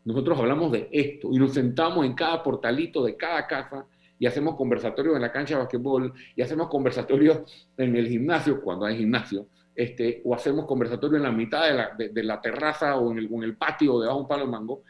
nosotros 0.07 0.39
hablamos 0.39 0.73
de 0.73 0.89
esto 0.91 1.29
y 1.31 1.39
nos 1.39 1.53
sentamos 1.53 2.07
en 2.07 2.15
cada 2.15 2.43
portalito 2.43 3.05
de 3.05 3.19
cada 3.19 3.47
casa 3.47 3.87
y 4.19 4.25
hacemos 4.25 4.57
conversatorios 4.57 5.15
en 5.15 5.21
la 5.21 5.31
cancha 5.31 5.57
de 5.57 5.61
basquetbol 5.61 6.15
y 6.35 6.41
hacemos 6.41 6.69
conversatorios 6.69 7.69
en 7.77 7.97
el 7.97 8.09
gimnasio, 8.09 8.63
cuando 8.63 8.87
hay 8.87 8.97
gimnasio, 8.97 9.47
este, 9.77 10.23
o 10.25 10.35
hacemos 10.35 10.65
conversatorio 10.65 11.19
en 11.19 11.23
la 11.23 11.33
mitad 11.33 11.67
de 11.69 11.75
la, 11.75 11.91
de, 11.97 12.23
la 12.23 12.41
terraza 12.41 12.97
o 12.97 13.13
en 13.13 13.19
el, 13.19 13.33
en 13.33 13.43
el 13.43 13.57
patio 13.57 13.95
o 13.95 14.01
debajo 14.01 14.19
de 14.19 14.23
un 14.23 14.29
palo 14.29 14.45
de 14.47 14.51
mango, 14.51 14.83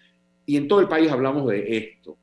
y 0.47 0.57
en 0.57 0.68
todo 0.68 0.80
el 0.80 0.89
país 0.89 1.11
hablamos 1.11 1.47
de 1.49 1.76
esto. 1.76 2.16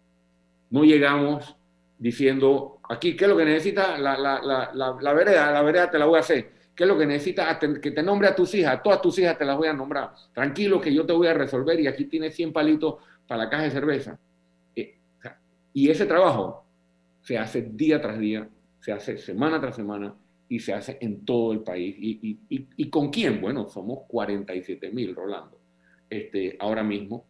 No 0.70 0.84
llegamos 0.86 1.56
diciendo, 2.00 2.80
aquí, 2.90 3.16
¿qué 3.16 3.26
es 3.26 3.30
lo 3.30 3.38
que 3.38 3.46
necesita 3.46 3.98
la, 3.98 4.18
la, 4.18 4.42
la, 4.42 4.98
la 5.00 5.14
vereda? 5.14 5.52
La 5.52 5.62
vereda 5.62 5.92
te 5.92 6.00
la 6.00 6.06
voy 6.06 6.18
a 6.18 6.22
hacer. 6.22 6.52
¿Qué 6.76 6.86
es 6.86 6.90
lo 6.90 6.98
que 6.98 7.06
necesita? 7.06 7.60
Que 7.60 7.92
te 7.92 8.02
nombre 8.02 8.28
a 8.28 8.36
tus 8.36 8.56
hijas, 8.56 8.82
todas 8.82 9.02
tus 9.02 9.20
hijas 9.20 9.38
te 9.38 9.46
las 9.46 9.58
voy 9.58 9.68
a 9.68 9.74
nombrar. 9.74 10.14
Tranquilo 10.34 10.82
que 10.82 10.94
yo 10.94 11.06
te 11.06 11.14
voy 11.14 11.28
a 11.28 11.34
resolver 11.34 11.80
y 11.80 11.88
aquí 11.88 12.06
tienes 12.06 12.34
100 12.34 12.52
palitos 12.52 12.96
para 13.28 13.44
la 13.44 13.50
caja 13.50 13.64
de 13.64 13.72
cerveza. 13.72 14.20
Eh, 14.76 14.98
y 15.74 15.90
ese 15.90 16.06
trabajo 16.06 16.66
se 17.22 17.38
hace 17.38 17.62
día 17.62 18.02
tras 18.02 18.18
día, 18.18 18.50
se 18.80 18.92
hace 18.92 19.18
semana 19.18 19.62
tras 19.62 19.76
semana, 19.76 20.16
y 20.54 20.60
se 20.60 20.72
hace 20.72 21.00
en 21.02 21.26
todo 21.26 21.52
el 21.52 21.62
país. 21.62 21.96
¿Y, 21.98 22.38
y, 22.48 22.68
y, 22.78 22.90
con 22.92 23.10
quién? 23.10 23.42
Bueno, 23.42 23.68
somos 23.68 24.02
47 24.08 24.92
mil, 24.92 25.16
Rolando, 25.16 25.58
este, 26.08 26.56
ahora 26.60 26.84
mismo. 26.84 27.26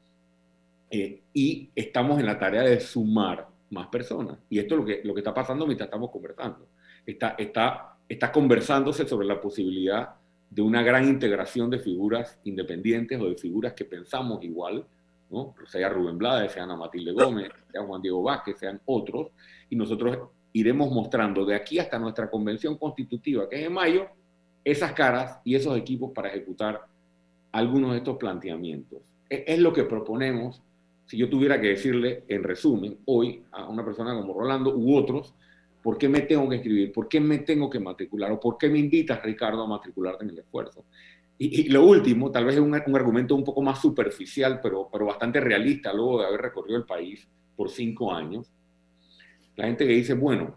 Eh, 0.91 1.21
y 1.31 1.69
estamos 1.73 2.19
en 2.19 2.25
la 2.25 2.37
tarea 2.37 2.63
de 2.63 2.81
sumar 2.81 3.47
más 3.69 3.87
personas. 3.87 4.39
Y 4.49 4.59
esto 4.59 4.75
es 4.75 4.81
lo 4.81 4.85
que, 4.85 5.01
lo 5.05 5.13
que 5.13 5.21
está 5.21 5.33
pasando 5.33 5.65
mientras 5.65 5.87
estamos 5.87 6.11
conversando. 6.11 6.67
Está, 7.05 7.35
está, 7.37 7.95
está 8.09 8.29
conversándose 8.29 9.07
sobre 9.07 9.25
la 9.25 9.39
posibilidad 9.39 10.15
de 10.49 10.61
una 10.61 10.83
gran 10.83 11.07
integración 11.07 11.69
de 11.69 11.79
figuras 11.79 12.41
independientes 12.43 13.21
o 13.21 13.29
de 13.29 13.37
figuras 13.37 13.71
que 13.71 13.85
pensamos 13.85 14.43
igual, 14.43 14.85
¿no? 15.29 15.55
sea 15.65 15.87
Rubén 15.87 16.17
Blades, 16.17 16.51
sea 16.51 16.63
Ana 16.63 16.75
Matilde 16.75 17.13
Gómez, 17.13 17.51
sea 17.71 17.83
Juan 17.83 18.01
Diego 18.01 18.21
Vázquez, 18.21 18.59
sean 18.59 18.81
otros, 18.83 19.29
y 19.69 19.77
nosotros 19.77 20.27
iremos 20.53 20.91
mostrando 20.91 21.45
de 21.45 21.55
aquí 21.55 21.79
hasta 21.79 21.99
nuestra 21.99 22.29
convención 22.29 22.77
constitutiva, 22.77 23.49
que 23.49 23.59
es 23.59 23.67
en 23.67 23.73
mayo, 23.73 24.07
esas 24.63 24.93
caras 24.93 25.39
y 25.43 25.55
esos 25.55 25.77
equipos 25.77 26.11
para 26.13 26.29
ejecutar 26.29 26.81
algunos 27.51 27.91
de 27.91 27.97
estos 27.97 28.17
planteamientos. 28.17 29.01
E, 29.29 29.43
es, 29.47 29.59
lo 29.59 29.73
que 29.73 29.83
proponemos, 29.83 30.61
si 31.05 31.17
yo 31.17 31.29
tuviera 31.29 31.59
que 31.59 31.69
decirle 31.69 32.23
en 32.27 32.43
resumen 32.43 32.99
hoy 33.05 33.43
a 33.51 33.67
una 33.67 33.83
persona 33.83 34.13
como 34.13 34.33
Rolando 34.33 34.75
u 34.75 34.95
otros, 34.95 35.33
¿por 35.81 35.97
qué 35.97 36.07
me 36.07 36.21
tengo 36.21 36.47
que 36.47 36.57
escribir? 36.57 36.93
¿Por 36.93 37.07
qué 37.07 37.19
me 37.19 37.39
tengo 37.39 37.69
que 37.69 37.79
matricular? 37.79 38.31
¿O 38.31 38.39
por 38.39 38.57
qué 38.57 38.69
me 38.69 38.79
invitas, 38.79 39.21
Ricardo, 39.21 39.63
a 39.63 39.67
matricularte 39.67 40.23
en 40.23 40.29
el 40.29 40.39
esfuerzo? 40.39 40.85
Y, 41.37 41.67
lo 41.69 41.85
último, 41.85 42.31
tal 42.31 42.45
vez 42.45 42.55
es 42.55 42.61
un, 42.61 42.73
un, 42.73 42.95
argumento 42.95 43.35
un 43.35 43.43
poco 43.43 43.61
más 43.61 43.81
superficial, 43.81 44.59
pero, 44.61 44.87
pero 44.89 45.07
bastante 45.07 45.41
realista, 45.41 45.91
luego 45.91 46.21
de 46.21 46.27
haber 46.27 46.41
recorrido 46.41 46.77
el 46.77 46.85
país 46.85 47.27
por 47.55 47.69
cinco 47.69 48.13
años. 48.13 48.49
La 49.55 49.65
gente 49.65 49.85
que 49.85 49.93
dice, 49.93 50.13
bueno, 50.13 50.55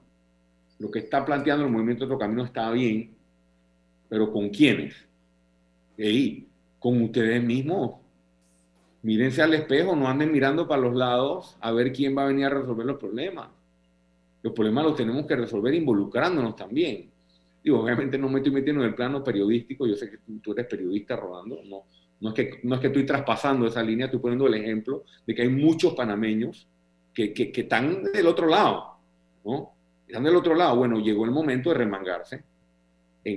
lo 0.78 0.90
que 0.90 1.00
está 1.00 1.24
planteando 1.24 1.64
el 1.64 1.72
movimiento 1.72 2.04
Otro 2.04 2.18
Camino 2.18 2.44
está 2.44 2.70
bien, 2.70 3.14
pero 4.08 4.32
¿con 4.32 4.50
quiénes? 4.50 4.94
Y 5.98 6.46
con 6.78 7.02
ustedes 7.02 7.42
mismos. 7.42 8.00
Mírense 9.02 9.42
al 9.42 9.54
espejo, 9.54 9.94
no 9.94 10.08
anden 10.08 10.32
mirando 10.32 10.66
para 10.66 10.82
los 10.82 10.94
lados 10.94 11.56
a 11.60 11.70
ver 11.72 11.92
quién 11.92 12.16
va 12.16 12.24
a 12.24 12.26
venir 12.26 12.46
a 12.46 12.50
resolver 12.50 12.84
los 12.84 12.98
problemas. 12.98 13.48
Los 14.42 14.52
problemas 14.52 14.84
los 14.84 14.96
tenemos 14.96 15.26
que 15.26 15.36
resolver 15.36 15.74
involucrándonos 15.74 16.56
también. 16.56 17.10
Digo, 17.62 17.82
obviamente 17.82 18.18
no 18.18 18.28
me 18.28 18.38
estoy 18.38 18.52
metiendo 18.52 18.82
en 18.82 18.88
el 18.88 18.94
plano 18.94 19.22
periodístico, 19.24 19.86
yo 19.86 19.96
sé 19.96 20.10
que 20.10 20.18
tú, 20.40 20.52
eres 20.52 20.66
periodista 20.66 21.16
rodando, 21.16 21.60
no, 21.64 21.84
no, 22.20 22.28
es 22.28 22.34
que, 22.34 22.60
no 22.62 22.76
es 22.76 22.80
que 22.80 22.86
estoy 22.88 23.04
traspasando 23.04 23.66
esa 23.66 23.82
línea, 23.82 24.06
estoy 24.06 24.20
poniendo 24.20 24.46
el 24.46 24.54
ejemplo 24.54 25.04
de 25.26 25.34
que 25.34 25.42
hay 25.42 25.48
muchos 25.48 25.94
panameños 25.94 26.68
que, 27.16 27.32
que, 27.32 27.60
están 27.62 28.04
del 28.04 28.26
otro 28.26 28.46
lado, 28.46 28.98
¿no? 29.44 29.72
Están 30.06 30.24
del 30.24 30.36
otro 30.36 30.54
lado. 30.54 30.76
Bueno, 30.76 31.00
llegó 31.00 31.24
el 31.24 31.30
momento 31.30 31.70
de 31.70 31.78
remangarse 31.78 32.44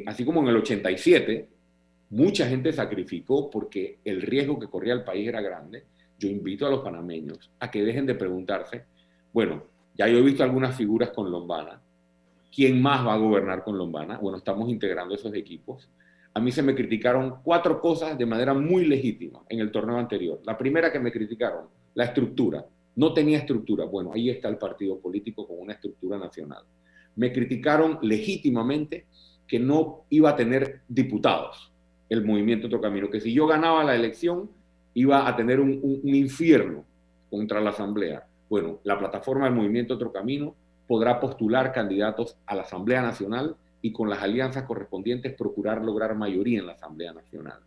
así 0.06 0.24
como 0.24 0.42
en 0.42 0.50
el 0.50 0.58
87, 0.58 1.48
mucha 2.12 2.48
gente 2.48 2.72
sacrificó 2.72 3.50
porque 3.50 4.00
el 4.04 4.22
riesgo 4.22 4.60
que 4.60 4.68
corría 4.68 4.94
el 4.94 5.04
país 5.04 5.28
era 5.28 5.42
grande. 5.42 5.86
Yo 6.18 6.30
invito 6.30 6.68
a 6.68 6.70
los 6.70 6.82
panameños 6.82 7.52
a 7.60 7.72
que 7.72 7.84
dejen 7.84 8.06
de 8.06 8.16
preguntarse, 8.16 8.86
bueno, 9.34 9.64
ya 9.96 10.08
yo 10.08 10.18
he 10.18 10.22
visto 10.22 10.44
algunas 10.44 10.76
figuras 10.76 11.10
con 11.10 11.32
Lombana, 11.32 11.82
¿quién 12.54 12.82
más 12.82 13.06
va 13.06 13.14
a 13.14 13.18
gobernar 13.18 13.64
con 13.64 13.78
Lombana? 13.78 14.18
Bueno, 14.18 14.38
estamos 14.38 14.70
integrando 14.70 15.16
esos 15.16 15.34
equipos. 15.34 15.90
A 16.34 16.40
mí 16.40 16.52
se 16.52 16.62
me 16.62 16.76
criticaron 16.76 17.38
cuatro 17.44 17.80
cosas 17.82 18.18
de 18.18 18.26
manera 18.26 18.54
muy 18.54 18.86
legítima 18.86 19.42
en 19.50 19.60
el 19.60 19.72
torneo 19.72 19.98
anterior. 19.98 20.42
La 20.46 20.58
primera 20.58 20.92
que 20.92 21.00
me 21.00 21.12
criticaron, 21.12 21.68
la 21.96 22.06
estructura. 22.06 22.66
No 23.00 23.14
tenía 23.14 23.38
estructura. 23.38 23.86
Bueno, 23.86 24.12
ahí 24.14 24.30
está 24.30 24.50
el 24.50 24.58
partido 24.58 25.00
político 25.00 25.48
con 25.48 25.58
una 25.58 25.72
estructura 25.72 26.18
nacional. 26.18 26.66
Me 27.16 27.32
criticaron 27.32 27.98
legítimamente 28.02 29.06
que 29.48 29.58
no 29.58 30.04
iba 30.10 30.32
a 30.32 30.36
tener 30.36 30.82
diputados 30.86 31.72
el 32.10 32.26
movimiento 32.26 32.68
Otro 32.68 32.82
Camino, 32.82 33.10
que 33.10 33.22
si 33.22 33.32
yo 33.32 33.48
ganaba 33.48 33.86
la 33.86 33.96
elección 33.96 34.50
iba 34.96 35.30
a 35.30 35.34
tener 35.38 35.62
un, 35.62 36.02
infierno 36.04 36.84
contra 37.30 37.62
la 37.62 37.70
Asamblea. 37.70 38.28
Bueno, 38.50 38.82
la 38.84 39.00
plataforma 39.00 39.46
del 39.46 39.56
movimiento 39.56 39.94
Otro 39.94 40.12
Camino 40.12 40.54
podrá 40.86 41.22
postular 41.22 41.72
candidatos 41.72 42.36
a 42.48 42.54
la 42.54 42.64
Asamblea 42.64 43.02
Nacional 43.02 43.56
y 43.82 43.94
con 43.94 44.10
las 44.10 44.22
alianzas 44.22 44.64
correspondientes 44.64 45.36
procurar 45.36 45.86
lograr 45.86 46.16
mayoría 46.16 46.60
en 46.60 46.68
la 46.68 46.74
Asamblea 46.74 47.14
Nacional. 47.14 47.62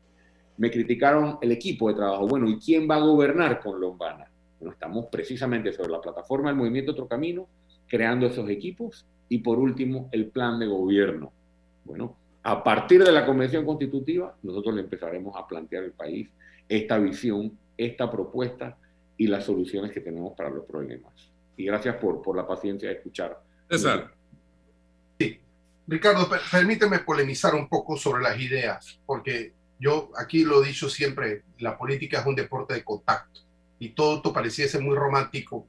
Me 0.58 0.70
criticaron 0.70 1.38
el 1.40 1.52
equipo 1.52 1.88
de 1.88 1.94
trabajo. 1.94 2.28
Bueno, 2.28 2.50
¿y 2.50 2.58
quién 2.58 2.86
va 2.86 2.96
a 2.96 3.00
gobernar 3.00 3.60
con 3.60 3.80
Lombana? 3.80 4.31
Bueno, 4.62 4.74
estamos 4.74 5.06
precisamente 5.10 5.72
sobre 5.72 5.90
la 5.90 6.00
plataforma 6.00 6.50
del 6.50 6.56
movimiento 6.56 6.92
Otro 6.92 7.08
Camino, 7.08 7.48
creando 7.88 8.28
esos 8.28 8.48
equipos 8.48 9.04
y 9.28 9.38
por 9.38 9.58
último 9.58 10.08
el 10.12 10.28
plan 10.28 10.60
de 10.60 10.68
gobierno 10.68 11.32
bueno, 11.84 12.16
a 12.44 12.62
partir 12.62 13.02
de 13.02 13.10
la 13.10 13.26
Convención 13.26 13.66
Constitutiva, 13.66 14.36
nosotros 14.44 14.76
le 14.76 14.82
empezaremos 14.82 15.34
a 15.36 15.48
plantear 15.48 15.82
al 15.82 15.90
país 15.90 16.28
esta 16.68 16.96
visión, 16.98 17.58
esta 17.76 18.08
propuesta 18.08 18.78
y 19.16 19.26
las 19.26 19.44
soluciones 19.44 19.90
que 19.90 20.00
tenemos 20.00 20.34
para 20.36 20.48
los 20.48 20.64
problemas. 20.64 21.12
Y 21.56 21.64
gracias 21.64 21.96
por, 21.96 22.22
por 22.22 22.36
la 22.36 22.46
paciencia 22.46 22.88
de 22.88 22.94
escuchar. 22.94 23.36
César. 23.68 24.14
Sí. 25.18 25.40
Ricardo, 25.88 26.28
permíteme 26.52 27.00
polemizar 27.00 27.52
un 27.56 27.68
poco 27.68 27.96
sobre 27.96 28.22
las 28.22 28.40
ideas, 28.40 29.00
porque 29.04 29.54
yo 29.80 30.10
aquí 30.16 30.44
lo 30.44 30.62
he 30.62 30.68
dicho 30.68 30.88
siempre, 30.88 31.42
la 31.58 31.76
política 31.76 32.20
es 32.20 32.26
un 32.26 32.36
deporte 32.36 32.74
de 32.74 32.84
contacto 32.84 33.40
y 33.84 33.90
todo 33.90 34.16
esto 34.16 34.32
pareciese 34.32 34.78
muy 34.78 34.96
romántico, 34.96 35.66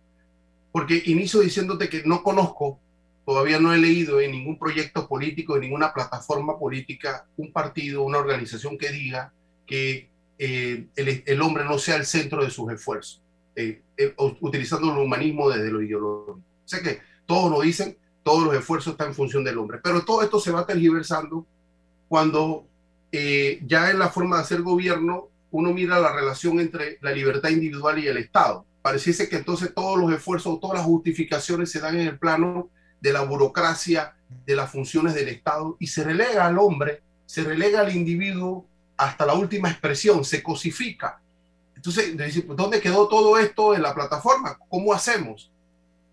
porque 0.72 1.02
inicio 1.06 1.40
diciéndote 1.40 1.90
que 1.90 2.04
no 2.04 2.24
conozco 2.24 2.80
Todavía 3.26 3.60
no 3.60 3.74
he 3.74 3.78
leído 3.78 4.20
en 4.20 4.32
ningún 4.32 4.60
proyecto 4.60 5.08
político, 5.08 5.56
en 5.56 5.62
ninguna 5.62 5.94
plataforma 5.94 6.60
política, 6.60 7.26
un 7.38 7.54
partido, 7.54 8.04
una 8.04 8.18
organización 8.18 8.78
que 8.78 8.92
diga 8.92 9.32
que 9.66 10.10
eh, 10.38 10.88
el, 10.96 11.42
hombre 11.42 11.64
no 11.64 11.78
sea 11.78 11.96
el 11.96 12.06
centro 12.06 12.44
de 12.44 12.50
sus 12.50 12.70
esfuerzos, 12.72 13.22
eh, 13.56 13.82
eh, 13.96 14.14
utilizando 14.18 14.92
el 14.92 15.00
humanismo 15.00 15.50
desde 15.50 15.72
lo 15.72 15.82
ideológico. 15.82 16.42
Sé 16.66 16.82
que 16.82 17.00
todos 17.26 17.50
lo 17.50 17.62
dicen, 17.62 17.98
todos 18.24 18.44
los 18.44 18.56
esfuerzos 18.56 18.94
están 18.94 19.10
en 19.10 19.16
función 19.16 19.44
del 19.46 19.58
hombre, 19.58 19.80
pero 19.82 20.04
todo 20.04 20.22
esto 20.22 20.40
se 20.40 20.52
va 20.52 20.66
tergiversando 20.66 21.46
cuando 22.10 22.68
ya 23.12 23.92
en 23.92 24.00
la 24.00 24.10
forma 24.10 24.38
de 24.38 24.42
hacer 24.42 24.64
gobierno 24.64 25.30
uno 25.54 25.72
mira 25.72 26.00
la 26.00 26.12
relación 26.12 26.60
entre 26.60 26.98
la 27.02 27.12
libertad 27.12 27.50
individual 27.50 28.00
y 28.00 28.08
el 28.08 28.18
Estado. 28.18 28.66
Pareciese 28.82 29.30
que 29.30 29.38
entonces 29.38 29.74
todos 29.74 30.00
los 30.00 30.12
esfuerzos, 30.12 30.60
todas 30.60 30.80
las 30.80 30.86
justificaciones 30.86 31.72
se 31.72 31.80
dan 31.80 31.96
en 31.96 32.08
el 32.08 32.18
plano 32.18 32.72
de 33.00 33.14
la 33.14 33.22
burocracia, 33.22 34.16
de 34.46 34.56
las 34.56 34.72
funciones 34.72 35.14
del 35.14 35.30
Estado, 35.30 35.78
y 35.80 35.88
se 35.88 36.04
relega 36.04 36.48
al 36.48 36.58
hombre, 36.58 37.04
se 37.28 37.44
relega 37.44 37.82
al 37.82 37.96
individuo 37.96 38.66
hasta 38.98 39.28
la 39.28 39.36
última 39.36 39.70
expresión, 39.70 40.26
se 40.26 40.42
cosifica. 40.42 41.22
Entonces, 41.76 42.16
¿dónde 42.48 42.82
quedó 42.82 43.08
todo 43.08 43.38
esto 43.38 43.76
en 43.76 43.84
la 43.84 43.94
plataforma? 43.94 44.58
¿Cómo 44.70 44.92
hacemos? 44.92 45.52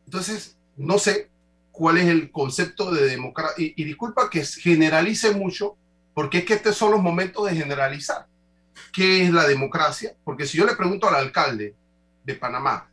Entonces, 0.05 0.59
no 0.77 0.99
sé 0.99 1.31
cuál 1.71 1.97
es 1.97 2.09
el 2.09 2.31
concepto 2.31 2.91
de 2.91 3.07
democracia. 3.07 3.73
Y, 3.75 3.85
disculpa 3.85 4.29
que 4.29 4.45
generalice 4.45 5.31
mucho, 5.33 5.77
porque 6.13 6.39
es 6.39 6.45
que 6.45 6.55
estos 6.55 6.77
son 6.77 6.91
los 6.91 7.01
momentos 7.01 7.47
de 7.47 7.57
generalizar. 7.57 8.27
¿Qué 8.93 9.25
es 9.25 9.33
la 9.33 9.47
democracia? 9.47 10.15
Porque 10.25 10.47
si 10.47 10.59
yo 10.59 10.67
le 10.67 10.77
pregunto 10.77 11.09
al 11.09 11.15
alcalde 11.15 11.75
de 12.25 12.35
Panamá, 12.35 12.91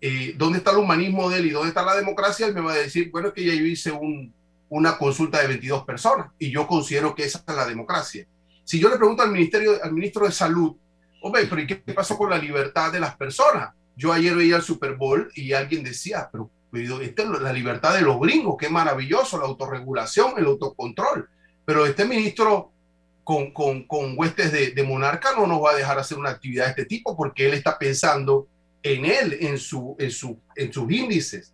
eh, 0.00 0.34
¿dónde 0.36 0.58
está 0.58 0.70
el 0.70 0.78
humanismo 0.78 1.30
de 1.30 1.38
él 1.38 1.46
y 1.46 1.50
dónde 1.50 1.68
está 1.68 1.82
la 1.82 1.96
democracia? 1.96 2.46
Él 2.46 2.54
me 2.54 2.60
va 2.60 2.72
a 2.72 2.76
decir, 2.76 3.10
bueno, 3.10 3.32
que 3.32 3.44
ya 3.44 3.54
yo 3.54 3.64
hice 3.64 3.92
una 4.68 4.98
consulta 4.98 5.40
de 5.40 5.48
22 5.48 5.84
personas 5.84 6.28
y 6.38 6.50
yo 6.50 6.66
considero 6.66 7.14
que 7.14 7.24
esa 7.24 7.42
es 7.46 7.54
la 7.54 7.66
democracia. 7.66 8.26
Si 8.64 8.78
yo 8.78 8.88
le 8.88 8.96
pregunto 8.96 9.22
al, 9.22 9.30
ministerio, 9.30 9.82
al 9.82 9.92
ministro 9.92 10.26
de 10.26 10.32
Salud, 10.32 10.76
hombre, 11.22 11.46
pero 11.46 11.60
¿y 11.60 11.66
qué 11.66 11.76
pasó 11.76 12.16
con 12.16 12.30
la 12.30 12.38
libertad 12.38 12.92
de 12.92 13.00
las 13.00 13.16
personas? 13.16 13.74
Yo 13.96 14.12
ayer 14.12 14.34
veía 14.34 14.56
el 14.56 14.62
Super 14.62 14.94
Bowl 14.94 15.30
y 15.34 15.52
alguien 15.52 15.82
decía, 15.82 16.28
pero, 16.30 16.50
esta 17.00 17.22
es 17.22 17.28
la 17.40 17.52
libertad 17.52 17.94
de 17.94 18.02
los 18.02 18.18
gringos, 18.18 18.56
qué 18.58 18.68
maravilloso, 18.68 19.38
la 19.38 19.44
autorregulación, 19.44 20.34
el 20.36 20.46
autocontrol. 20.46 21.28
Pero 21.64 21.86
este 21.86 22.04
ministro 22.04 22.73
con, 23.24 23.52
con, 23.52 23.86
con 23.86 24.16
huestes 24.16 24.52
de, 24.52 24.70
de 24.70 24.82
monarca 24.82 25.32
no 25.36 25.46
nos 25.46 25.62
va 25.62 25.72
a 25.72 25.76
dejar 25.76 25.98
hacer 25.98 26.18
una 26.18 26.30
actividad 26.30 26.64
de 26.64 26.70
este 26.70 26.84
tipo 26.84 27.16
porque 27.16 27.46
él 27.46 27.54
está 27.54 27.78
pensando 27.78 28.46
en 28.84 29.06
él, 29.06 29.38
en, 29.40 29.58
su, 29.58 29.96
en, 29.98 30.10
su, 30.10 30.38
en 30.54 30.72
sus 30.72 30.92
índices. 30.92 31.52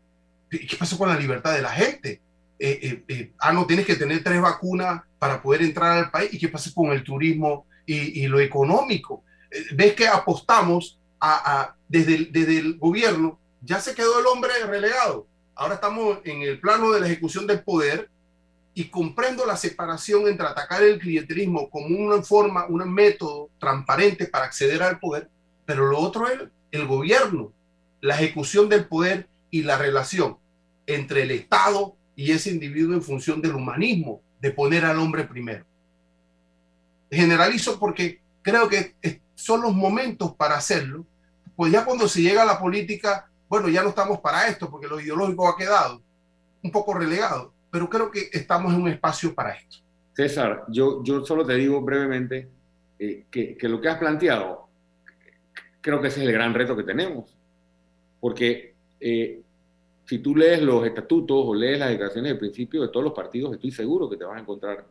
¿Qué 0.51 0.77
pasa 0.77 0.99
con 0.99 1.09
la 1.09 1.17
libertad 1.17 1.55
de 1.55 1.63
la 1.63 1.71
gente? 1.71 2.21
Eh, 2.59 2.79
eh, 2.83 3.05
eh, 3.07 3.33
ah, 3.39 3.53
no, 3.53 3.67
tienes 3.67 3.87
que 3.87 3.95
tener 3.95 4.23
tres 4.23 4.41
vacunas 4.41 5.03
para 5.19 5.41
poder 5.41 5.63
entrar 5.63 5.97
al 5.97 6.11
país. 6.11 6.35
¿Y 6.35 6.39
qué 6.39 6.49
pasa 6.49 6.71
con 6.75 6.91
el 6.91 7.05
turismo 7.05 7.67
y, 7.87 8.27
lo 8.27 8.41
económico? 8.41 9.25
Ves 9.73 9.95
que 9.95 10.09
apostamos 10.09 10.99
a, 11.21 11.75
desde, 11.89 12.17
el, 12.17 12.33
desde 12.33 12.59
el 12.59 12.79
gobierno, 12.79 13.39
ya 13.63 13.81
se 13.81 13.95
quedó 13.95 14.19
el 14.19 14.27
hombre 14.27 14.53
relegado. 14.67 15.29
Ahora 15.55 15.75
estamos 15.75 16.19
en 16.25 16.43
el 16.43 16.59
plano 16.59 16.91
de 16.91 17.01
la 17.01 17.07
ejecución 17.07 17.47
del 17.47 17.63
poder 17.63 18.10
y 18.75 18.85
comprendo 18.85 19.47
la 19.47 19.57
separación 19.57 20.29
entre 20.29 20.47
atacar 20.47 20.83
el 20.83 20.99
clientelismo 20.99 21.69
como 21.71 21.87
una 21.97 22.23
forma, 22.23 22.67
un 22.67 22.89
método 22.93 23.51
transparente 23.59 24.27
para 24.27 24.45
acceder 24.45 24.83
al 24.83 24.99
poder, 24.99 25.29
pero 25.67 25.87
lo 25.87 25.99
otro 25.99 26.29
es 26.29 26.41
el 26.71 26.87
gobierno, 26.87 27.53
la 28.01 28.15
ejecución 28.15 28.69
del 28.69 28.87
poder 28.87 29.29
y 29.51 29.63
la 29.63 29.77
relación 29.77 30.39
entre 30.87 31.23
el 31.23 31.33
Estado 31.33 31.97
y 32.15 32.33
ese 32.33 32.51
individuo 32.51 32.95
en 32.95 33.03
función 33.03 33.41
del 33.43 33.55
humanismo, 33.55 34.23
de 34.41 34.51
poner 34.51 34.85
al 34.85 34.99
hombre 34.99 35.25
primero. 35.25 35.65
Generalizo 37.11 37.79
porque 37.79 38.21
creo 38.43 38.69
que 38.69 38.95
son 39.35 39.63
los 39.63 39.75
momentos 39.75 40.35
para 40.35 40.57
hacerlo, 40.57 41.05
pues 41.57 41.73
ya 41.73 41.85
cuando 41.85 42.09
se 42.09 42.23
llega 42.23 42.43
a 42.43 42.47
la 42.47 42.59
política, 42.59 43.29
bueno, 43.49 43.69
ya 43.69 43.83
no 43.83 43.91
estamos 43.91 44.21
para 44.21 44.47
esto 44.47 44.71
porque 44.71 44.87
lo 44.87 45.01
ideológico 45.01 45.49
ha 45.49 45.57
quedado 45.57 46.01
un 46.63 46.71
poco 46.71 46.95
relegado, 46.95 47.53
pero 47.71 47.89
creo 47.89 48.11
que 48.11 48.29
estamos 48.33 48.75
en 48.75 48.83
un 48.83 48.89
espacio 48.89 49.35
para 49.35 49.55
esto. 49.55 49.79
César, 50.13 50.65
yo, 50.69 51.03
yo 51.05 51.25
solo 51.25 51.47
te 51.47 51.55
digo 51.55 51.81
brevemente 51.81 52.49
eh, 52.99 53.25
que, 53.31 53.57
que 53.57 53.69
lo 53.69 53.81
que 53.81 53.89
has 53.89 53.99
planteado 53.99 54.71
creo 55.81 56.01
que 56.01 56.09
ese 56.09 56.21
es 56.21 56.27
el 56.27 56.33
gran 56.33 56.55
reto 56.55 56.77
que 56.77 56.83
tenemos. 56.83 57.37
Porque 58.21 58.75
eh, 59.01 59.43
si 60.05 60.19
tú 60.19 60.37
lees 60.37 60.63
los 60.63 60.85
estatutos 60.87 61.45
o 61.47 61.55
lees 61.55 61.79
las 61.79 61.91
declaraciones 61.91 62.33
de 62.33 62.39
principio 62.39 62.83
de 62.83 62.89
todos 62.89 63.05
los 63.05 63.15
partidos, 63.15 63.55
estoy 63.55 63.71
seguro 63.71 64.09
que 64.09 64.17
te 64.17 64.25
vas 64.25 64.37
a 64.37 64.41
encontrar 64.41 64.87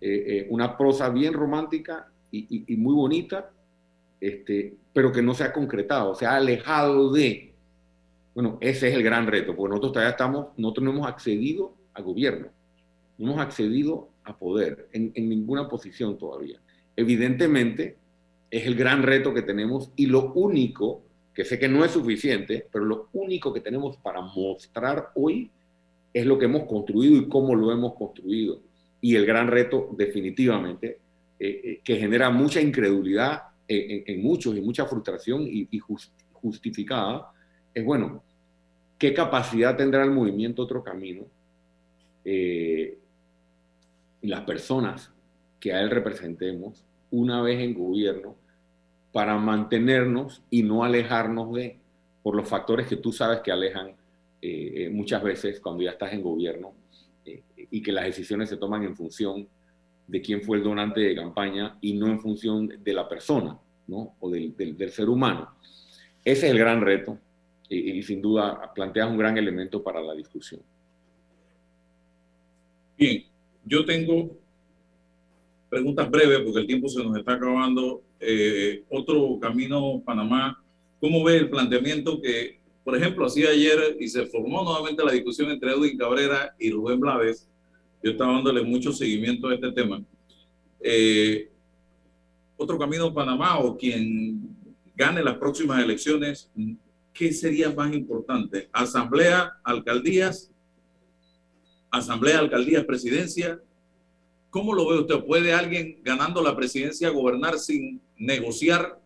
eh, 0.00 0.24
eh, 0.26 0.46
una 0.50 0.76
prosa 0.76 1.08
bien 1.08 1.32
romántica 1.32 2.08
y, 2.30 2.64
y, 2.70 2.76
muy 2.76 2.94
bonita, 2.94 3.50
este, 4.20 4.76
pero 4.92 5.10
que 5.10 5.22
no 5.22 5.32
se 5.32 5.44
ha 5.44 5.52
concretado, 5.52 6.14
se 6.14 6.26
ha 6.26 6.36
alejado 6.36 7.12
de. 7.12 7.54
Bueno, 8.34 8.58
ese 8.60 8.88
es 8.88 8.94
el 8.94 9.02
gran 9.02 9.26
reto, 9.26 9.56
porque 9.56 9.70
nosotros 9.70 9.92
todavía 9.92 10.10
estamos, 10.10 10.48
nosotros 10.58 10.84
no 10.84 10.90
hemos 10.90 11.06
accedido 11.06 11.74
al 11.96 12.04
gobierno, 12.04 12.48
no 13.18 13.32
hemos 13.32 13.40
accedido 13.40 14.10
a 14.24 14.36
poder 14.36 14.88
en, 14.92 15.12
ninguna 15.14 15.68
posición 15.68 16.18
todavía. 16.18 16.60
Evidentemente, 16.94 17.96
es 18.50 18.66
el 18.66 18.74
gran 18.74 19.02
reto 19.02 19.32
que 19.32 19.42
tenemos 19.42 19.90
y 19.96 20.06
lo 20.06 20.32
único, 20.34 21.02
que 21.34 21.44
sé 21.44 21.58
que 21.58 21.68
no 21.68 21.84
es 21.84 21.92
suficiente, 21.92 22.66
pero 22.70 22.84
lo 22.84 23.08
único 23.12 23.52
que 23.52 23.60
tenemos 23.60 23.96
para 23.98 24.20
mostrar 24.20 25.10
hoy 25.14 25.50
es 26.12 26.26
lo 26.26 26.38
que 26.38 26.46
hemos 26.46 26.64
construido 26.64 27.16
y 27.16 27.28
cómo 27.28 27.54
lo 27.54 27.72
hemos 27.72 27.94
construido. 27.94 28.60
Y 29.00 29.16
el 29.16 29.26
gran 29.26 29.48
reto 29.48 29.90
definitivamente, 29.96 30.98
eh, 31.38 31.60
eh, 31.64 31.80
que 31.84 31.96
genera 31.96 32.30
mucha 32.30 32.60
incredulidad 32.60 33.42
en, 33.68 34.22
muchos 34.22 34.56
y 34.56 34.60
mucha 34.60 34.86
frustración 34.86 35.42
y, 35.44 35.68
justificada, 36.32 37.32
es 37.74 37.84
bueno, 37.84 38.22
¿qué 38.96 39.12
capacidad 39.12 39.76
tendrá 39.76 40.04
el 40.04 40.12
movimiento 40.12 40.62
Otro 40.62 40.84
Camino 40.84 41.26
eh, 42.28 42.98
las 44.22 44.40
personas 44.40 45.12
que 45.60 45.72
a 45.72 45.80
él 45.80 45.90
representemos 45.90 46.84
una 47.12 47.40
vez 47.40 47.60
en 47.60 47.72
gobierno 47.72 48.34
para 49.12 49.38
mantenernos 49.38 50.42
y 50.50 50.64
no 50.64 50.82
alejarnos 50.82 51.54
de, 51.54 51.78
por 52.24 52.34
los 52.34 52.48
factores 52.48 52.88
que 52.88 52.96
tú 52.96 53.12
sabes 53.12 53.42
que 53.42 53.52
alejan 53.52 53.90
eh, 54.42 54.72
eh, 54.74 54.90
muchas 54.90 55.22
veces 55.22 55.60
cuando 55.60 55.84
ya 55.84 55.92
estás 55.92 56.12
en 56.12 56.22
gobierno 56.22 56.74
y 57.70 57.82
que 57.82 57.92
las 57.92 58.04
decisiones 58.04 58.48
se 58.48 58.56
toman 58.56 58.82
en 58.82 58.96
función 58.96 59.46
de 60.06 60.20
quién 60.20 60.42
fue 60.42 60.56
el 60.56 60.64
donante 60.64 61.00
de 61.00 61.14
campaña 61.14 61.78
y 61.80 61.94
no 61.94 62.08
en 62.08 62.20
función 62.20 62.68
de 62.82 62.92
la 62.92 63.08
persona 63.08 63.56
¿no? 63.86 64.16
o 64.18 64.30
del, 64.30 64.56
del, 64.56 64.90
ser 64.90 65.08
humano. 65.08 65.50
Ese 66.24 66.46
es 66.46 66.52
el 66.52 66.58
gran 66.58 66.80
reto 66.80 67.18
y, 67.68 67.92
y 67.92 68.02
sin 68.02 68.20
duda 68.20 68.72
planteas 68.74 69.08
un 69.08 69.16
gran 69.16 69.38
elemento 69.38 69.80
para 69.82 70.00
la 70.00 70.14
discusión. 70.14 70.60
Bien, 72.98 73.24
yo 73.64 73.84
tengo 73.84 74.38
preguntas 75.68 76.10
breves 76.10 76.40
porque 76.40 76.60
el 76.60 76.66
tiempo 76.66 76.88
se 76.88 77.04
nos 77.04 77.16
está 77.18 77.34
acabando. 77.34 78.02
Eh, 78.18 78.84
otro 78.88 79.38
camino 79.38 80.02
Panamá, 80.04 80.62
¿cómo 80.98 81.22
ve 81.22 81.36
el 81.36 81.50
planteamiento 81.50 82.20
que, 82.22 82.58
por 82.82 82.96
ejemplo, 82.96 83.26
hacía 83.26 83.50
ayer 83.50 83.98
y 84.00 84.08
se 84.08 84.24
formó 84.24 84.64
nuevamente 84.64 85.04
la 85.04 85.12
discusión 85.12 85.50
entre 85.50 85.72
Edwin 85.72 85.98
Cabrera 85.98 86.54
y 86.58 86.70
Rubén 86.70 86.98
Blades? 86.98 87.46
Yo 88.02 88.12
estaba 88.12 88.32
dándole 88.32 88.62
mucho 88.62 88.92
seguimiento 88.92 89.48
a 89.48 89.54
este 89.54 89.72
tema. 89.72 90.02
Eh, 90.80 91.50
otro 92.56 92.78
camino 92.78 93.12
Panamá 93.12 93.58
o 93.58 93.76
quien 93.76 94.56
gane 94.94 95.22
las 95.22 95.36
próximas 95.36 95.82
elecciones, 95.82 96.50
¿qué 97.12 97.30
sería 97.30 97.70
más 97.70 97.92
importante? 97.92 98.70
¿Asamblea, 98.72 99.52
alcaldías? 99.62 100.50
¿Asamblea, 101.90 102.38
alcaldías, 102.38 102.84
presidencia? 102.84 103.60
¿Cómo 104.50 104.74
lo 104.74 104.88
ve 104.88 105.00
usted? 105.00 105.24
¿Puede 105.24 105.52
alguien 105.52 106.00
ganando 106.02 106.42
la 106.42 106.56
presidencia 106.56 107.10
gobernar 107.10 107.58
sin 107.58 108.00
negociar 108.16 108.98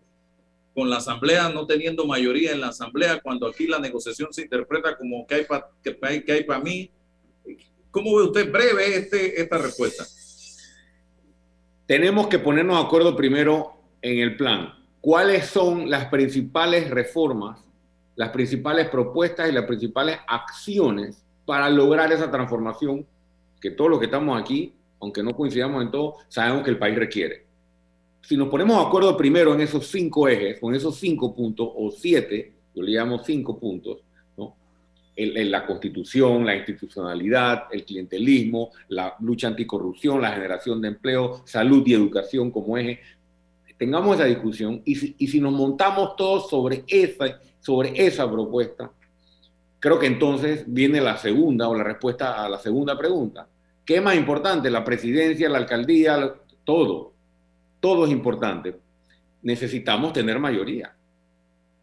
con 0.74 0.88
la 0.88 0.98
Asamblea, 0.98 1.48
no 1.48 1.66
teniendo 1.66 2.06
mayoría 2.06 2.52
en 2.52 2.60
la 2.60 2.68
Asamblea, 2.68 3.20
cuando 3.20 3.46
aquí 3.46 3.66
la 3.66 3.78
negociación 3.78 4.32
se 4.32 4.42
interpreta 4.42 4.96
como 4.96 5.26
que 5.26 5.34
hay 5.34 5.44
para 5.44 5.68
que 5.82 6.32
hay, 6.32 6.44
para 6.44 6.60
mí? 6.60 6.90
¿Cómo 7.90 8.16
ve 8.16 8.24
usted 8.24 8.50
breve 8.50 8.96
este, 8.96 9.40
esta 9.40 9.58
respuesta? 9.58 10.04
Tenemos 11.86 12.28
que 12.28 12.38
ponernos 12.38 12.76
de 12.76 12.86
acuerdo 12.86 13.16
primero 13.16 13.82
en 14.00 14.18
el 14.20 14.36
plan. 14.36 14.72
¿Cuáles 15.00 15.46
son 15.46 15.90
las 15.90 16.06
principales 16.06 16.88
reformas, 16.88 17.60
las 18.14 18.30
principales 18.30 18.88
propuestas 18.88 19.48
y 19.48 19.52
las 19.52 19.64
principales 19.64 20.18
acciones 20.28 21.19
para 21.44 21.68
lograr 21.68 22.12
esa 22.12 22.30
transformación 22.30 23.06
que 23.60 23.70
todos 23.70 23.90
los 23.90 23.98
que 23.98 24.06
estamos 24.06 24.40
aquí 24.40 24.74
aunque 25.00 25.22
no 25.22 25.34
coincidamos 25.34 25.82
en 25.82 25.90
todo, 25.90 26.16
sabemos 26.28 26.62
que 26.62 26.70
el 26.70 26.78
país 26.78 26.96
requiere. 26.96 27.46
Si 28.20 28.36
nos 28.36 28.48
ponemos 28.48 28.76
de 28.76 28.86
acuerdo 28.86 29.16
primero 29.16 29.54
en 29.54 29.62
esos 29.62 29.86
cinco 29.86 30.28
ejes, 30.28 30.60
con 30.60 30.74
esos 30.74 30.96
cinco 30.96 31.34
puntos, 31.34 31.68
o 31.74 31.90
siete, 31.90 32.52
yo 32.74 32.82
le 32.82 32.92
llamo 32.92 33.18
cinco 33.24 33.58
puntos, 33.58 34.02
¿no? 34.36 34.54
En, 35.16 35.50
la 35.50 35.66
constitución, 35.66 36.44
la 36.44 36.54
institucionalidad, 36.54 37.64
el 37.72 37.84
clientelismo, 37.84 38.70
la 38.88 39.16
lucha 39.20 39.48
anticorrupción, 39.48 40.20
la 40.20 40.32
generación 40.32 40.80
de 40.80 40.88
empleo, 40.88 41.42
salud 41.46 41.82
y 41.86 41.94
educación 41.94 42.50
como 42.50 42.76
eje, 42.76 43.00
tengamos 43.78 44.16
esa 44.16 44.26
discusión 44.26 44.82
y 44.84 44.94
si, 44.94 45.14
y 45.18 45.26
si 45.26 45.40
nos 45.40 45.52
montamos 45.52 46.14
todos 46.14 46.50
sobre 46.50 46.84
esa, 46.86 47.40
sobre 47.60 48.06
esa 48.06 48.30
propuesta, 48.30 48.92
creo 49.80 49.98
que 49.98 50.06
entonces 50.06 50.64
viene 50.66 51.00
la 51.00 51.16
segunda 51.16 51.68
o 51.68 51.74
la 51.74 51.82
respuesta 51.82 52.44
a 52.44 52.48
la 52.48 52.58
segunda 52.58 52.96
pregunta 52.96 53.48
¿Qué 53.90 53.96
es 53.96 54.02
más 54.04 54.14
importante? 54.14 54.70
La 54.70 54.84
presidencia, 54.84 55.48
la 55.48 55.58
alcaldía, 55.58 56.32
todo. 56.62 57.12
Todo 57.80 58.04
es 58.04 58.12
importante. 58.12 58.76
Necesitamos 59.42 60.12
tener 60.12 60.38
mayoría 60.38 60.94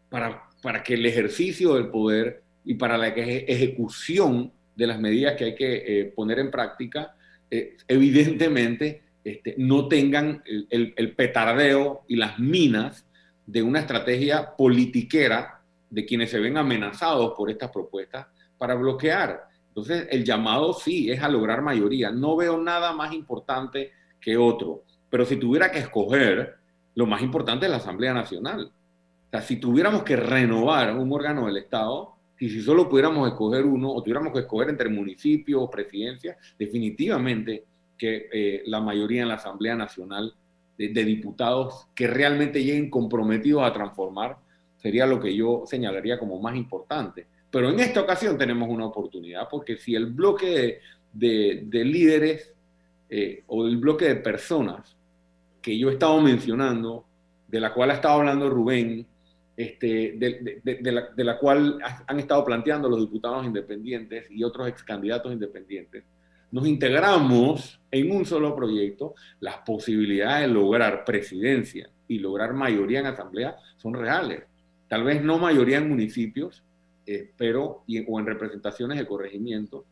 para, 0.08 0.48
para 0.62 0.82
que 0.82 0.94
el 0.94 1.04
ejercicio 1.04 1.74
del 1.74 1.88
poder 1.88 2.42
y 2.64 2.76
para 2.76 2.96
la 2.96 3.08
ejecución 3.08 4.50
de 4.74 4.86
las 4.86 4.98
medidas 4.98 5.34
que 5.36 5.44
hay 5.44 5.54
que 5.54 5.84
eh, 5.86 6.04
poner 6.16 6.38
en 6.38 6.50
práctica, 6.50 7.14
eh, 7.50 7.76
evidentemente 7.86 9.02
este, 9.22 9.54
no 9.58 9.86
tengan 9.86 10.42
el, 10.46 10.94
el, 10.96 11.12
petardeo 11.12 12.04
y 12.08 12.16
las 12.16 12.38
minas 12.38 13.04
de 13.44 13.62
una 13.62 13.80
estrategia 13.80 14.56
politiquera 14.56 15.57
de 15.90 16.04
quienes 16.04 16.30
se 16.30 16.38
ven 16.38 16.56
amenazados 16.56 17.34
por 17.36 17.50
estas 17.50 17.70
propuestas 17.70 18.26
para 18.58 18.74
bloquear 18.74 19.48
entonces, 19.78 20.08
el 20.10 20.24
llamado 20.24 20.72
sí 20.72 21.08
es 21.08 21.22
a 21.22 21.28
lograr 21.28 21.62
mayoría. 21.62 22.10
No 22.10 22.34
veo 22.34 22.58
nada 22.58 22.92
más 22.92 23.12
importante 23.12 23.92
que 24.20 24.36
otro. 24.36 24.82
Pero 25.08 25.24
si 25.24 25.36
tuviera 25.36 25.70
que 25.70 25.78
escoger, 25.78 26.56
lo 26.96 27.06
más 27.06 27.22
importante 27.22 27.66
es 27.66 27.70
la 27.70 27.76
Asamblea 27.76 28.12
Nacional. 28.12 28.72
O 28.72 29.30
sea, 29.30 29.40
si 29.40 29.60
tuviéramos 29.60 30.02
que 30.02 30.16
renovar 30.16 30.96
un 30.96 31.12
órgano 31.12 31.46
del 31.46 31.58
Estado, 31.58 32.14
y 32.40 32.48
si 32.48 32.60
solo 32.60 32.88
pudiéramos 32.88 33.28
escoger 33.28 33.64
uno, 33.64 33.92
o 33.92 34.02
tuviéramos 34.02 34.32
que 34.32 34.40
escoger 34.40 34.70
entre 34.70 34.88
municipios 34.88 35.62
o 35.62 35.70
presidencia, 35.70 36.36
definitivamente 36.58 37.64
que 37.96 38.28
eh, 38.32 38.62
la 38.66 38.80
mayoría 38.80 39.22
en 39.22 39.28
la 39.28 39.34
Asamblea 39.34 39.76
Nacional 39.76 40.34
de, 40.76 40.88
diputados 40.88 41.86
que 41.94 42.08
realmente 42.08 42.64
lleguen 42.64 42.90
comprometidos 42.90 43.62
a 43.62 43.72
transformar 43.72 44.38
sería 44.78 45.06
lo 45.06 45.20
que 45.20 45.34
yo 45.34 45.64
señalaría 45.66 46.18
como 46.18 46.40
más 46.40 46.56
importante. 46.56 47.26
Pero 47.50 47.70
en 47.70 47.80
esta 47.80 48.00
ocasión 48.00 48.38
tenemos 48.38 48.68
una 48.68 48.86
oportunidad, 48.86 49.48
porque 49.50 49.76
si 49.76 49.94
el 49.94 50.06
bloque 50.06 50.80
de, 51.12 51.62
de, 51.64 51.84
líderes 51.84 52.54
eh, 53.08 53.42
o 53.46 53.66
el 53.66 53.76
bloque 53.78 54.06
de 54.06 54.16
personas 54.16 54.96
que 55.60 55.78
yo 55.78 55.88
he 55.88 55.92
estado 55.92 56.20
mencionando, 56.20 57.04
de 57.46 57.60
la 57.60 57.72
cual 57.72 57.90
ha 57.90 57.94
estado 57.94 58.18
hablando 58.18 58.50
Rubén, 58.50 59.06
este, 59.56 60.14
de, 60.16 60.60
de, 60.62 60.92
la, 60.92 61.08
de, 61.08 61.24
la, 61.24 61.38
cual 61.38 61.78
han 62.06 62.20
estado 62.20 62.44
planteando 62.44 62.88
los 62.88 63.00
diputados 63.00 63.44
independientes 63.44 64.30
y 64.30 64.44
otros 64.44 64.68
ex 64.68 64.84
candidatos 64.84 65.32
independientes, 65.32 66.04
nos 66.50 66.66
integramos 66.66 67.80
en 67.90 68.10
un 68.10 68.24
solo 68.24 68.54
proyecto, 68.54 69.14
las 69.40 69.56
posibilidades 69.58 70.48
de 70.48 70.54
lograr 70.54 71.04
presidencia 71.04 71.90
y 72.06 72.18
lograr 72.18 72.54
mayoría 72.54 73.00
en 73.00 73.06
asamblea 73.06 73.56
son 73.76 73.94
reales. 73.94 74.44
Tal 74.88 75.04
vez 75.04 75.22
no 75.22 75.38
mayoría 75.38 75.78
en 75.78 75.88
municipios, 75.88 76.64
eh, 77.06 77.30
pero, 77.36 77.84
o 78.06 78.20
en 78.20 78.26
representaciones 78.26 78.98
de 78.98 79.06
corregimiento, 79.06 79.84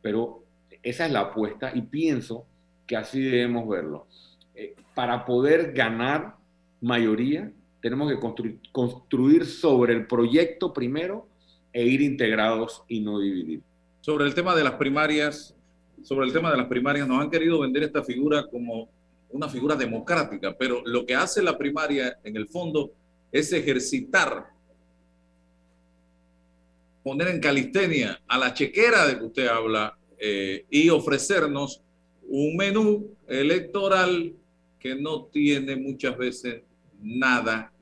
pero 0.00 0.44
esa 0.82 1.06
es 1.06 1.12
la 1.12 1.20
apuesta 1.20 1.72
y 1.74 1.82
pienso 1.82 2.46
que 2.86 2.96
así 2.96 3.22
debemos 3.22 3.68
verlo. 3.68 4.06
Eh, 4.54 4.74
para 4.94 5.24
poder 5.24 5.72
ganar 5.72 6.36
mayoría, 6.80 7.50
tenemos 7.80 8.10
que 8.10 8.18
construir, 8.18 8.58
construir 8.70 9.46
sobre 9.46 9.94
el 9.94 10.06
proyecto 10.06 10.72
primero 10.72 11.26
e 11.72 11.84
ir 11.84 12.00
integrados 12.00 12.82
y 12.88 13.00
no 13.00 13.18
dividir. 13.18 13.60
Sobre 14.00 14.26
el 14.26 14.34
tema 14.34 14.54
de 14.54 14.64
las 14.64 14.74
primarias, 14.74 15.54
sobre 16.02 16.26
el 16.26 16.32
tema 16.32 16.50
de 16.50 16.56
las 16.58 16.66
primarias, 16.66 17.08
nos 17.08 17.20
han 17.20 17.30
querido 17.30 17.60
vender 17.60 17.84
esta 17.84 18.02
figura 18.02 18.46
como 18.46 18.88
una 19.30 19.48
figura 19.48 19.74
democrática, 19.76 20.54
pero 20.58 20.82
lo 20.84 21.06
que 21.06 21.14
hace 21.14 21.42
la 21.42 21.56
primaria 21.56 22.18
en 22.22 22.36
el 22.36 22.48
fondo 22.48 22.92
es 23.32 23.52
ejercitar 23.52 24.52
poner 27.02 27.28
en 27.28 27.40
calistenia 27.40 28.20
a 28.28 28.38
la 28.38 28.54
chequera 28.54 29.06
de 29.06 29.18
que 29.18 29.24
usted 29.24 29.46
habla 29.48 29.98
eh, 30.18 30.66
y 30.70 30.88
ofrecernos 30.88 31.82
un 32.28 32.56
menú 32.56 33.16
electoral 33.26 34.34
que 34.78 34.94
no 34.94 35.24
tiene 35.24 35.76
muchas 35.76 36.16
veces 36.16 36.62
nada 37.00 37.72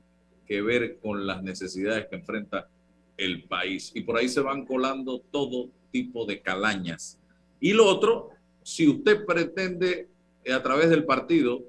que 0.47 0.61
ver 0.61 0.97
con 0.99 1.27
las 1.27 1.43
necesidades 1.43 2.07
que 2.07 2.15
enfrenta 2.15 2.67
el 3.17 3.43
país. 3.43 3.91
Y 3.93 4.01
por 4.01 4.17
ahí 4.17 4.27
se 4.27 4.41
van 4.41 4.65
colando 4.65 5.19
todo 5.31 5.69
tipo 5.91 6.25
de 6.25 6.41
calañas. 6.41 7.19
Y 7.59 7.73
lo 7.73 7.85
otro, 7.85 8.29
si 8.63 8.87
usted 8.87 9.25
pretende 9.25 10.09
eh, 10.43 10.53
a 10.53 10.63
través 10.63 10.89
del 10.89 11.05
partido, 11.05 11.63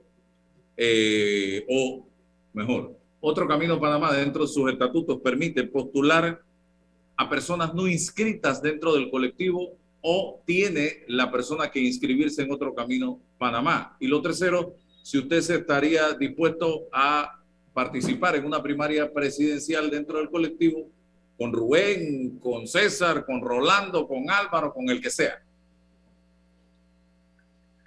eh, 0.76 1.66
o 1.68 2.06
mejor, 2.54 2.96
otro 3.22 3.46
Camino 3.46 3.80
Panamá 3.80 4.12
dentro 4.12 4.42
de 4.42 4.48
sus 4.48 4.70
estatutos 4.70 5.20
permite 5.20 5.62
postular 5.62 6.42
a 7.16 7.30
personas 7.30 7.72
no 7.72 7.86
inscritas 7.86 8.60
dentro 8.60 8.92
del 8.92 9.10
colectivo 9.10 9.76
o 10.00 10.42
tiene 10.44 11.04
la 11.06 11.30
persona 11.30 11.70
que 11.70 11.78
inscribirse 11.78 12.42
en 12.42 12.50
otro 12.50 12.74
Camino 12.74 13.20
Panamá. 13.38 13.96
Y 14.00 14.08
lo 14.08 14.20
tercero, 14.20 14.74
si 15.04 15.18
usted 15.18 15.40
se 15.40 15.54
estaría 15.54 16.12
dispuesto 16.14 16.88
a 16.92 17.40
participar 17.72 18.34
en 18.34 18.44
una 18.44 18.60
primaria 18.60 19.10
presidencial 19.12 19.88
dentro 19.88 20.18
del 20.18 20.28
colectivo 20.28 20.88
con 21.38 21.52
Rubén, 21.52 22.40
con 22.40 22.66
César, 22.66 23.24
con 23.24 23.40
Rolando, 23.40 24.08
con 24.08 24.28
Álvaro, 24.30 24.74
con 24.74 24.90
el 24.90 25.00
que 25.00 25.10
sea. 25.10 25.40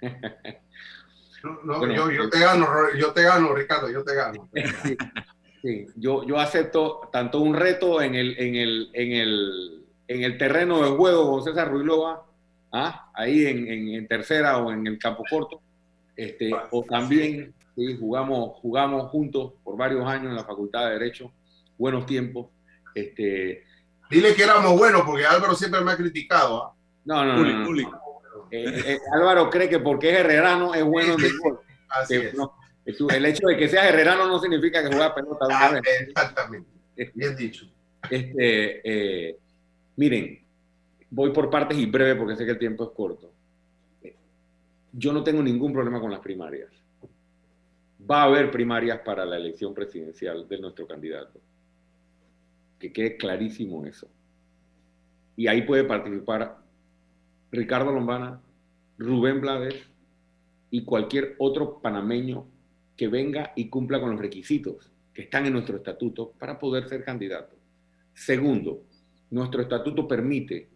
No, 1.64 1.86
yo, 1.86 2.10
yo, 2.10 2.28
te 2.30 2.40
gano, 2.40 2.66
yo 2.98 3.12
te 3.12 3.22
gano, 3.22 3.54
Ricardo, 3.54 3.90
yo 3.90 4.04
te 4.04 4.14
gano. 4.14 4.48
Sí, 5.62 5.86
Yo, 5.96 6.22
yo 6.24 6.38
acepto 6.38 7.08
tanto 7.10 7.40
un 7.40 7.54
reto 7.54 8.00
en 8.00 8.14
el, 8.14 8.38
en 8.38 8.54
el, 8.54 8.90
en 8.92 9.12
el, 9.12 9.84
en 10.06 10.22
el 10.22 10.38
terreno 10.38 10.82
de 10.82 10.96
juego 10.96 11.28
con 11.28 11.42
César 11.42 11.68
Ruilova, 11.70 12.24
¿ah? 12.72 13.10
ahí 13.14 13.46
en, 13.46 13.66
en, 13.66 14.06
tercera 14.06 14.58
o 14.58 14.70
en 14.70 14.86
el 14.86 14.98
campo 14.98 15.24
corto, 15.28 15.60
este, 16.14 16.52
o 16.70 16.84
también 16.84 17.52
¿sí? 17.74 17.96
jugamos, 17.98 18.60
jugamos 18.60 19.10
juntos 19.10 19.54
por 19.64 19.76
varios 19.76 20.06
años 20.06 20.26
en 20.26 20.36
la 20.36 20.44
Facultad 20.44 20.86
de 20.86 20.92
Derecho, 20.92 21.32
buenos 21.76 22.06
tiempos. 22.06 22.48
Este, 22.94 23.64
Dile 24.08 24.34
que 24.34 24.44
éramos 24.44 24.78
buenos, 24.78 25.02
porque 25.02 25.26
Álvaro 25.26 25.54
siempre 25.54 25.80
me 25.80 25.92
ha 25.92 25.96
criticado. 25.96 26.64
¿ah? 26.64 26.74
No, 27.04 27.24
no, 27.24 27.38
no. 27.38 28.05
Eh, 28.50 28.82
eh, 28.86 28.98
Álvaro 29.12 29.50
cree 29.50 29.68
que 29.68 29.80
porque 29.80 30.10
es 30.10 30.18
herrerano 30.18 30.74
es 30.74 30.84
bueno 30.84 31.14
en 31.14 31.24
el 31.24 31.38
gol. 31.38 31.60
Así 31.88 32.14
es. 32.14 32.34
el 32.84 33.26
hecho 33.26 33.46
de 33.46 33.56
que 33.56 33.68
seas 33.68 33.86
herrerano 33.86 34.26
no 34.26 34.38
significa 34.38 34.82
que 34.82 34.88
juegas 34.88 35.12
pelota. 35.12 35.46
Ah, 35.50 35.80
exactamente. 36.00 36.68
Bien 37.14 37.36
dicho. 37.36 37.66
Este, 38.08 38.80
eh, 38.84 39.36
miren, 39.96 40.40
voy 41.10 41.30
por 41.32 41.50
partes 41.50 41.76
y 41.78 41.86
breve 41.86 42.14
porque 42.14 42.36
sé 42.36 42.44
que 42.44 42.52
el 42.52 42.58
tiempo 42.58 42.84
es 42.84 42.90
corto. 42.90 43.32
Yo 44.92 45.12
no 45.12 45.22
tengo 45.22 45.42
ningún 45.42 45.72
problema 45.72 46.00
con 46.00 46.10
las 46.10 46.20
primarias. 46.20 46.70
Va 48.08 48.22
a 48.22 48.24
haber 48.24 48.50
primarias 48.50 49.00
para 49.00 49.26
la 49.26 49.36
elección 49.36 49.74
presidencial 49.74 50.48
de 50.48 50.58
nuestro 50.58 50.86
candidato. 50.86 51.38
Que 52.78 52.92
quede 52.92 53.16
clarísimo 53.16 53.84
eso. 53.84 54.08
Y 55.36 55.48
ahí 55.48 55.62
puede 55.62 55.84
participar 55.84 56.65
Ricardo 57.52 57.92
Lombana, 57.92 58.40
Rubén 58.98 59.40
Blades 59.40 59.74
y 60.70 60.84
cualquier 60.84 61.36
otro 61.38 61.80
panameño 61.80 62.46
que 62.96 63.08
venga 63.08 63.52
y 63.54 63.68
cumpla 63.68 64.00
con 64.00 64.10
los 64.10 64.20
requisitos 64.20 64.90
que 65.12 65.22
están 65.22 65.46
en 65.46 65.52
nuestro 65.52 65.76
estatuto 65.76 66.32
para 66.38 66.58
poder 66.58 66.88
ser 66.88 67.04
candidato. 67.04 67.54
Segundo, 68.14 68.82
nuestro 69.30 69.62
estatuto 69.62 70.08
permite, 70.08 70.68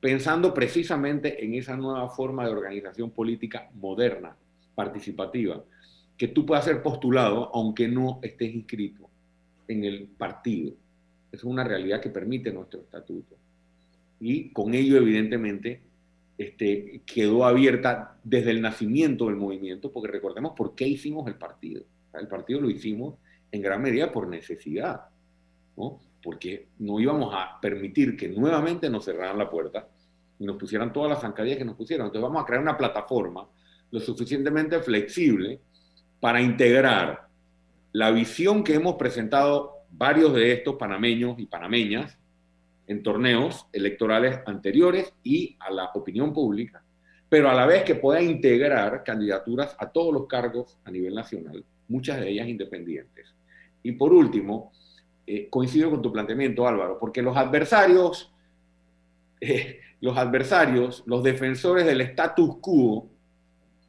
pensando 0.00 0.54
precisamente 0.54 1.44
en 1.44 1.54
esa 1.54 1.76
nueva 1.76 2.08
forma 2.08 2.44
de 2.44 2.52
organización 2.52 3.10
política 3.10 3.70
moderna, 3.74 4.36
participativa, 4.74 5.62
que 6.16 6.28
tú 6.28 6.46
puedas 6.46 6.64
ser 6.64 6.82
postulado 6.82 7.50
aunque 7.54 7.88
no 7.88 8.20
estés 8.22 8.54
inscrito 8.54 9.08
en 9.68 9.84
el 9.84 10.06
partido. 10.06 10.72
Es 11.30 11.44
una 11.44 11.64
realidad 11.64 12.00
que 12.00 12.10
permite 12.10 12.52
nuestro 12.52 12.80
estatuto. 12.80 13.36
Y 14.20 14.50
con 14.50 14.74
ello, 14.74 14.96
evidentemente, 14.96 15.82
este, 16.38 17.02
quedó 17.06 17.44
abierta 17.44 18.18
desde 18.22 18.50
el 18.50 18.60
nacimiento 18.60 19.26
del 19.26 19.36
movimiento, 19.36 19.92
porque 19.92 20.08
recordemos 20.08 20.52
por 20.56 20.74
qué 20.74 20.86
hicimos 20.86 21.26
el 21.28 21.36
partido. 21.36 21.82
El 22.12 22.28
partido 22.28 22.60
lo 22.60 22.70
hicimos 22.70 23.14
en 23.50 23.62
gran 23.62 23.82
medida 23.82 24.10
por 24.10 24.28
necesidad, 24.28 25.02
¿no? 25.76 26.00
porque 26.22 26.68
no 26.78 26.98
íbamos 26.98 27.32
a 27.34 27.60
permitir 27.60 28.16
que 28.16 28.28
nuevamente 28.28 28.90
nos 28.90 29.04
cerraran 29.04 29.38
la 29.38 29.48
puerta 29.48 29.88
y 30.38 30.44
nos 30.44 30.56
pusieran 30.56 30.92
todas 30.92 31.10
las 31.10 31.20
zancadillas 31.20 31.58
que 31.58 31.64
nos 31.64 31.76
pusieron. 31.76 32.06
Entonces 32.06 32.28
vamos 32.28 32.42
a 32.42 32.46
crear 32.46 32.62
una 32.62 32.76
plataforma 32.76 33.46
lo 33.90 34.00
suficientemente 34.00 34.80
flexible 34.80 35.60
para 36.18 36.40
integrar 36.40 37.28
la 37.92 38.10
visión 38.10 38.64
que 38.64 38.74
hemos 38.74 38.96
presentado 38.96 39.84
varios 39.90 40.34
de 40.34 40.52
estos 40.52 40.74
panameños 40.74 41.38
y 41.38 41.46
panameñas 41.46 42.18
en 42.86 43.02
torneos 43.02 43.66
electorales 43.72 44.40
anteriores 44.46 45.12
y 45.22 45.56
a 45.60 45.70
la 45.70 45.90
opinión 45.94 46.32
pública, 46.32 46.82
pero 47.28 47.50
a 47.50 47.54
la 47.54 47.66
vez 47.66 47.82
que 47.82 47.96
pueda 47.96 48.22
integrar 48.22 49.02
candidaturas 49.02 49.76
a 49.78 49.90
todos 49.90 50.12
los 50.12 50.26
cargos 50.26 50.78
a 50.84 50.90
nivel 50.90 51.14
nacional, 51.14 51.64
muchas 51.88 52.20
de 52.20 52.30
ellas 52.30 52.48
independientes. 52.48 53.34
Y 53.82 53.92
por 53.92 54.12
último, 54.12 54.72
eh, 55.26 55.48
coincido 55.50 55.90
con 55.90 56.02
tu 56.02 56.12
planteamiento, 56.12 56.66
Álvaro, 56.66 56.98
porque 57.00 57.22
los 57.22 57.36
adversarios, 57.36 58.32
eh, 59.40 59.80
los 60.00 60.16
adversarios, 60.16 61.02
los 61.06 61.22
defensores 61.22 61.84
del 61.84 62.00
status 62.02 62.58
quo, 62.60 63.10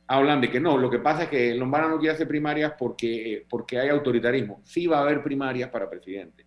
hablan 0.08 0.42
de 0.42 0.50
que 0.50 0.60
no, 0.60 0.78
lo 0.78 0.90
que 0.90 1.00
pasa 1.00 1.24
es 1.24 1.30
que 1.30 1.54
Lombana 1.54 1.90
no 1.90 2.00
quiere 2.00 2.16
hacer 2.16 2.28
primarias 2.28 2.74
porque, 2.78 3.46
porque 3.50 3.78
hay 3.78 3.90
autoritarismo. 3.90 4.62
Sí 4.64 4.88
va 4.88 5.00
a 5.00 5.02
haber 5.02 5.22
primarias 5.22 5.70
para 5.70 5.90
presidente. 5.90 6.46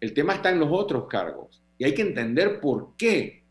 El 0.00 0.14
tema 0.14 0.34
está 0.34 0.50
en 0.50 0.58
los 0.58 0.70
otros 0.72 1.06
cargos. 1.06 1.61
Y 1.82 1.84
hay 1.84 1.94
que 1.94 2.02
entender 2.02 2.60
por 2.60 2.90
qué. 2.96 3.42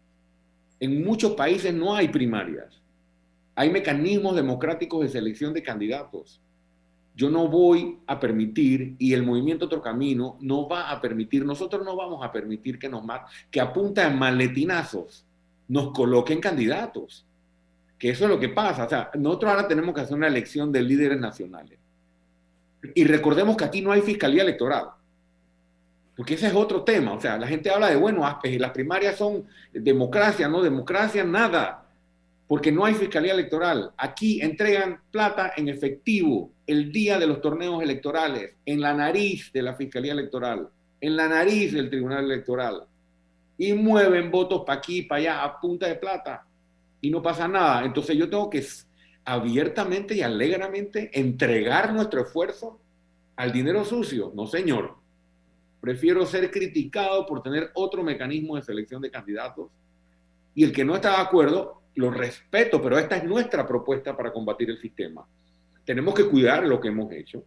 En 0.80 1.04
muchos 1.04 1.34
países 1.34 1.74
no 1.74 1.94
hay 1.94 2.08
primarias. 2.08 2.82
Hay 3.56 3.70
mecanismos 3.70 4.38
democráticos 4.38 5.02
de 5.02 5.10
selección 5.10 5.54
de 5.54 5.62
candidatos. 5.62 6.40
Yo 7.14 7.30
no 7.30 7.50
voy 7.50 7.98
a 8.08 8.22
permitir, 8.22 8.96
y 8.98 9.12
el 9.12 9.24
movimiento 9.24 9.66
Otro 9.66 9.82
Camino 9.82 10.38
no 10.40 10.66
va 10.66 10.92
a 10.92 11.02
permitir, 11.02 11.44
nosotros 11.44 11.84
no 11.84 11.98
vamos 11.98 12.24
a 12.24 12.32
permitir 12.32 12.80
que 12.80 12.88
nos 12.88 13.04
que 13.52 13.60
a 13.60 13.74
punta 13.74 14.08
de 14.08 14.16
maletinazos 14.16 15.26
nos 15.68 15.92
coloquen 15.92 16.40
candidatos. 16.40 17.26
Que 18.00 18.12
eso 18.12 18.24
es 18.24 18.30
lo 18.30 18.40
que 18.40 18.48
pasa. 18.48 18.86
O 18.86 18.90
sea, 18.90 19.12
nosotros 19.16 19.52
ahora 19.52 19.68
tenemos 19.68 19.94
que 19.94 20.00
hacer 20.00 20.16
una 20.16 20.28
elección 20.28 20.72
de 20.72 20.82
líderes 20.82 21.20
nacionales. 21.20 21.78
Y 22.96 23.04
recordemos 23.04 23.58
que 23.58 23.66
aquí 23.66 23.82
no 23.82 23.92
hay 23.92 24.00
fiscalía 24.00 24.44
electoral. 24.44 24.92
Porque 26.22 26.36
ese 26.36 26.46
es 26.46 26.54
otro 26.54 26.84
tema. 26.84 27.14
O 27.14 27.20
sea, 27.20 27.36
la 27.40 27.48
gente 27.48 27.72
habla 27.72 27.90
de, 27.90 27.96
bueno, 27.96 28.22
las 28.44 28.70
primarias 28.70 29.18
son 29.18 29.44
democracia, 29.74 30.48
no 30.48 30.62
democracia, 30.62 31.24
nada. 31.24 31.84
Porque 32.46 32.72
no 32.72 32.86
hay 32.86 32.94
fiscalía 32.94 33.34
electoral. 33.34 33.92
Aquí 33.98 34.40
entregan 34.40 35.02
plata 35.10 35.54
en 35.58 35.68
efectivo 35.68 36.52
el 36.68 36.92
día 36.92 37.18
de 37.18 37.26
los 37.26 37.42
torneos 37.42 37.82
electorales, 37.82 38.54
en 38.68 38.82
la 38.82 38.94
nariz 38.94 39.52
de 39.52 39.64
la 39.64 39.74
fiscalía 39.74 40.12
electoral, 40.12 40.70
en 41.00 41.18
la 41.18 41.28
nariz 41.28 41.74
del 41.74 41.90
tribunal 41.90 42.26
electoral. 42.26 42.84
Y 43.58 43.74
mueven 43.74 44.30
votos 44.30 44.62
para 44.64 44.78
aquí, 44.78 45.02
para 45.02 45.22
allá, 45.22 45.44
a 45.44 45.60
punta 45.60 45.88
de 45.88 45.96
plata. 45.96 46.46
Y 47.02 47.10
no 47.10 47.24
pasa 47.24 47.48
nada. 47.48 47.84
Entonces 47.84 48.16
yo 48.16 48.30
tengo 48.30 48.48
que 48.48 48.64
abiertamente 49.26 50.14
y 50.14 50.22
alegremente 50.22 51.10
entregar 51.20 51.92
nuestro 51.92 52.22
esfuerzo 52.22 52.80
al 53.38 53.52
dinero 53.52 53.84
sucio. 53.84 54.32
No, 54.36 54.46
señor 54.46 55.01
Prefiero 55.82 56.28
ser 56.28 56.52
criticado 56.52 57.26
por 57.26 57.42
tener 57.42 57.72
otro 57.74 58.04
mecanismo 58.04 58.56
de 58.56 58.62
selección 58.62 59.02
de 59.02 59.10
candidatos 59.10 59.72
y 60.54 60.64
el 60.64 60.72
que 60.72 60.86
no 60.86 60.96
está 60.96 61.10
de 61.10 61.22
acuerdo, 61.24 61.82
lo 61.96 62.12
respeto, 62.12 62.82
pero 62.82 63.00
esta 63.00 63.18
es 63.18 63.24
nuestra 63.24 63.68
propuesta 63.68 64.16
para 64.16 64.32
combatir 64.32 64.70
el 64.70 64.80
sistema. 64.80 65.26
Tenemos 65.84 66.14
que 66.14 66.26
cuidar 66.26 66.66
lo 66.66 66.80
que 66.80 66.90
hemos 66.90 67.12
hecho. 67.12 67.44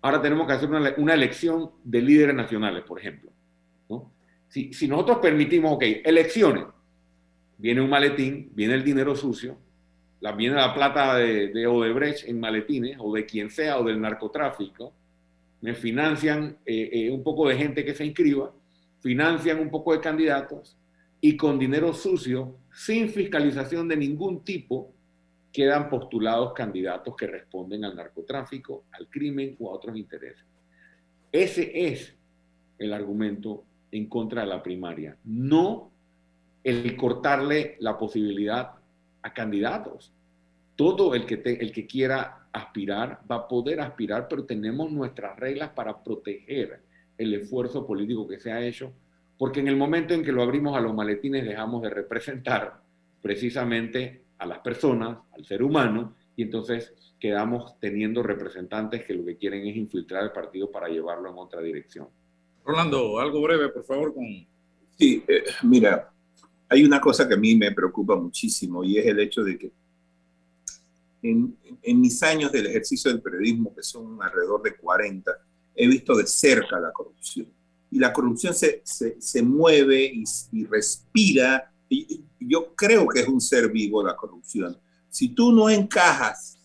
Ahora 0.00 0.22
tenemos 0.22 0.46
que 0.46 0.54
hacer 0.54 0.70
una, 0.70 1.14
elección 1.14 1.70
de 1.84 2.00
líderes 2.00 2.34
nacionales, 2.34 2.82
por 2.84 2.98
ejemplo. 2.98 3.30
Si, 4.48 4.88
nosotros 4.88 5.18
permitimos, 5.18 5.74
ok, 5.74 5.82
elecciones, 6.04 6.64
viene 7.58 7.82
un 7.82 7.90
maletín, 7.90 8.50
viene 8.54 8.74
el 8.74 8.84
dinero 8.84 9.14
sucio, 9.14 9.58
la, 10.20 10.32
viene 10.32 10.56
la 10.56 10.72
plata 10.72 11.16
de, 11.16 11.48
de 11.48 11.66
Odebrecht 11.66 12.26
en 12.26 12.40
maletines, 12.40 12.96
o 12.98 13.12
de 13.12 13.26
quien 13.26 13.50
sea, 13.50 13.78
o 13.78 13.84
del 13.84 14.00
narcotráfico, 14.00 14.94
me 15.60 15.74
financian 15.74 16.58
eh, 16.64 16.90
eh, 16.92 17.10
un 17.10 17.22
poco 17.22 17.48
de 17.48 17.56
gente 17.56 17.84
que 17.84 17.94
se 17.94 18.04
inscriba, 18.04 18.52
financian 19.00 19.60
un 19.60 19.70
poco 19.70 19.92
de 19.92 20.00
candidatos 20.00 20.76
y 21.20 21.36
con 21.36 21.58
dinero 21.58 21.92
sucio, 21.94 22.58
sin 22.72 23.08
fiscalización 23.08 23.88
de 23.88 23.96
ningún 23.96 24.44
tipo, 24.44 24.92
quedan 25.52 25.88
postulados 25.88 26.52
candidatos 26.52 27.16
que 27.16 27.26
responden 27.26 27.84
al 27.84 27.96
narcotráfico, 27.96 28.84
al 28.92 29.08
crimen 29.08 29.56
o 29.58 29.70
a 29.70 29.74
otros 29.74 29.96
intereses. 29.96 30.44
Ese 31.32 31.88
es 31.88 32.14
el 32.78 32.92
argumento 32.92 33.64
en 33.90 34.06
contra 34.08 34.42
de 34.42 34.48
la 34.48 34.62
primaria, 34.62 35.16
no 35.24 35.90
el 36.62 36.96
cortarle 36.96 37.76
la 37.80 37.96
posibilidad 37.96 38.72
a 39.22 39.32
candidatos. 39.32 40.12
Todo 40.76 41.14
el 41.14 41.26
que, 41.26 41.42
el 41.44 41.72
que 41.72 41.86
quiera 41.86 42.48
aspirar, 42.52 43.20
va 43.30 43.36
a 43.36 43.48
poder 43.48 43.80
aspirar, 43.80 44.28
pero 44.28 44.44
tenemos 44.44 44.92
nuestras 44.92 45.38
reglas 45.38 45.70
para 45.70 46.04
proteger 46.04 46.80
el 47.18 47.34
esfuerzo 47.34 47.86
político 47.86 48.28
que 48.28 48.38
se 48.38 48.52
ha 48.52 48.64
hecho 48.64 48.92
porque 49.38 49.60
en 49.60 49.68
el 49.68 49.76
momento 49.76 50.14
en 50.14 50.24
que 50.24 50.32
lo 50.32 50.42
abrimos 50.42 50.76
a 50.76 50.80
los 50.80 50.94
maletines 50.94 51.44
dejamos 51.44 51.82
de 51.82 51.90
representar 51.90 52.80
precisamente 53.20 54.22
a 54.38 54.46
las 54.46 54.60
personas, 54.60 55.18
al 55.32 55.44
ser 55.44 55.62
humano, 55.62 56.14
y 56.36 56.42
entonces 56.42 56.94
quedamos 57.18 57.78
teniendo 57.80 58.22
representantes 58.22 59.04
que 59.04 59.14
lo 59.14 59.24
que 59.24 59.36
quieren 59.36 59.66
es 59.66 59.76
infiltrar 59.76 60.24
el 60.24 60.32
partido 60.32 60.70
para 60.70 60.88
llevarlo 60.88 61.30
en 61.30 61.38
otra 61.38 61.60
dirección. 61.60 62.08
Rolando, 62.64 63.18
algo 63.18 63.40
breve, 63.42 63.68
por 63.70 63.84
favor, 63.84 64.14
con... 64.14 64.24
Sí, 64.98 65.22
eh, 65.26 65.44
mira, 65.62 66.10
hay 66.68 66.84
una 66.84 67.00
cosa 67.00 67.26
que 67.28 67.34
a 67.34 67.38
mí 67.38 67.54
me 67.54 67.72
preocupa 67.72 68.16
muchísimo 68.16 68.84
y 68.84 68.98
es 68.98 69.06
el 69.06 69.20
hecho 69.20 69.42
de 69.42 69.58
que 69.58 69.72
en, 71.30 71.56
en, 71.82 72.00
mis 72.00 72.22
años 72.22 72.52
del 72.52 72.66
ejercicio 72.66 73.10
del 73.10 73.20
periodismo, 73.20 73.74
que 73.74 73.82
son 73.82 74.22
alrededor 74.22 74.62
de 74.62 74.76
40, 74.76 75.30
he 75.74 75.86
visto 75.86 76.14
de 76.14 76.26
cerca 76.26 76.78
la 76.78 76.92
corrupción. 76.92 77.48
Y 77.90 77.98
la 77.98 78.12
corrupción 78.12 78.54
se, 78.54 78.82
se, 78.84 79.20
se 79.20 79.42
mueve 79.42 80.04
y, 80.04 80.24
y 80.52 80.64
respira. 80.66 81.72
Y, 81.88 82.22
yo 82.40 82.74
creo 82.74 83.06
que 83.08 83.20
es 83.20 83.28
un 83.28 83.40
ser 83.40 83.70
vivo 83.70 84.02
la 84.02 84.16
corrupción. 84.16 84.78
Si 85.08 85.28
tú 85.30 85.52
no 85.52 85.68
encajas 85.68 86.58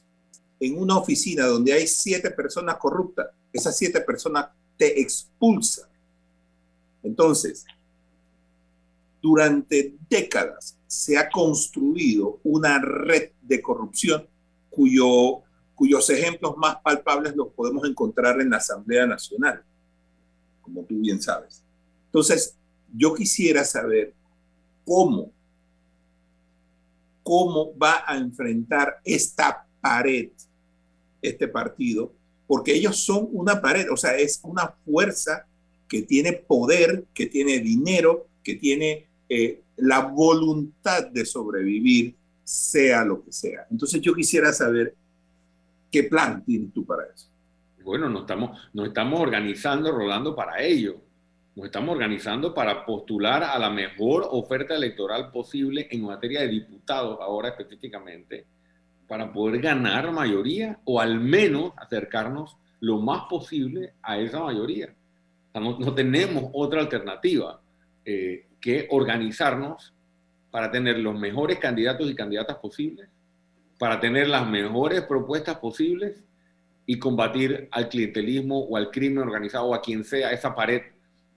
en 0.59 0.77
una 0.77 0.97
oficina 0.97 1.45
donde 1.45 1.73
hay 1.73 1.87
siete 1.87 2.29
personas 2.31 2.77
corruptas, 2.77 3.27
esas 3.51 3.77
siete 3.77 4.01
personas 4.01 4.47
te 4.77 5.01
expulsan. 5.01 5.89
Entonces, 7.03 7.65
durante 9.21 9.95
décadas 10.09 10.77
se 10.87 11.17
ha 11.17 11.29
construido 11.29 12.39
una 12.43 12.79
red 12.79 13.31
de 13.41 13.61
corrupción 13.61 14.27
cuyo, 14.71 15.43
cuyos 15.75 16.09
ejemplos 16.09 16.57
más 16.57 16.77
palpables 16.77 17.35
los 17.35 17.49
podemos 17.49 17.87
encontrar 17.87 18.41
en 18.41 18.49
la 18.49 18.57
Asamblea 18.57 19.05
Nacional, 19.05 19.63
como 20.63 20.83
tú 20.83 20.99
bien 20.99 21.21
sabes. 21.21 21.63
Entonces, 22.07 22.55
yo 22.91 23.13
quisiera 23.13 23.63
saber 23.63 24.15
cómo, 24.83 25.31
cómo 27.21 27.77
va 27.77 28.03
a 28.07 28.17
enfrentar 28.17 28.99
esta 29.05 29.67
pared 29.79 30.29
este 31.21 31.47
partido, 31.47 32.11
porque 32.47 32.73
ellos 32.73 32.97
son 32.97 33.29
una 33.31 33.61
pared, 33.61 33.91
o 33.91 33.97
sea, 33.97 34.17
es 34.17 34.39
una 34.43 34.73
fuerza 34.83 35.45
que 35.87 36.01
tiene 36.01 36.33
poder, 36.33 37.05
que 37.13 37.27
tiene 37.27 37.59
dinero, 37.59 38.27
que 38.43 38.55
tiene 38.55 39.07
eh, 39.29 39.61
la 39.77 39.99
voluntad 39.99 41.05
de 41.07 41.25
sobrevivir, 41.25 42.15
sea 42.51 43.05
lo 43.05 43.23
que 43.23 43.31
sea. 43.31 43.65
Entonces 43.71 44.01
yo 44.01 44.13
quisiera 44.13 44.51
saber 44.51 44.93
qué 45.89 46.03
plan 46.03 46.43
tienes 46.43 46.73
tú 46.73 46.85
para 46.85 47.05
eso. 47.05 47.29
Bueno, 47.81 48.09
nos 48.09 48.21
estamos, 48.21 48.59
nos 48.73 48.87
estamos 48.89 49.21
organizando, 49.21 49.89
Rolando, 49.89 50.35
para 50.35 50.61
ello. 50.61 51.01
Nos 51.55 51.67
estamos 51.67 51.93
organizando 51.95 52.53
para 52.53 52.85
postular 52.85 53.43
a 53.43 53.57
la 53.57 53.69
mejor 53.69 54.27
oferta 54.31 54.75
electoral 54.75 55.31
posible 55.31 55.87
en 55.89 56.03
materia 56.03 56.41
de 56.41 56.49
diputados, 56.49 57.19
ahora 57.21 57.49
específicamente, 57.49 58.45
para 59.07 59.31
poder 59.31 59.61
ganar 59.61 60.11
mayoría 60.11 60.77
o 60.83 60.99
al 60.99 61.21
menos 61.21 61.71
acercarnos 61.77 62.57
lo 62.81 62.99
más 62.99 63.23
posible 63.29 63.93
a 64.01 64.19
esa 64.19 64.41
mayoría. 64.41 64.93
no, 65.53 65.95
tenemos 65.95 66.49
otra 66.53 66.81
alternativa. 66.81 67.61
Eh, 68.03 68.47
que 68.59 68.87
organizarnos 68.91 69.93
para 70.51 70.69
tener 70.69 70.99
los 70.99 71.17
mejores 71.17 71.57
candidatos 71.57 72.11
y 72.11 72.15
candidatas 72.15 72.57
posibles, 72.57 73.09
para 73.79 73.99
tener 73.99 74.27
las 74.27 74.47
mejores 74.47 75.01
propuestas 75.01 75.57
posibles 75.57 76.23
y 76.85 76.99
combatir 76.99 77.69
al 77.71 77.89
clientelismo 77.89 78.59
o 78.59 78.75
al 78.75 78.91
crimen 78.91 79.19
organizado 79.19 79.67
o 79.67 79.73
a 79.73 79.81
quien 79.81 80.03
sea 80.03 80.31
esa 80.31 80.53
pared 80.53 80.81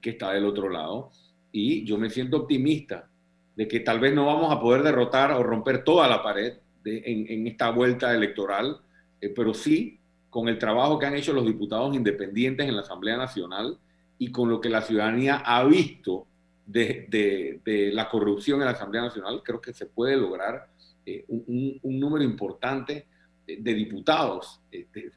que 0.00 0.10
está 0.10 0.32
del 0.32 0.44
otro 0.44 0.68
lado. 0.68 1.10
Y 1.52 1.84
yo 1.84 1.96
me 1.96 2.10
siento 2.10 2.38
optimista 2.38 3.08
de 3.54 3.68
que 3.68 3.80
tal 3.80 4.00
vez 4.00 4.12
no 4.12 4.26
vamos 4.26 4.52
a 4.52 4.60
poder 4.60 4.82
derrotar 4.82 5.30
o 5.30 5.42
romper 5.42 5.84
toda 5.84 6.08
la 6.08 6.22
pared 6.22 6.54
en, 6.84 7.46
esta 7.46 7.70
vuelta 7.70 8.12
electoral, 8.12 8.80
eh, 9.20 9.30
pero 9.30 9.54
sí 9.54 10.00
con 10.28 10.48
el 10.48 10.58
trabajo 10.58 10.98
que 10.98 11.06
han 11.06 11.14
hecho 11.14 11.32
los 11.32 11.46
diputados 11.46 11.94
independientes 11.94 12.66
en 12.68 12.74
la 12.74 12.82
Asamblea 12.82 13.16
Nacional 13.16 13.78
y 14.18 14.32
con 14.32 14.50
lo 14.50 14.60
que 14.60 14.68
la 14.68 14.82
ciudadanía 14.82 15.36
ha 15.36 15.62
visto 15.64 16.26
de, 16.66 17.90
la 17.92 18.08
corrupción 18.08 18.60
en 18.60 18.66
la 18.66 18.72
Asamblea 18.72 19.02
Nacional, 19.02 19.42
creo 19.44 19.60
que 19.60 19.72
se 19.72 19.86
puede 19.86 20.16
lograr 20.16 20.68
eh, 21.04 21.24
un, 21.28 21.80
número 21.82 22.24
importante 22.24 23.06
de, 23.46 23.74
diputados. 23.74 24.60
Este, 24.70 25.12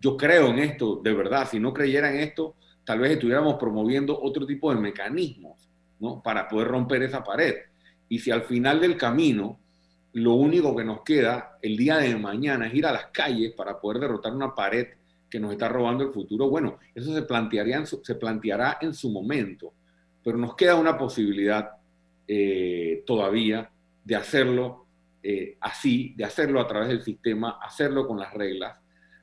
yo 0.00 0.16
creo 0.16 0.48
en 0.48 0.58
esto, 0.58 1.00
de 1.02 1.12
verdad, 1.12 1.48
si 1.50 1.58
no 1.58 1.72
creyera 1.72 2.10
en 2.12 2.20
esto, 2.20 2.56
tal 2.84 3.00
vez 3.00 3.12
estuviéramos 3.12 3.54
promoviendo 3.54 4.18
otro 4.20 4.46
tipo 4.46 4.72
de 4.72 4.80
mecanismos 4.80 5.68
¿no? 5.98 6.22
para 6.22 6.48
poder 6.48 6.68
romper 6.68 7.02
esa 7.02 7.24
pared. 7.24 7.54
Y 8.08 8.18
si 8.18 8.30
al 8.30 8.42
final 8.42 8.80
del 8.80 8.96
camino 8.96 9.58
lo 10.12 10.34
único 10.34 10.74
que 10.74 10.84
nos 10.84 11.02
queda 11.02 11.58
el 11.60 11.76
día 11.76 11.98
de 11.98 12.16
mañana 12.16 12.68
es 12.68 12.74
ir 12.74 12.86
a 12.86 12.92
las 12.92 13.06
calles 13.06 13.52
para 13.52 13.78
poder 13.78 14.00
derrotar 14.00 14.32
una 14.32 14.54
pared 14.54 14.86
que 15.28 15.40
nos 15.40 15.52
está 15.52 15.68
robando 15.68 16.04
el 16.04 16.12
futuro, 16.12 16.48
bueno, 16.48 16.78
eso 16.94 17.12
se, 17.12 17.22
plantearía 17.22 17.84
se 17.84 18.14
planteará 18.14 18.78
en 18.80 18.94
su 18.94 19.10
momento 19.10 19.74
pero 20.26 20.38
nos 20.38 20.56
queda 20.56 20.74
una 20.74 20.98
posibilidad 20.98 21.76
eh, 22.26 23.04
todavía 23.06 23.70
de 24.02 24.16
hacerlo 24.16 24.84
eh, 25.22 25.56
así, 25.60 26.14
de 26.16 26.24
hacerlo 26.24 26.60
a 26.60 26.66
través 26.66 26.88
del 26.88 27.00
sistema, 27.04 27.60
hacerlo 27.62 28.08
con 28.08 28.18
las 28.18 28.34
reglas, 28.34 28.76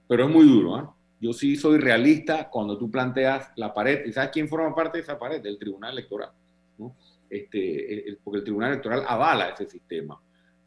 pero 0.07 0.23
es 0.23 0.33
muy 0.33 0.45
duro. 0.45 0.79
¿eh? 0.79 0.85
Yo 1.19 1.33
sí 1.33 1.57
soy 1.57 1.77
realista 1.77 2.49
cuando 2.49 2.77
tú 2.77 2.89
planteas 2.89 3.51
la 3.57 3.73
pared, 3.73 4.05
¿y 4.05 4.13
sabes 4.13 4.29
quién 4.31 4.47
forma 4.47 4.73
parte 4.73 4.99
de 4.99 5.01
esa 5.01 5.19
pared? 5.19 5.41
Del 5.41 5.59
Tribunal 5.59 5.91
Electoral. 5.91 6.31
¿no? 6.77 6.95
Este, 7.29 8.17
porque 8.23 8.37
el 8.37 8.43
Tribunal 8.45 8.71
Electoral 8.71 9.03
avala 9.05 9.49
ese 9.49 9.69
sistema 9.69 10.17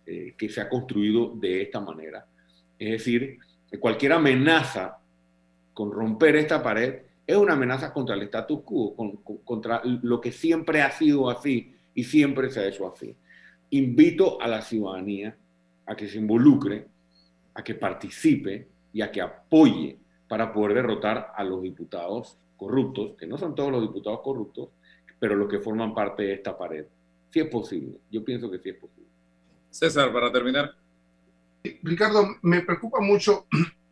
que 0.04 0.48
se 0.50 0.60
ha 0.60 0.68
construido 0.68 1.32
de 1.34 1.62
esta 1.62 1.80
manera. 1.80 2.26
Es 2.78 2.90
decir, 2.90 3.38
cualquier 3.80 4.12
amenaza 4.12 4.98
con 5.72 5.90
romper 5.90 6.36
esta 6.36 6.62
pared 6.62 7.05
es 7.26 7.36
una 7.36 7.54
amenaza 7.54 7.92
contra 7.92 8.14
el 8.14 8.22
status 8.22 8.60
quo, 8.62 8.94
contra 9.44 9.82
lo 9.84 10.20
que 10.20 10.30
siempre 10.30 10.82
ha 10.82 10.90
sido 10.90 11.28
así 11.28 11.74
y 11.94 12.04
siempre 12.04 12.50
se 12.50 12.60
ha 12.60 12.66
hecho 12.66 12.92
así. 12.92 13.16
Invito 13.70 14.40
a 14.40 14.46
la 14.46 14.62
ciudadanía 14.62 15.36
a 15.86 15.96
que 15.96 16.08
se 16.08 16.18
involucre, 16.18 16.86
a 17.54 17.64
que 17.64 17.74
participe 17.74 18.68
y 18.92 19.02
a 19.02 19.10
que 19.10 19.20
apoye 19.20 19.98
para 20.28 20.52
poder 20.52 20.74
derrotar 20.74 21.32
a 21.34 21.42
los 21.42 21.62
diputados 21.62 22.38
corruptos, 22.56 23.16
que 23.18 23.26
no 23.26 23.36
son 23.38 23.54
todos 23.54 23.72
los 23.72 23.82
diputados 23.82 24.20
corruptos, 24.22 24.68
pero 25.18 25.34
los 25.34 25.48
que 25.48 25.58
forman 25.58 25.94
parte 25.94 26.22
de 26.22 26.34
esta 26.34 26.56
pared. 26.56 26.86
Si 27.30 27.40
es 27.40 27.48
posible, 27.48 27.98
yo 28.10 28.24
pienso 28.24 28.50
que 28.50 28.58
sí 28.58 28.70
es 28.70 28.76
posible. 28.76 29.10
César, 29.70 30.12
para 30.12 30.30
terminar. 30.30 30.74
Ricardo, 31.82 32.36
me 32.42 32.60
preocupa 32.60 33.00
mucho 33.00 33.46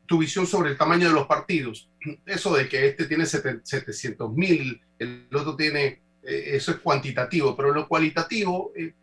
tu 0.07 0.19
visión 0.19 0.47
sobre 0.47 0.71
el 0.71 0.79
tamaño 0.79 1.09
de 1.09 1.15
los 1.15 1.27
partidos. 1.27 1.89
Eso 2.27 2.55
de 2.55 2.69
que 2.69 2.87
este 2.87 3.07
tiene 3.07 3.27
700 3.27 4.33
mil, 4.33 4.81
el 4.99 5.29
otro 5.33 5.57
tiene, 5.57 6.03
eh, 6.23 6.57
eso 6.57 6.73
es 6.73 6.79
cuantitativo, 6.79 7.57
pero 7.57 7.73
lo 7.73 7.89
cualitativo, 7.89 8.73
eh, 8.77 8.95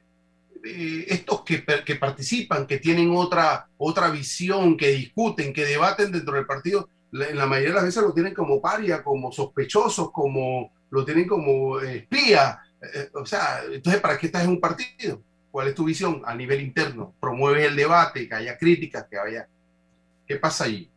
eh, 0.64 1.06
estos 1.10 1.44
que, 1.44 1.96
participan, 2.00 2.66
que 2.66 2.78
tienen 2.78 3.12
otra, 3.12 3.68
otra 3.78 4.10
visión, 4.10 4.78
que 4.78 4.90
discuten, 4.90 5.54
que 5.54 5.66
debaten 5.66 6.12
dentro 6.12 6.36
del 6.36 6.46
partido, 6.46 6.90
en 7.14 7.38
la 7.38 7.46
mayoría 7.46 7.70
de 7.70 7.76
las 7.76 7.84
veces 7.86 8.04
lo 8.04 8.14
tienen 8.14 8.34
como 8.34 8.62
paria, 8.62 9.04
como 9.04 9.32
sospechosos, 9.32 10.12
como 10.12 10.72
lo 10.90 11.04
tienen 11.04 11.28
como 11.28 11.80
espía. 11.80 12.60
o 13.14 13.26
sea, 13.26 13.64
entonces, 13.72 14.02
¿para 14.02 14.18
qué 14.18 14.28
estás 14.28 14.44
en 14.44 14.52
un 14.52 14.62
partido? 14.62 15.22
¿Cuál 15.52 15.68
es 15.68 15.76
tu 15.76 15.84
visión 15.84 16.22
a 16.26 16.34
nivel 16.34 16.62
interno? 16.62 17.14
¿Promueves 17.20 17.68
el 17.68 17.76
debate, 17.76 18.28
que 18.30 18.36
haya 18.36 18.58
críticas, 18.58 19.06
que 19.10 19.18
haya... 19.18 19.48
¿Qué 20.32 20.38
pasa 20.38 20.64
ahí? 20.64 20.90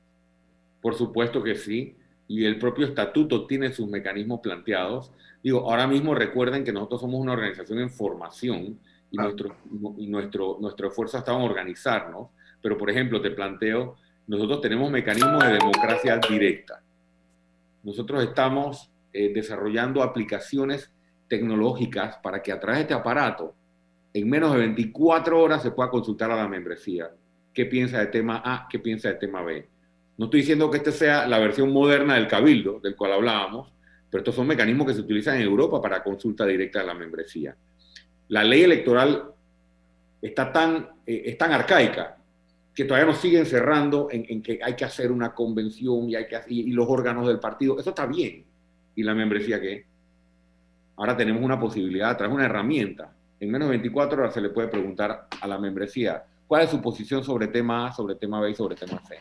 Por 0.80 0.95
supuesto 0.95 1.43
que 1.43 1.57
sí, 1.57 1.97
y 2.28 2.45
el 2.45 2.57
propio 2.57 2.87
estatuto 2.87 3.49
tiene 3.49 3.72
sus 3.72 3.89
mecanismos 3.89 4.39
planteados. 4.41 5.11
Digo, 5.43 5.68
ahora 5.68 5.89
mismo 5.89 6.14
recuerden 6.14 6.62
que 6.62 6.72
nosotros 6.72 7.01
somos 7.01 7.20
una 7.20 7.32
organización 7.32 7.80
en 7.80 7.91
formación 7.91 8.78
y, 9.11 9.16
nuestro, 9.16 9.57
y 9.99 10.07
nuestro, 10.07 10.59
nuestro 10.61 10.87
esfuerzo 10.87 11.18
está 11.18 11.35
en 11.35 11.41
organizarnos, 11.41 12.28
pero 12.62 12.78
por 12.78 12.89
ejemplo, 12.91 13.20
te 13.20 13.32
planteo, 13.32 13.97
nosotros 14.28 14.61
tenemos 14.61 14.89
mecanismos 14.89 15.43
de 15.43 15.55
democracia 15.55 16.20
directa. 16.28 16.80
Nosotros 17.82 18.22
estamos 18.22 18.89
eh, 19.12 19.32
desarrollando 19.35 20.01
aplicaciones 20.01 20.93
tecnológicas 21.26 22.18
para 22.18 22.41
que 22.41 22.53
a 22.53 22.61
través 22.61 22.78
de 22.78 22.82
este 22.82 22.95
aparato, 22.95 23.53
en 24.12 24.30
menos 24.30 24.53
de 24.53 24.59
24 24.59 25.43
horas 25.43 25.61
se 25.61 25.72
pueda 25.72 25.91
consultar 25.91 26.30
a 26.30 26.37
la 26.37 26.47
membresía 26.47 27.11
qué 27.55 27.66
piensa 27.66 28.00
de 28.00 28.07
tema 28.07 28.42
A, 28.44 28.66
qué 28.68 28.78
piensa 28.78 29.09
de 29.09 29.14
tema 29.14 29.42
B. 29.42 29.66
No 30.18 30.26
estoy 30.26 30.40
diciendo 30.40 30.70
que 30.70 30.78
esta 30.78 30.92
sea 30.92 31.26
la 31.26 31.38
versión 31.38 31.72
moderna 31.72 32.16
del 32.16 32.28
cabildo, 32.28 32.80
del 32.80 32.96
cual 32.96 33.12
hablábamos, 33.12 33.72
pero 34.11 34.20
estos 34.20 34.34
son 34.34 34.46
mecanismos 34.46 34.86
que 34.86 34.94
se 34.94 35.00
utilizan 35.00 35.36
en 35.36 35.42
Europa 35.42 35.80
para 35.80 36.02
consulta 36.02 36.44
directa 36.44 36.80
de 36.80 36.86
la 36.86 36.94
membresía. 36.94 37.57
La 38.28 38.44
ley 38.44 38.62
electoral 38.62 39.24
está 40.20 40.52
tan, 40.52 40.88
eh, 41.07 41.22
es 41.26 41.38
tan 41.38 41.52
arcaica 41.52 42.18
que 42.74 42.84
todavía 42.84 43.07
nos 43.07 43.20
siguen 43.20 43.46
cerrando 43.46 44.09
en, 44.11 44.42
que 44.42 44.59
hay 44.62 44.74
que 44.74 44.84
hacer 44.84 45.12
una 45.12 45.32
convención 45.32 46.11
y, 46.11 46.16
hay 46.16 46.26
que, 46.26 46.40
y 46.48 46.72
los 46.72 46.88
órganos 46.88 47.26
del 47.26 47.38
partido. 47.38 47.78
Eso 47.78 47.90
está 47.90 48.07
bien. 48.07 48.44
¿Y 48.96 49.02
la 49.05 49.14
membresía 49.14 49.61
qué? 49.61 49.86
ahora 50.96 51.16
tenemos 51.16 51.42
una 51.42 51.59
posibilidad, 51.59 52.18
de 52.18 52.26
una 52.26 52.46
herramienta. 52.46 53.12
En 53.40 53.50
menos 53.50 53.68
de 53.68 53.70
24 53.70 54.18
horas 54.18 54.34
se 54.34 54.40
le 54.40 54.50
puede 54.50 54.68
preguntar 54.68 55.26
a 55.40 55.46
la 55.46 55.59
membresía 55.59 56.24
cuál 56.47 56.62
es 56.62 56.70
su 56.70 56.80
posición 56.80 57.24
sobre 57.24 57.49
tema 57.49 57.88
A, 57.88 57.92
sobre 57.92 58.16
tema 58.16 58.40
B 58.40 58.51
y 58.51 58.55
sobre 58.55 58.76
tema 58.76 59.01
C. 59.07 59.16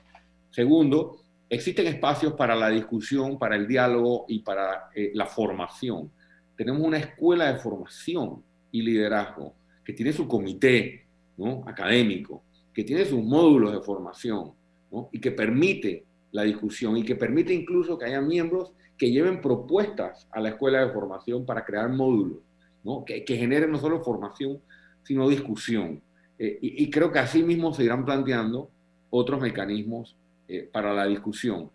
Segundo, 0.50 1.18
existen 1.50 1.88
espacios 1.88 2.34
para 2.34 2.56
la 2.56 2.70
discusión, 2.70 3.38
para 3.38 3.56
el 3.56 3.68
diálogo 3.68 4.26
y 4.28 4.40
para 4.40 4.90
eh, 4.96 5.12
la 5.14 5.26
formación. 5.26 6.12
Tenemos 6.56 6.82
una 6.82 6.98
escuela 6.98 7.52
de 7.52 7.60
formación 7.60 8.44
y 8.72 8.82
liderazgo 8.82 9.56
que 9.84 9.94
tiene 9.94 10.14
su 10.14 10.28
comité 10.28 11.06
¿no? 11.38 11.64
académico, 11.68 12.44
que 12.74 12.84
tiene 12.84 13.06
sus 13.06 13.24
módulos 13.24 13.74
de 13.74 13.82
formación 13.82 14.54
¿no? 14.92 15.10
y 15.12 15.20
que 15.20 15.32
permite 15.32 16.06
la 16.32 16.44
discusión 16.44 16.98
y 16.98 17.04
que 17.04 17.16
permite 17.16 17.54
incluso 17.54 17.98
que 17.98 18.06
haya 18.06 18.22
miembros 18.22 18.74
que 18.98 19.12
lleven 19.12 19.42
propuestas 19.42 20.28
a 20.32 20.40
la 20.40 20.50
escuela 20.50 20.86
de 20.86 20.94
formación 20.94 21.46
para 21.46 21.66
crear 21.66 21.90
módulos, 21.90 22.40
¿no? 22.84 23.04
que, 23.06 23.26
que 23.26 23.38
generen 23.38 23.72
no 23.72 23.80
solo 23.80 24.04
formación, 24.04 24.60
sino 25.04 25.30
discusión. 25.30 26.02
Eh, 26.40 26.58
y, 26.62 26.90
creo 26.90 27.12
que 27.12 27.20
así 27.20 27.44
mismo 27.44 27.74
se 27.74 27.84
irán 27.84 28.06
planteando 28.06 28.70
otros 29.10 29.40
mecanismos 29.42 30.16
eh, 30.48 30.68
para 30.72 30.94
la 30.94 31.06
discusión. 31.06 31.70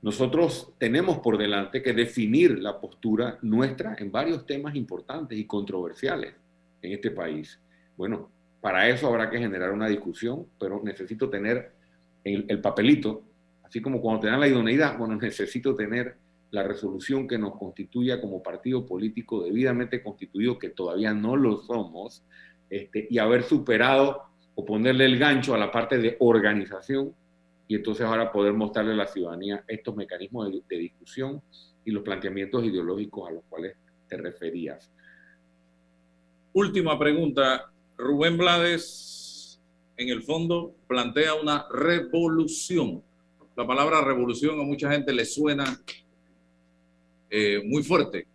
Nosotros 0.00 0.72
tenemos 0.78 1.18
por 1.18 1.36
delante 1.36 1.82
que 1.82 1.92
definir 1.92 2.58
la 2.58 2.80
postura 2.80 3.38
nuestra 3.42 3.96
en 3.98 4.10
varios 4.10 4.46
temas 4.46 4.74
importantes 4.76 5.36
y 5.38 5.44
controversiales 5.44 6.34
en 6.80 6.92
este 6.92 7.10
país. 7.10 7.60
Bueno, 7.96 8.30
para 8.60 8.88
eso 8.88 9.08
habrá 9.08 9.28
que 9.28 9.38
generar 9.38 9.72
una 9.72 9.88
discusión, 9.88 10.46
pero 10.58 10.80
necesito 10.82 11.28
tener 11.28 11.72
el, 12.24 12.46
el 12.48 12.60
papelito, 12.60 13.24
así 13.64 13.80
como 13.80 14.00
cuando 14.00 14.20
te 14.20 14.26
dan 14.28 14.40
la 14.40 14.48
idoneidad, 14.48 14.96
bueno, 14.96 15.16
necesito 15.20 15.74
tener 15.74 16.16
la 16.50 16.62
resolución 16.62 17.28
que 17.28 17.38
nos 17.38 17.56
constituya 17.58 18.20
como 18.20 18.42
partido 18.42 18.86
político 18.86 19.44
debidamente 19.44 20.02
constituido, 20.02 20.58
que 20.58 20.70
todavía 20.70 21.12
no 21.12 21.36
lo 21.36 21.58
somos, 21.62 22.24
este, 22.70 23.06
y 23.10 23.18
haber 23.18 23.42
superado 23.42 24.22
o 24.54 24.64
ponerle 24.64 25.04
el 25.04 25.18
gancho 25.18 25.54
a 25.54 25.58
la 25.58 25.70
parte 25.70 25.98
de 25.98 26.16
organización 26.20 27.14
y 27.66 27.76
entonces 27.76 28.04
ahora 28.06 28.32
poder 28.32 28.54
mostrarle 28.54 28.92
a 28.92 28.96
la 28.96 29.06
ciudadanía 29.06 29.64
estos 29.68 29.94
mecanismos 29.94 30.50
de, 30.50 30.62
de 30.68 30.76
discusión 30.82 31.42
y 31.84 31.90
los 31.90 32.02
planteamientos 32.02 32.64
ideológicos 32.64 33.28
a 33.28 33.32
los 33.32 33.44
cuales 33.48 33.76
te 34.08 34.16
referías. 34.16 34.90
Última 36.52 36.98
pregunta. 36.98 37.70
Rubén 37.96 38.38
Blades, 38.38 39.60
en 39.96 40.08
el 40.08 40.22
fondo, 40.22 40.74
plantea 40.86 41.34
una 41.34 41.66
revolución. 41.70 43.02
La 43.56 43.66
palabra 43.66 44.00
revolución 44.00 44.60
a 44.60 44.62
mucha 44.62 44.90
gente 44.90 45.12
le 45.12 45.24
suena 45.24 45.64
eh, 47.28 47.60
muy 47.64 47.82
fuerte, 47.82 48.26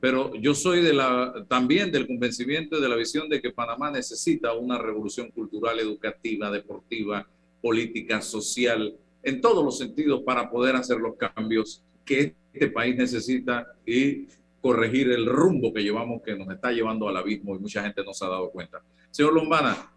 pero 0.00 0.34
yo 0.34 0.54
soy 0.54 0.80
de 0.80 0.94
la, 0.94 1.44
también 1.48 1.92
del 1.92 2.06
convencimiento 2.06 2.80
de 2.80 2.88
la 2.88 2.96
visión 2.96 3.28
de 3.28 3.40
que 3.40 3.50
Panamá 3.50 3.90
necesita 3.90 4.54
una 4.54 4.78
revolución 4.78 5.30
cultural, 5.30 5.78
educativa, 5.78 6.50
deportiva, 6.50 7.28
política, 7.60 8.22
social, 8.22 8.96
en 9.22 9.40
todos 9.40 9.62
los 9.62 9.76
sentidos 9.76 10.22
para 10.22 10.50
poder 10.50 10.76
hacer 10.76 10.96
los 10.98 11.16
cambios 11.16 11.84
que 12.04 12.34
este 12.52 12.68
país 12.68 12.96
necesita 12.96 13.66
y 13.84 14.26
corregir 14.60 15.10
el 15.10 15.26
rumbo 15.26 15.72
que 15.72 15.82
llevamos, 15.82 16.22
que 16.22 16.34
nos 16.34 16.48
está 16.50 16.72
llevando 16.72 17.08
al 17.08 17.16
abismo 17.16 17.54
y 17.54 17.58
mucha 17.58 17.82
gente 17.82 18.02
no 18.02 18.14
se 18.14 18.24
ha 18.24 18.28
dado 18.28 18.50
cuenta. 18.50 18.82
Señor 19.10 19.34
Lombana, 19.34 19.92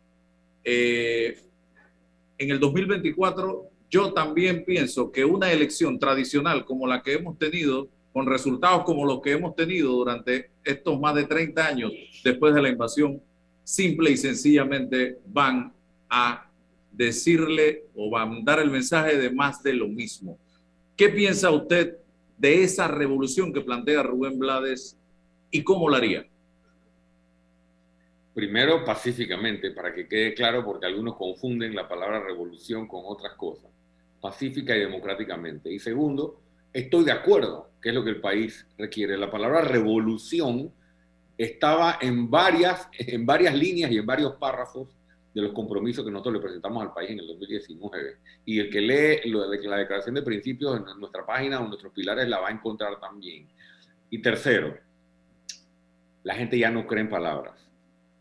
eh, 0.63 1.37
en 2.37 2.51
el 2.51 2.59
2024 2.59 3.69
yo 3.89 4.11
también 4.11 4.65
pienso 4.65 5.11
que 5.11 5.23
una 5.23 5.51
elección 5.51 5.99
tradicional 5.99 6.65
como 6.65 6.87
la 6.87 7.03
que 7.03 7.13
hemos 7.13 7.37
tenido 7.37 7.89
con 8.13 8.27
resultados 8.27 8.83
como 8.83 9.05
los 9.05 9.21
que 9.21 9.31
hemos 9.31 9.55
tenido 9.55 9.91
durante 9.91 10.51
estos 10.63 10.99
más 10.99 11.15
de 11.15 11.23
30 11.23 11.67
años 11.67 11.91
después 12.23 12.53
de 12.53 12.61
la 12.61 12.69
invasión, 12.69 13.19
simple 13.63 14.11
y 14.11 14.17
sencillamente 14.17 15.17
van 15.25 15.73
a 16.09 16.47
decirle 16.91 17.85
o 17.95 18.11
van 18.11 18.33
a 18.33 18.39
dar 18.43 18.59
el 18.59 18.69
mensaje 18.69 19.17
de 19.17 19.31
más 19.31 19.63
de 19.63 19.73
lo 19.73 19.87
mismo. 19.87 20.37
¿Qué 20.95 21.09
piensa 21.09 21.49
usted 21.49 21.97
de 22.37 22.63
esa 22.63 22.87
revolución 22.87 23.51
que 23.51 23.61
plantea 23.61 24.03
Rubén 24.03 24.37
Blades 24.37 24.95
y 25.49 25.63
cómo 25.63 25.89
la 25.89 25.97
haría? 25.97 26.27
Primero, 28.35 28.83
pacíficamente, 28.85 29.71
para 29.71 29.93
que 29.93 30.07
quede 30.07 30.33
claro, 30.35 30.63
porque 30.63 30.85
algunos 30.85 31.15
confunden 31.15 31.75
la 31.75 31.87
palabra 31.87 32.19
revolución 32.19 32.87
con 32.87 33.01
otras 33.05 33.33
cosas. 33.33 33.71
Pacífica 34.21 34.75
y 34.75 34.81
democráticamente. 34.81 35.71
Y 35.71 35.79
segundo, 35.79 36.42
estoy 36.73 37.05
de 37.05 37.11
acuerdo, 37.11 37.69
que 37.81 37.89
es 37.89 37.95
lo 37.95 38.03
que 38.03 38.09
el 38.09 38.21
país 38.21 38.67
requiere. 38.77 39.17
La 39.17 39.31
palabra 39.31 39.61
revolución 39.61 40.73
estaba 41.37 41.99
en 42.01 42.29
varias, 42.29 42.89
en 42.97 43.25
varias 43.25 43.55
líneas 43.55 43.91
y 43.91 43.97
en 43.97 44.05
varios 44.05 44.33
párrafos 44.35 44.89
de 45.33 45.41
los 45.41 45.53
compromisos 45.53 46.05
que 46.05 46.11
nosotros 46.11 46.35
le 46.35 46.41
presentamos 46.41 46.83
al 46.83 46.93
país 46.93 47.11
en 47.11 47.19
el 47.19 47.27
2019. 47.27 48.17
Y 48.45 48.59
el 48.59 48.69
que 48.69 48.81
lee 48.81 49.31
la 49.31 49.77
declaración 49.77 50.15
de 50.15 50.21
principios 50.21 50.77
en 50.77 50.99
nuestra 50.99 51.25
página 51.25 51.59
o 51.59 51.67
nuestros 51.67 51.91
pilares 51.93 52.27
la 52.27 52.39
va 52.39 52.49
a 52.49 52.51
encontrar 52.51 52.99
también. 52.99 53.47
Y 54.09 54.21
tercero, 54.21 54.77
la 56.23 56.35
gente 56.35 56.57
ya 56.57 56.69
no 56.69 56.85
cree 56.85 57.01
en 57.01 57.09
palabras. 57.09 57.59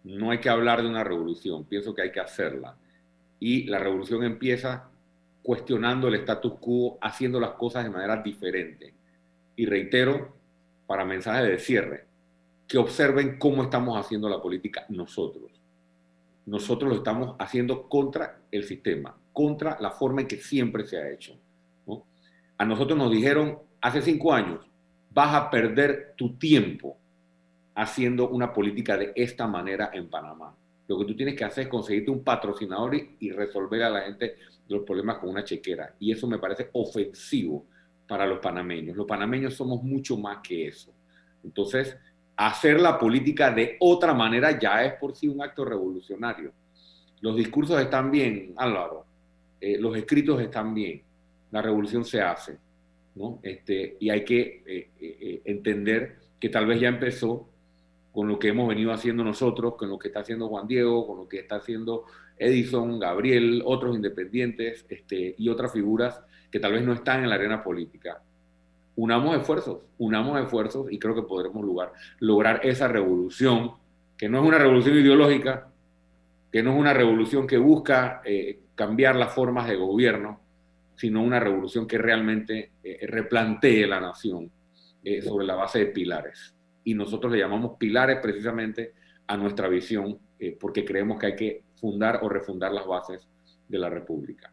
No 0.05 0.31
hay 0.31 0.39
que 0.39 0.49
hablar 0.49 0.83
de 0.83 0.89
una 0.89 1.05
revolución, 1.05 1.65
pienso 1.65 1.95
que 1.95 2.03
hay 2.03 2.13
que 2.13 2.21
hacerla. 2.21 2.77
Y 3.39 3.65
la 3.65 3.79
revolución 3.79 4.25
empieza 4.25 4.91
cuestionando 5.43 6.09
el 6.09 6.15
status 6.15 6.55
quo, 6.61 6.99
haciendo 7.01 7.41
las 7.41 7.53
cosas 7.53 7.85
de 7.85 7.91
manera 7.91 8.23
diferente. 8.23 8.95
Y 9.57 9.67
reitero, 9.67 10.37
para 10.87 11.05
mensaje 11.05 11.45
de 11.45 11.59
cierre, 11.59 12.07
que 12.67 12.79
observen 12.79 13.39
cómo 13.39 13.65
estamos 13.65 13.99
haciendo 13.99 14.29
la 14.29 14.41
política 14.41 14.87
nosotros. 14.89 15.51
Nosotros 16.47 16.91
lo 16.91 16.97
estamos 16.97 17.37
haciendo 17.39 17.89
contra 17.89 18.41
el 18.51 18.65
sistema, 18.65 19.17
contra 19.33 19.79
la 19.81 19.91
forma 19.91 20.23
en 20.23 20.27
que 20.27 20.37
siempre 20.37 20.87
se 20.87 20.97
ha 20.97 21.11
hecho. 21.11 21.39
¿no? 21.87 22.05
A 22.57 22.65
nosotros 22.65 22.99
nos 22.99 23.11
dijeron 23.11 23.59
hace 23.81 24.01
cinco 24.03 24.33
años, 24.33 24.67
vas 25.11 25.35
a 25.35 25.51
perder 25.51 26.15
tu 26.17 26.37
tiempo 26.37 26.97
haciendo 27.75 28.29
una 28.29 28.53
política 28.53 28.97
de 28.97 29.13
esta 29.15 29.47
manera 29.47 29.91
en 29.93 30.09
Panamá. 30.09 30.55
Lo 30.89 30.99
que 30.99 31.05
tú 31.05 31.17
tienes 31.17 31.35
que 31.37 31.45
hacer 31.45 31.65
es 31.65 31.71
conseguirte 31.71 32.11
un 32.11 32.25
patrocinador 32.25 32.95
y, 32.95 33.17
y 33.21 33.31
resolver 33.31 33.83
a 33.83 33.91
la 33.91 34.03
gente 34.03 34.37
los 34.69 34.83
problemas 34.85 35.19
con 35.19 35.31
una 35.31 35.45
chequera. 35.45 35.95
Y 35.99 36.13
eso 36.13 36.27
me 36.27 36.39
parece 36.39 36.71
ofensivo 36.73 37.67
para 38.07 38.27
los 38.27 38.41
panameños. 38.41 38.97
Los 38.97 39.07
panameños 39.07 39.55
somos 39.55 39.83
mucho 39.83 40.17
más 40.17 40.39
que 40.43 40.69
eso. 40.69 40.93
Entonces, 41.45 41.97
hacer 42.37 42.81
la 42.81 42.99
política 42.99 43.51
de 43.51 43.77
otra 43.81 44.15
manera 44.15 44.59
ya 44.59 44.85
es 44.85 44.95
por 44.95 45.15
sí 45.15 45.29
un 45.29 45.43
acto 45.43 45.65
revolucionario. 45.65 46.53
Los 47.21 47.37
discursos 47.37 47.81
están 47.81 48.11
bien, 48.11 48.53
Álvaro. 48.57 49.07
Eh, 49.61 49.79
los 49.79 49.97
escritos 49.97 50.41
están 50.41 50.75
bien. 50.75 51.03
La 51.51 51.63
revolución 51.63 52.05
se 52.05 52.21
hace. 52.21 52.59
¿no? 53.15 53.41
Este, 53.43 53.97
y 54.01 54.11
hay 54.11 54.25
que 54.25 54.63
eh, 54.67 54.91
eh, 55.01 55.43
entender 55.45 56.17
que 56.41 56.49
tal 56.49 56.67
vez 56.67 56.81
ya 56.81 56.89
empezó 56.89 57.49
con 58.13 58.29
lo 58.29 58.39
que 58.39 58.49
hemos 58.49 58.69
venido 58.69 58.93
haciendo 58.93 59.25
nosotros, 59.25 59.75
con 59.77 59.89
lo 59.89 59.99
que 59.99 60.09
está 60.09 60.21
haciendo 60.21 60.49
Juan 60.49 60.69
Diego, 60.69 61.07
con 61.07 61.17
lo 61.17 61.29
que 61.29 61.41
está 61.41 61.57
haciendo 61.57 62.05
Edison, 62.37 62.99
Gabriel, 62.99 63.63
otros 63.65 63.97
independientes 63.97 64.85
este, 64.89 65.35
y 65.39 65.49
otras 65.49 65.73
figuras 65.73 66.21
que 66.51 66.61
tal 66.61 66.73
vez 66.73 66.85
no 66.85 66.93
están 66.93 67.23
en 67.23 67.31
la 67.31 67.37
arena 67.37 67.63
política. 67.63 68.23
Unamos 68.97 69.37
esfuerzos, 69.37 69.81
unamos 69.97 70.39
esfuerzos 70.41 70.93
y 70.93 70.99
creo 70.99 71.15
que 71.15 71.23
podremos 71.23 71.65
lograr, 72.21 72.61
esa 72.63 72.89
revolución, 72.89 73.73
que 74.19 74.29
no 74.29 74.41
es 74.41 74.47
una 74.47 74.59
revolución 74.59 74.97
ideológica, 74.99 75.69
que 76.53 76.63
no 76.63 76.75
es 76.75 76.79
una 76.79 76.93
revolución 76.93 77.47
que 77.47 77.57
busca 77.57 78.21
eh, 78.25 78.61
cambiar 78.75 79.17
las 79.17 79.35
formas 79.35 79.67
de 79.67 79.77
gobierno, 79.77 80.41
sino 80.95 81.23
una 81.23 81.41
revolución 81.41 81.87
que 81.87 81.97
realmente 81.97 82.73
eh, 82.85 83.07
replantee 83.07 83.87
la 83.87 83.99
nación 83.99 84.51
eh, 85.03 85.23
sobre 85.23 85.47
la 85.47 85.55
base 85.55 85.79
de 85.79 85.87
pilares. 85.87 86.55
Y 86.85 86.95
nosotros 86.95 87.33
le 87.33 87.39
llamamos 87.39 87.77
pilares 87.79 88.19
precisamente 88.21 88.95
a 89.27 89.37
nuestra 89.37 89.69
visión, 89.69 90.19
eh, 90.39 90.57
porque 90.59 90.85
creemos 90.85 91.19
que 91.19 91.27
hay 91.27 91.37
que 91.37 91.63
fundar 91.81 92.21
o 92.23 92.29
refundar 92.29 92.73
las 92.73 92.87
bases 92.87 93.29
de 93.69 93.79
la 93.79 93.89
República. 93.89 94.53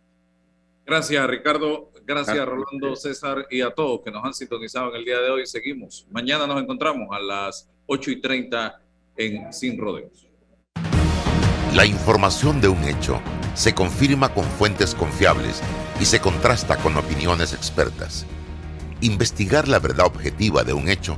Gracias, 0.86 1.28
Ricardo. 1.28 1.92
Gracias, 2.06 2.36
Gracias, 2.36 2.46
Rolando, 2.48 2.96
César 2.96 3.46
y 3.52 3.62
a 3.62 3.70
todos 3.70 4.02
que 4.02 4.10
nos 4.10 4.26
han 4.26 4.34
sintonizado 4.34 4.90
en 4.90 4.96
el 4.96 5.06
día 5.06 5.20
de 5.20 5.30
hoy. 5.30 5.46
Seguimos. 5.46 6.08
Mañana 6.10 6.48
nos 6.48 6.60
encontramos 6.62 7.08
a 7.12 7.20
las 7.20 7.70
8 7.86 8.12
y 8.12 8.22
30 8.22 8.82
en 9.18 9.54
Sin 9.54 9.78
Rodeos. 9.78 10.28
La 11.76 11.86
información 11.86 12.60
de 12.62 12.68
un 12.68 12.84
hecho 12.86 13.22
se 13.54 13.76
confirma 13.76 14.34
con 14.34 14.44
fuentes 14.44 14.96
confiables 14.96 15.62
y 16.02 16.06
se 16.06 16.20
contrasta 16.20 16.78
con 16.78 16.98
opiniones 16.98 17.54
expertas. 17.54 18.26
Investigar 19.02 19.68
la 19.68 19.78
verdad 19.78 20.08
objetiva 20.08 20.64
de 20.64 20.74
un 20.74 20.90
hecho 20.90 21.18